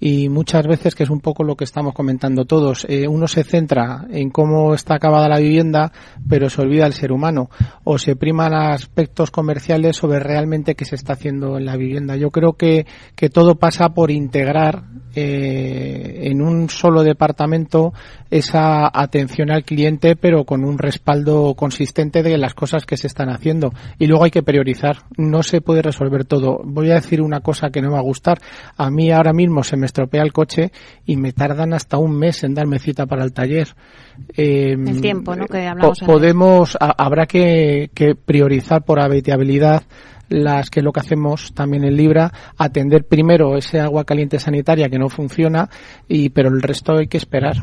Y 0.00 0.30
muchas 0.30 0.66
veces, 0.66 0.94
que 0.94 1.02
es 1.02 1.10
un 1.10 1.20
poco 1.20 1.44
lo 1.44 1.56
que 1.56 1.64
estamos 1.64 1.92
comentando 1.92 2.46
todos, 2.46 2.86
eh, 2.88 3.06
uno 3.06 3.28
se 3.28 3.44
centra 3.44 4.06
en 4.10 4.30
cómo 4.30 4.72
está 4.72 4.94
acabada 4.94 5.28
la 5.28 5.38
vivienda, 5.38 5.92
pero 6.26 6.48
se 6.48 6.62
olvida 6.62 6.86
el 6.86 6.94
ser 6.94 7.12
humano, 7.12 7.50
o 7.84 7.98
se 7.98 8.16
priman 8.16 8.54
aspectos 8.54 9.30
comerciales 9.30 9.96
sobre 9.96 10.18
realmente 10.18 10.74
qué 10.74 10.86
se 10.86 10.94
está 10.94 11.12
haciendo 11.12 11.58
en 11.58 11.66
la 11.66 11.76
vivienda. 11.76 12.16
Yo 12.16 12.30
creo 12.30 12.54
que, 12.54 12.86
que 13.14 13.28
todo 13.28 13.56
pasa 13.56 13.90
por 13.90 14.10
integrar 14.10 14.84
eh, 15.14 16.28
en 16.30 16.40
un 16.40 16.70
solo 16.70 17.02
departamento 17.02 17.92
esa 18.30 18.88
atención 18.92 19.50
al 19.50 19.64
cliente, 19.64 20.14
pero 20.14 20.44
con 20.44 20.64
un 20.64 20.78
respaldo 20.78 21.54
consistente 21.54 22.22
de 22.22 22.38
las 22.38 22.54
cosas 22.54 22.86
que 22.86 22.96
se 22.96 23.08
están 23.08 23.28
haciendo. 23.28 23.72
Y 23.98 24.06
luego 24.06 24.24
hay 24.24 24.30
que 24.30 24.44
priorizar. 24.44 24.98
No 25.16 25.42
se 25.42 25.60
puede 25.60 25.82
resolver 25.82 26.24
todo. 26.24 26.60
Voy 26.64 26.90
a 26.92 26.94
decir 26.94 27.22
una 27.22 27.40
cosa 27.40 27.70
que 27.70 27.82
no 27.82 27.88
me 27.88 27.94
va 27.94 28.00
a 28.00 28.04
gustar. 28.04 28.38
A 28.76 28.88
mí 28.90 29.10
ahora 29.10 29.32
mismo 29.32 29.64
se 29.64 29.76
me 29.76 29.86
estropea 29.90 30.22
el 30.22 30.32
coche 30.32 30.72
y 31.04 31.16
me 31.16 31.32
tardan 31.32 31.74
hasta 31.74 31.98
un 31.98 32.18
mes 32.18 32.42
en 32.44 32.54
darme 32.54 32.78
cita 32.78 33.06
para 33.06 33.24
el 33.24 33.32
taller. 33.32 33.68
Em, 34.34 34.86
el 34.86 35.00
tiempo, 35.00 35.36
¿no? 35.36 35.46
Que 35.46 35.66
hablamos. 35.66 36.00
podemos, 36.00 36.76
habrá 36.80 37.26
que, 37.26 37.90
que 37.94 38.14
priorizar 38.14 38.84
por 38.84 39.00
habitabilidad 39.00 39.82
las 40.30 40.70
que 40.70 40.80
lo 40.80 40.92
que 40.92 41.00
hacemos 41.00 41.52
también 41.52 41.84
en 41.84 41.96
Libra, 41.96 42.32
atender 42.56 43.04
primero 43.04 43.56
ese 43.56 43.80
agua 43.80 44.04
caliente 44.04 44.38
sanitaria 44.38 44.88
que 44.88 44.98
no 44.98 45.08
funciona, 45.08 45.68
y 46.08 46.30
pero 46.30 46.48
el 46.48 46.62
resto 46.62 46.96
hay 46.96 47.08
que 47.08 47.18
esperar. 47.18 47.56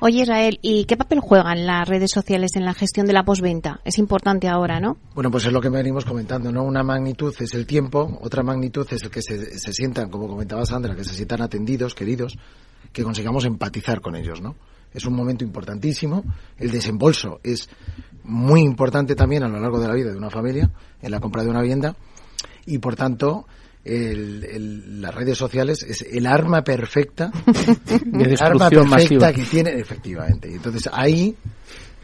Oye, 0.00 0.22
Israel, 0.22 0.58
¿y 0.62 0.84
qué 0.84 0.96
papel 0.96 1.20
juegan 1.20 1.66
las 1.66 1.86
redes 1.86 2.12
sociales 2.12 2.52
en 2.54 2.64
la 2.64 2.74
gestión 2.74 3.06
de 3.06 3.12
la 3.12 3.24
posventa? 3.24 3.80
Es 3.84 3.98
importante 3.98 4.48
ahora, 4.48 4.80
¿no? 4.80 4.96
Bueno, 5.14 5.30
pues 5.30 5.44
es 5.44 5.52
lo 5.52 5.60
que 5.60 5.68
venimos 5.68 6.04
comentando, 6.04 6.52
¿no? 6.52 6.62
Una 6.62 6.84
magnitud 6.84 7.34
es 7.38 7.54
el 7.54 7.66
tiempo, 7.66 8.18
otra 8.22 8.44
magnitud 8.44 8.86
es 8.90 9.02
el 9.02 9.10
que 9.10 9.20
se, 9.20 9.58
se 9.58 9.72
sientan, 9.72 10.08
como 10.08 10.28
comentaba 10.28 10.64
Sandra, 10.64 10.94
que 10.94 11.04
se 11.04 11.14
sientan 11.14 11.42
atendidos, 11.42 11.94
queridos, 11.94 12.38
que 12.92 13.02
consigamos 13.02 13.44
empatizar 13.44 14.00
con 14.00 14.14
ellos, 14.14 14.40
¿no? 14.40 14.54
Es 14.94 15.06
un 15.06 15.14
momento 15.14 15.42
importantísimo. 15.42 16.22
El 16.56 16.70
desembolso 16.70 17.40
es 17.42 17.68
muy 18.24 18.60
importante 18.60 19.16
también 19.16 19.42
a 19.42 19.48
lo 19.48 19.58
largo 19.58 19.80
de 19.80 19.88
la 19.88 19.94
vida 19.94 20.10
de 20.12 20.18
una 20.18 20.30
familia, 20.30 20.70
en 21.00 21.10
la 21.10 21.18
compra 21.18 21.42
de 21.42 21.50
una 21.50 21.62
vivienda 21.62 21.96
y 22.66 22.78
por 22.78 22.96
el, 23.84 24.44
el, 24.44 25.00
las 25.00 25.14
redes 25.14 25.36
sociales 25.36 25.82
es 25.82 26.02
el 26.02 26.26
arma 26.26 26.62
perfecta, 26.62 27.30
de 28.04 28.36
arma 28.40 28.70
perfecta 28.70 29.32
que 29.32 29.42
tiene, 29.44 29.72
efectivamente. 29.72 30.48
Entonces 30.52 30.88
ahí, 30.92 31.34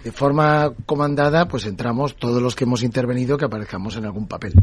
de 0.02 0.12
forma 0.12 0.72
comandada, 0.86 1.46
pues 1.46 1.66
entramos 1.66 2.16
todos 2.16 2.42
los 2.42 2.54
que 2.54 2.64
hemos 2.64 2.82
intervenido 2.82 3.36
que 3.36 3.44
aparezcamos 3.44 3.96
en 3.96 4.06
algún 4.06 4.26
papel. 4.26 4.54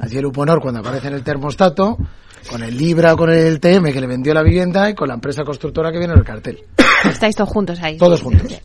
Así 0.00 0.18
el 0.18 0.26
Uponor 0.26 0.60
cuando 0.60 0.80
aparece 0.80 1.08
en 1.08 1.14
el 1.14 1.24
termostato, 1.24 1.98
con 2.48 2.62
el 2.62 2.76
Libra 2.76 3.14
o 3.14 3.16
con 3.16 3.30
el 3.30 3.58
TM 3.58 3.92
que 3.92 4.00
le 4.00 4.06
vendió 4.06 4.32
la 4.32 4.42
vivienda 4.42 4.88
y 4.88 4.94
con 4.94 5.08
la 5.08 5.14
empresa 5.14 5.44
constructora 5.44 5.90
que 5.90 5.98
viene 5.98 6.12
en 6.12 6.20
el 6.20 6.24
cartel. 6.24 6.62
Estáis 7.04 7.34
todos 7.34 7.50
juntos 7.50 7.80
ahí. 7.82 7.96
Todos 7.96 8.22
juntos. 8.22 8.60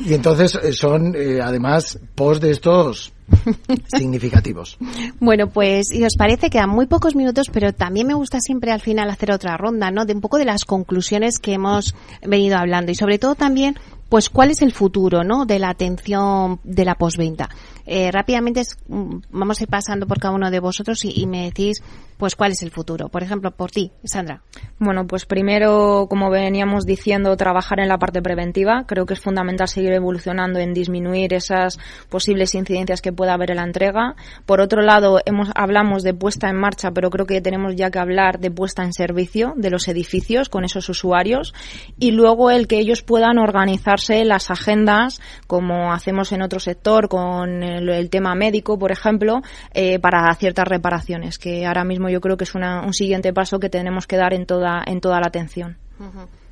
Y 0.00 0.14
entonces 0.14 0.58
eh, 0.62 0.72
son, 0.72 1.14
eh, 1.14 1.40
además, 1.42 1.98
post 2.14 2.42
de 2.42 2.50
estos 2.52 3.12
significativos. 3.96 4.78
Bueno, 5.18 5.48
pues, 5.48 5.92
y 5.92 6.04
os 6.04 6.16
parece 6.16 6.50
que 6.50 6.58
a 6.58 6.66
muy 6.66 6.86
pocos 6.86 7.14
minutos, 7.14 7.48
pero 7.52 7.72
también 7.72 8.06
me 8.06 8.14
gusta 8.14 8.40
siempre 8.40 8.72
al 8.72 8.80
final 8.80 9.10
hacer 9.10 9.32
otra 9.32 9.56
ronda, 9.56 9.90
¿no? 9.90 10.04
De 10.04 10.14
un 10.14 10.20
poco 10.20 10.38
de 10.38 10.44
las 10.44 10.64
conclusiones 10.64 11.38
que 11.38 11.54
hemos 11.54 11.94
venido 12.22 12.56
hablando 12.56 12.92
y 12.92 12.94
sobre 12.94 13.18
todo 13.18 13.34
también 13.34 13.76
pues 14.10 14.28
cuál 14.28 14.50
es 14.50 14.60
el 14.60 14.72
futuro 14.72 15.22
¿no? 15.24 15.46
de 15.46 15.58
la 15.58 15.70
atención 15.70 16.60
de 16.64 16.84
la 16.84 16.96
posventa. 16.96 17.48
Eh, 17.86 18.10
rápidamente 18.10 18.62
mm, 18.88 19.18
vamos 19.30 19.60
a 19.60 19.62
ir 19.62 19.68
pasando 19.68 20.06
por 20.06 20.18
cada 20.18 20.34
uno 20.34 20.50
de 20.50 20.60
vosotros 20.60 21.04
y, 21.04 21.26
me 21.26 21.44
decís 21.44 21.82
pues 22.20 22.36
cuál 22.36 22.52
es 22.52 22.62
el 22.62 22.70
futuro. 22.70 23.08
Por 23.08 23.22
ejemplo, 23.22 23.50
por 23.50 23.70
ti, 23.70 23.92
Sandra. 24.04 24.42
Bueno, 24.78 25.06
pues 25.06 25.24
primero, 25.24 26.06
como 26.10 26.28
veníamos 26.28 26.84
diciendo, 26.84 27.34
trabajar 27.38 27.80
en 27.80 27.88
la 27.88 27.96
parte 27.96 28.20
preventiva. 28.20 28.84
Creo 28.86 29.06
que 29.06 29.14
es 29.14 29.20
fundamental 29.20 29.68
seguir 29.68 29.94
evolucionando 29.94 30.58
en 30.58 30.74
disminuir 30.74 31.32
esas 31.32 31.78
posibles 32.10 32.54
incidencias 32.54 33.00
que 33.00 33.10
pueda 33.12 33.32
haber 33.32 33.52
en 33.52 33.56
la 33.56 33.64
entrega. 33.64 34.16
Por 34.44 34.60
otro 34.60 34.82
lado, 34.82 35.20
hemos, 35.24 35.48
hablamos 35.54 36.02
de 36.02 36.12
puesta 36.12 36.50
en 36.50 36.56
marcha, 36.56 36.90
pero 36.90 37.08
creo 37.08 37.24
que 37.24 37.40
tenemos 37.40 37.74
ya 37.74 37.90
que 37.90 37.98
hablar 37.98 38.38
de 38.38 38.50
puesta 38.50 38.84
en 38.84 38.92
servicio 38.92 39.54
de 39.56 39.70
los 39.70 39.88
edificios 39.88 40.50
con 40.50 40.64
esos 40.64 40.90
usuarios 40.90 41.54
y 41.98 42.10
luego 42.10 42.50
el 42.50 42.66
que 42.66 42.78
ellos 42.78 43.02
puedan 43.02 43.38
organizarse 43.38 44.26
las 44.26 44.50
agendas 44.50 45.22
como 45.46 45.94
hacemos 45.94 46.32
en 46.32 46.42
otro 46.42 46.60
sector 46.60 47.08
con 47.08 47.62
el, 47.62 48.10
tema 48.10 48.34
médico, 48.34 48.78
por 48.78 48.92
ejemplo, 48.92 49.40
eh, 49.72 49.98
para 49.98 50.34
ciertas 50.34 50.68
reparaciones, 50.68 51.38
que 51.38 51.64
ahora 51.64 51.84
mismo 51.84 52.09
yo 52.10 52.20
creo 52.20 52.36
que 52.36 52.44
es 52.44 52.54
un 52.54 52.92
siguiente 52.92 53.32
paso 53.32 53.58
que 53.58 53.68
tenemos 53.68 54.06
que 54.06 54.16
dar 54.16 54.34
en 54.34 54.46
toda, 54.46 54.82
en 54.86 55.00
toda 55.00 55.20
la 55.20 55.26
atención. 55.26 55.78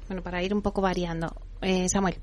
Bueno, 0.07 0.23
para 0.23 0.43
ir 0.43 0.55
un 0.55 0.63
poco 0.63 0.81
variando. 0.81 1.35
Eh, 1.61 1.89
Samuel. 1.89 2.17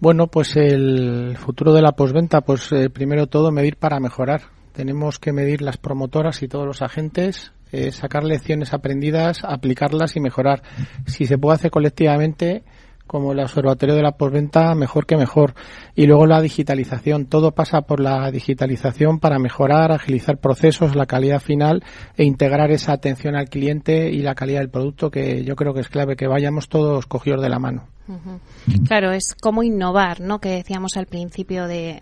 Bueno, 0.00 0.26
pues 0.26 0.56
el 0.56 1.36
futuro 1.36 1.72
de 1.72 1.82
la 1.82 1.92
posventa, 1.92 2.40
pues 2.40 2.72
eh, 2.72 2.90
primero 2.90 3.28
todo 3.28 3.52
medir 3.52 3.76
para 3.76 4.00
mejorar. 4.00 4.42
Tenemos 4.72 5.18
que 5.18 5.32
medir 5.32 5.62
las 5.62 5.76
promotoras 5.76 6.42
y 6.42 6.48
todos 6.48 6.66
los 6.66 6.80
agentes, 6.80 7.52
sacar 7.90 8.24
lecciones 8.24 8.72
aprendidas, 8.72 9.44
aplicarlas 9.44 10.16
y 10.16 10.20
mejorar. 10.20 10.62
Si 11.06 11.26
se 11.26 11.36
puede 11.36 11.56
hacer 11.56 11.70
colectivamente, 11.70 12.64
como 13.06 13.32
el 13.32 13.40
observatorio 13.40 13.94
de 13.94 14.02
la 14.02 14.12
posventa, 14.12 14.74
mejor 14.74 15.06
que 15.06 15.16
mejor. 15.16 15.54
Y 15.94 16.06
luego 16.06 16.26
la 16.26 16.40
digitalización. 16.40 17.26
Todo 17.26 17.52
pasa 17.52 17.82
por 17.82 18.00
la 18.00 18.30
digitalización 18.30 19.18
para 19.18 19.38
mejorar, 19.38 19.92
agilizar 19.92 20.38
procesos, 20.38 20.96
la 20.96 21.06
calidad 21.06 21.40
final 21.40 21.82
e 22.16 22.24
integrar 22.24 22.70
esa 22.70 22.92
atención 22.92 23.36
al 23.36 23.48
cliente 23.48 24.10
y 24.10 24.22
la 24.22 24.34
calidad 24.34 24.60
del 24.60 24.70
producto 24.70 25.10
que 25.10 25.44
yo 25.44 25.56
creo 25.56 25.74
que 25.74 25.80
es 25.80 25.88
clave, 25.88 26.16
que 26.16 26.26
vayamos 26.26 26.68
todos 26.68 27.06
cogidos 27.06 27.42
de 27.42 27.48
la 27.48 27.58
mano. 27.58 27.88
Claro, 28.86 29.12
es 29.12 29.34
como 29.40 29.62
innovar, 29.62 30.20
¿no? 30.20 30.38
Que 30.40 30.50
decíamos 30.50 30.96
al 30.96 31.06
principio 31.06 31.66
de, 31.66 32.00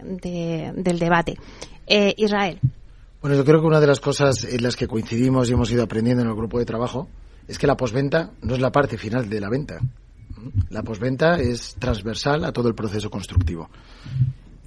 del 0.77 0.99
debate. 0.99 1.37
Eh, 1.87 2.15
Israel. 2.17 2.59
Bueno, 3.21 3.37
yo 3.37 3.45
creo 3.45 3.61
que 3.61 3.67
una 3.67 3.81
de 3.81 3.87
las 3.87 4.01
cosas 4.01 4.45
en 4.45 4.63
las 4.63 4.77
que 4.77 4.87
coincidimos 4.87 5.51
y 5.51 5.53
hemos 5.53 5.71
ido 5.71 5.83
aprendiendo 5.83 6.23
en 6.23 6.29
el 6.29 6.35
grupo 6.35 6.59
de 6.59 6.65
trabajo 6.65 7.09
es 7.47 7.59
que 7.59 7.67
la 7.67 7.77
posventa 7.77 8.31
no 8.43 8.55
es 8.55 8.61
la 8.61 8.73
parte 8.73 8.97
final 8.97 9.29
de 9.29 9.41
la 9.41 9.51
venta. 9.51 9.79
La 10.71 10.83
posventa 10.83 11.39
es 11.41 11.77
transversal 11.79 12.45
a 12.45 12.53
todo 12.53 12.69
el 12.69 12.75
proceso 12.75 13.11
constructivo. 13.11 13.69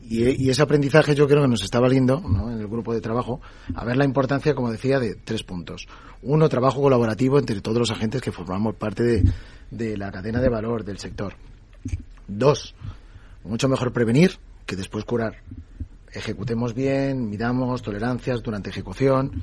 Y, 0.02 0.50
ese 0.50 0.62
aprendizaje 0.62 1.16
yo 1.16 1.28
creo 1.28 1.42
que 1.42 1.48
nos 1.48 1.64
está 1.64 1.80
valiendo 1.80 2.22
en 2.52 2.60
el 2.60 2.68
grupo 2.68 2.94
de 2.94 3.02
trabajo 3.02 3.42
a 3.74 3.86
ver 3.86 3.98
la 3.98 4.06
importancia, 4.06 4.54
como 4.54 4.72
decía, 4.72 5.00
de 5.00 5.16
tres 5.16 5.44
puntos. 5.44 5.88
Uno, 6.22 6.50
trabajo 6.50 6.82
colaborativo 6.82 7.40
entre 7.40 7.62
todos 7.62 7.80
los 7.80 7.92
agentes 7.92 8.22
que 8.22 8.32
formamos 8.32 8.76
parte 8.76 9.04
de, 9.04 9.24
de 9.72 9.98
la 9.98 10.12
cadena 10.12 10.40
de 10.40 10.50
valor 10.50 10.84
del 10.84 11.00
sector. 11.00 11.34
Dos, 12.28 12.76
mucho 13.44 13.68
mejor 13.68 13.92
prevenir 13.92 14.38
que 14.66 14.76
después 14.76 15.06
curar. 15.06 15.38
Ejecutemos 16.12 16.74
bien, 16.74 17.30
midamos 17.30 17.82
tolerancias 17.82 18.44
durante 18.44 18.70
ejecución. 18.70 19.42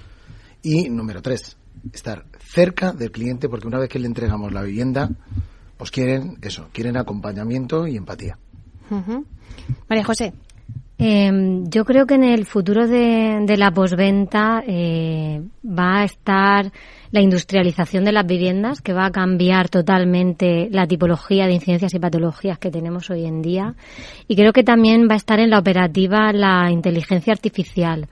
Y 0.63 0.89
número 0.89 1.21
tres, 1.23 1.57
estar 1.93 2.27
cerca 2.39 2.93
del 2.93 3.11
cliente 3.11 3.49
porque 3.49 3.67
una 3.67 3.79
vez 3.79 3.89
que 3.89 3.99
le 3.99 4.07
entregamos 4.07 4.53
la 4.53 4.63
vivienda, 4.63 5.11
pues 5.81 5.91
quieren 5.91 6.37
eso, 6.43 6.69
quieren 6.75 6.99
acompañamiento 6.99 7.87
y 7.87 7.97
empatía. 7.97 8.37
María 9.89 10.05
José. 10.05 10.35
Em, 10.99 11.71
yo 11.71 11.87
creo 11.87 12.05
que 12.05 12.17
en 12.17 12.25
el 12.25 12.45
futuro 12.45 12.87
de, 12.87 13.57
la 13.57 13.71
posventa 13.71 14.63
eh, 14.67 15.41
va 15.65 16.01
a 16.01 16.05
estar 16.05 16.71
la 17.13 17.23
industrialización 17.23 18.05
de 18.05 18.13
las 18.13 18.27
viviendas, 18.27 18.83
que 18.83 18.93
va 18.93 19.07
a 19.07 19.11
cambiar 19.11 19.71
totalmente 19.71 20.69
la 20.71 20.87
tipología 20.87 21.47
de 21.47 21.55
incidencias 21.55 21.95
y 21.95 21.99
patologías 21.99 22.59
que 22.59 22.71
tenemos 22.71 23.09
hoy 23.09 23.25
en 23.25 23.41
día. 23.41 23.75
Y 24.29 24.37
creo 24.37 24.53
que 24.53 24.63
también 24.63 25.09
va 25.09 25.15
a 25.15 25.17
estar 25.17 25.41
en 25.41 25.49
la 25.49 25.61
operativa 25.61 26.31
la 26.35 26.71
inteligencia 26.71 27.33
artificial. 27.33 28.07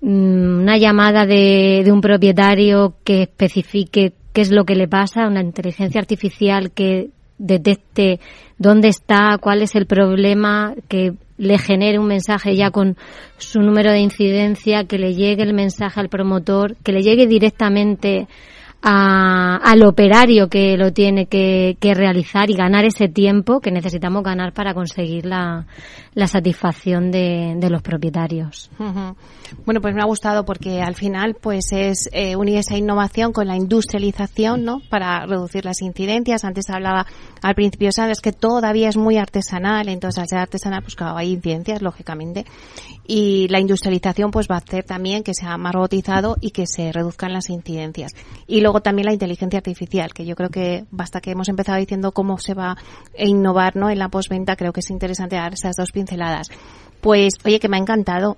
Mm, 0.00 0.62
una 0.62 0.78
llamada 0.78 1.26
de, 1.26 1.82
de 1.84 1.92
un 1.92 2.00
propietario 2.00 2.96
que 3.04 3.22
especifique 3.22 4.14
qué 4.38 4.42
es 4.42 4.52
lo 4.52 4.64
que 4.64 4.76
le 4.76 4.86
pasa, 4.86 5.26
una 5.26 5.40
inteligencia 5.40 6.00
artificial 6.00 6.70
que 6.70 7.10
detecte 7.38 8.20
dónde 8.56 8.86
está, 8.86 9.36
cuál 9.40 9.62
es 9.62 9.74
el 9.74 9.84
problema, 9.84 10.74
que 10.86 11.14
le 11.38 11.58
genere 11.58 11.98
un 11.98 12.06
mensaje 12.06 12.54
ya 12.54 12.70
con 12.70 12.96
su 13.36 13.58
número 13.58 13.90
de 13.90 13.98
incidencia, 13.98 14.84
que 14.84 14.96
le 14.96 15.14
llegue 15.14 15.42
el 15.42 15.54
mensaje 15.54 15.98
al 15.98 16.08
promotor, 16.08 16.76
que 16.84 16.92
le 16.92 17.02
llegue 17.02 17.26
directamente 17.26 18.28
al 18.80 19.82
operario 19.82 20.48
que 20.48 20.76
lo 20.76 20.92
tiene 20.92 21.26
que, 21.26 21.76
realizar 21.80 22.50
y 22.50 22.54
ganar 22.54 22.84
ese 22.84 23.08
tiempo 23.08 23.60
que 23.60 23.70
necesitamos 23.70 24.22
ganar 24.22 24.52
para 24.52 24.74
conseguir 24.74 25.26
la, 25.26 25.66
satisfacción 26.26 27.10
de, 27.10 27.68
los 27.68 27.82
propietarios. 27.82 28.70
Bueno, 29.64 29.80
pues 29.80 29.94
me 29.94 30.02
ha 30.02 30.06
gustado 30.06 30.44
porque 30.44 30.82
al 30.82 30.94
final 30.94 31.34
pues 31.40 31.72
es 31.72 32.08
eh, 32.12 32.36
unir 32.36 32.58
esa 32.58 32.76
innovación 32.76 33.32
con 33.32 33.46
la 33.46 33.56
industrialización, 33.56 34.64
¿no? 34.64 34.80
Para 34.90 35.24
reducir 35.26 35.64
las 35.64 35.80
incidencias. 35.80 36.44
Antes 36.44 36.68
hablaba 36.70 37.06
al 37.42 37.54
principio, 37.54 37.90
sabes 37.92 38.20
que 38.20 38.32
todavía 38.32 38.88
es 38.88 38.96
muy 38.96 39.16
artesanal, 39.16 39.88
entonces 39.88 40.20
al 40.20 40.28
ser 40.28 40.38
artesanal 40.38 40.82
pues 40.82 40.96
claro, 40.96 41.16
hay 41.16 41.32
incidencias, 41.32 41.82
lógicamente. 41.82 42.44
Y 43.10 43.48
la 43.48 43.58
industrialización 43.58 44.30
pues 44.30 44.48
va 44.50 44.56
a 44.56 44.58
hacer 44.58 44.84
también 44.84 45.22
que 45.22 45.32
sea 45.32 45.56
más 45.56 45.72
robotizado 45.72 46.36
y 46.42 46.50
que 46.50 46.66
se 46.66 46.92
reduzcan 46.92 47.32
las 47.32 47.48
incidencias. 47.48 48.12
Y 48.46 48.60
luego 48.60 48.82
también 48.82 49.06
la 49.06 49.14
inteligencia 49.14 49.56
artificial, 49.56 50.12
que 50.12 50.26
yo 50.26 50.36
creo 50.36 50.50
que 50.50 50.84
basta 50.90 51.22
que 51.22 51.30
hemos 51.30 51.48
empezado 51.48 51.78
diciendo 51.78 52.12
cómo 52.12 52.36
se 52.36 52.52
va 52.52 52.72
a 52.72 53.24
innovar, 53.24 53.76
¿no? 53.76 53.88
En 53.88 53.98
la 53.98 54.10
postventa, 54.10 54.56
creo 54.56 54.74
que 54.74 54.80
es 54.80 54.90
interesante 54.90 55.36
dar 55.36 55.54
esas 55.54 55.74
dos 55.74 55.90
pinceladas. 55.90 56.48
Pues, 57.00 57.34
oye, 57.44 57.60
que 57.60 57.68
me 57.68 57.78
ha 57.78 57.80
encantado. 57.80 58.36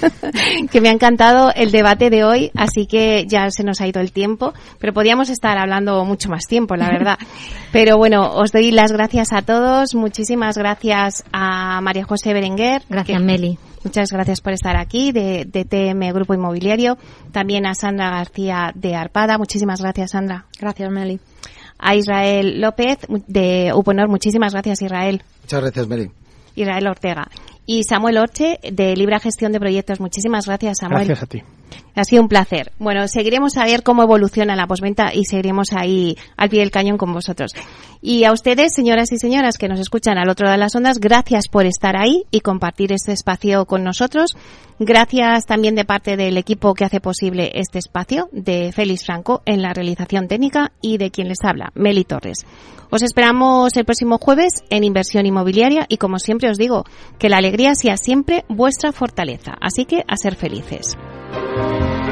que 0.72 0.80
me 0.80 0.88
ha 0.88 0.92
encantado 0.92 1.52
el 1.54 1.70
debate 1.70 2.10
de 2.10 2.24
hoy, 2.24 2.50
así 2.56 2.86
que 2.86 3.26
ya 3.28 3.50
se 3.50 3.62
nos 3.62 3.80
ha 3.80 3.86
ido 3.86 4.00
el 4.00 4.10
tiempo, 4.10 4.52
pero 4.80 4.92
podíamos 4.92 5.28
estar 5.28 5.58
hablando 5.58 6.04
mucho 6.04 6.28
más 6.28 6.46
tiempo, 6.48 6.74
la 6.74 6.88
verdad. 6.88 7.18
Pero 7.72 7.96
bueno, 7.96 8.34
os 8.34 8.52
doy 8.52 8.70
las 8.70 8.92
gracias 8.92 9.32
a 9.32 9.42
todos. 9.42 9.94
Muchísimas 9.94 10.58
gracias 10.58 11.24
a 11.32 11.80
María 11.80 12.04
José 12.04 12.34
Berenguer. 12.34 12.82
Gracias, 12.88 13.22
Meli 13.22 13.58
Muchas 13.84 14.10
gracias 14.10 14.40
por 14.40 14.52
estar 14.52 14.76
aquí, 14.76 15.12
de, 15.12 15.44
de 15.44 15.64
TM 15.64 16.12
Grupo 16.12 16.34
Inmobiliario. 16.34 16.98
También 17.32 17.66
a 17.66 17.74
Sandra 17.74 18.10
García 18.10 18.72
de 18.74 18.94
Arpada. 18.94 19.38
Muchísimas 19.38 19.80
gracias, 19.80 20.12
Sandra. 20.12 20.46
Gracias, 20.60 20.90
Meli. 20.90 21.20
A 21.78 21.96
Israel 21.96 22.60
López 22.60 22.98
de 23.26 23.72
Uponor. 23.74 24.08
Muchísimas 24.08 24.52
gracias, 24.52 24.82
Israel. 24.82 25.22
Muchas 25.42 25.60
gracias, 25.60 25.88
Meli. 25.88 26.10
Israel 26.54 26.86
Ortega. 26.86 27.28
Y 27.66 27.82
Samuel 27.84 28.18
Orche, 28.18 28.58
de 28.62 28.96
Libra 28.96 29.18
Gestión 29.18 29.52
de 29.52 29.60
Proyectos. 29.60 30.00
Muchísimas 30.00 30.46
gracias, 30.46 30.78
Samuel. 30.80 31.06
Gracias 31.06 31.22
a 31.22 31.26
ti. 31.26 31.42
Ha 31.94 32.04
sido 32.04 32.22
un 32.22 32.28
placer. 32.28 32.72
Bueno, 32.78 33.06
seguiremos 33.08 33.56
a 33.56 33.64
ver 33.64 33.82
cómo 33.82 34.02
evoluciona 34.02 34.56
la 34.56 34.66
posventa 34.66 35.14
y 35.14 35.24
seguiremos 35.24 35.72
ahí 35.72 36.16
al 36.36 36.48
pie 36.48 36.60
del 36.60 36.70
cañón 36.70 36.98
con 36.98 37.12
vosotros. 37.12 37.52
Y 38.00 38.24
a 38.24 38.32
ustedes, 38.32 38.74
señoras 38.74 39.12
y 39.12 39.18
señoras 39.18 39.58
que 39.58 39.68
nos 39.68 39.78
escuchan 39.78 40.18
al 40.18 40.28
otro 40.28 40.44
lado 40.44 40.56
de 40.56 40.64
las 40.64 40.74
ondas, 40.74 40.98
gracias 40.98 41.48
por 41.48 41.66
estar 41.66 41.96
ahí 41.96 42.24
y 42.30 42.40
compartir 42.40 42.92
este 42.92 43.12
espacio 43.12 43.64
con 43.66 43.84
nosotros. 43.84 44.36
Gracias 44.78 45.46
también 45.46 45.76
de 45.76 45.84
parte 45.84 46.16
del 46.16 46.36
equipo 46.36 46.74
que 46.74 46.84
hace 46.84 47.00
posible 47.00 47.52
este 47.54 47.78
espacio, 47.78 48.28
de 48.32 48.72
Félix 48.72 49.06
Franco 49.06 49.42
en 49.44 49.62
la 49.62 49.72
realización 49.72 50.26
técnica 50.26 50.72
y 50.80 50.98
de 50.98 51.10
quien 51.10 51.28
les 51.28 51.44
habla, 51.44 51.70
Meli 51.74 52.04
Torres. 52.04 52.38
Os 52.90 53.02
esperamos 53.02 53.74
el 53.76 53.84
próximo 53.84 54.18
jueves 54.18 54.64
en 54.68 54.84
Inversión 54.84 55.24
Inmobiliaria 55.24 55.86
y 55.88 55.96
como 55.96 56.18
siempre 56.18 56.50
os 56.50 56.58
digo, 56.58 56.84
que 57.18 57.28
la 57.28 57.38
alegría 57.38 57.74
sea 57.74 57.96
siempre 57.96 58.44
vuestra 58.48 58.92
fortaleza. 58.92 59.52
Así 59.60 59.84
que 59.84 60.02
a 60.06 60.16
ser 60.16 60.34
felices. 60.34 60.96
Thank 61.54 62.06
you. 62.06 62.11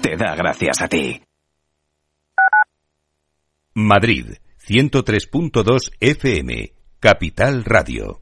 te 0.00 0.16
da 0.16 0.34
gracias 0.34 0.80
a 0.80 0.88
ti. 0.88 1.20
Madrid, 3.74 4.36
103.2 4.68 5.92
FM, 6.00 6.72
Capital 7.00 7.64
Radio. 7.64 8.21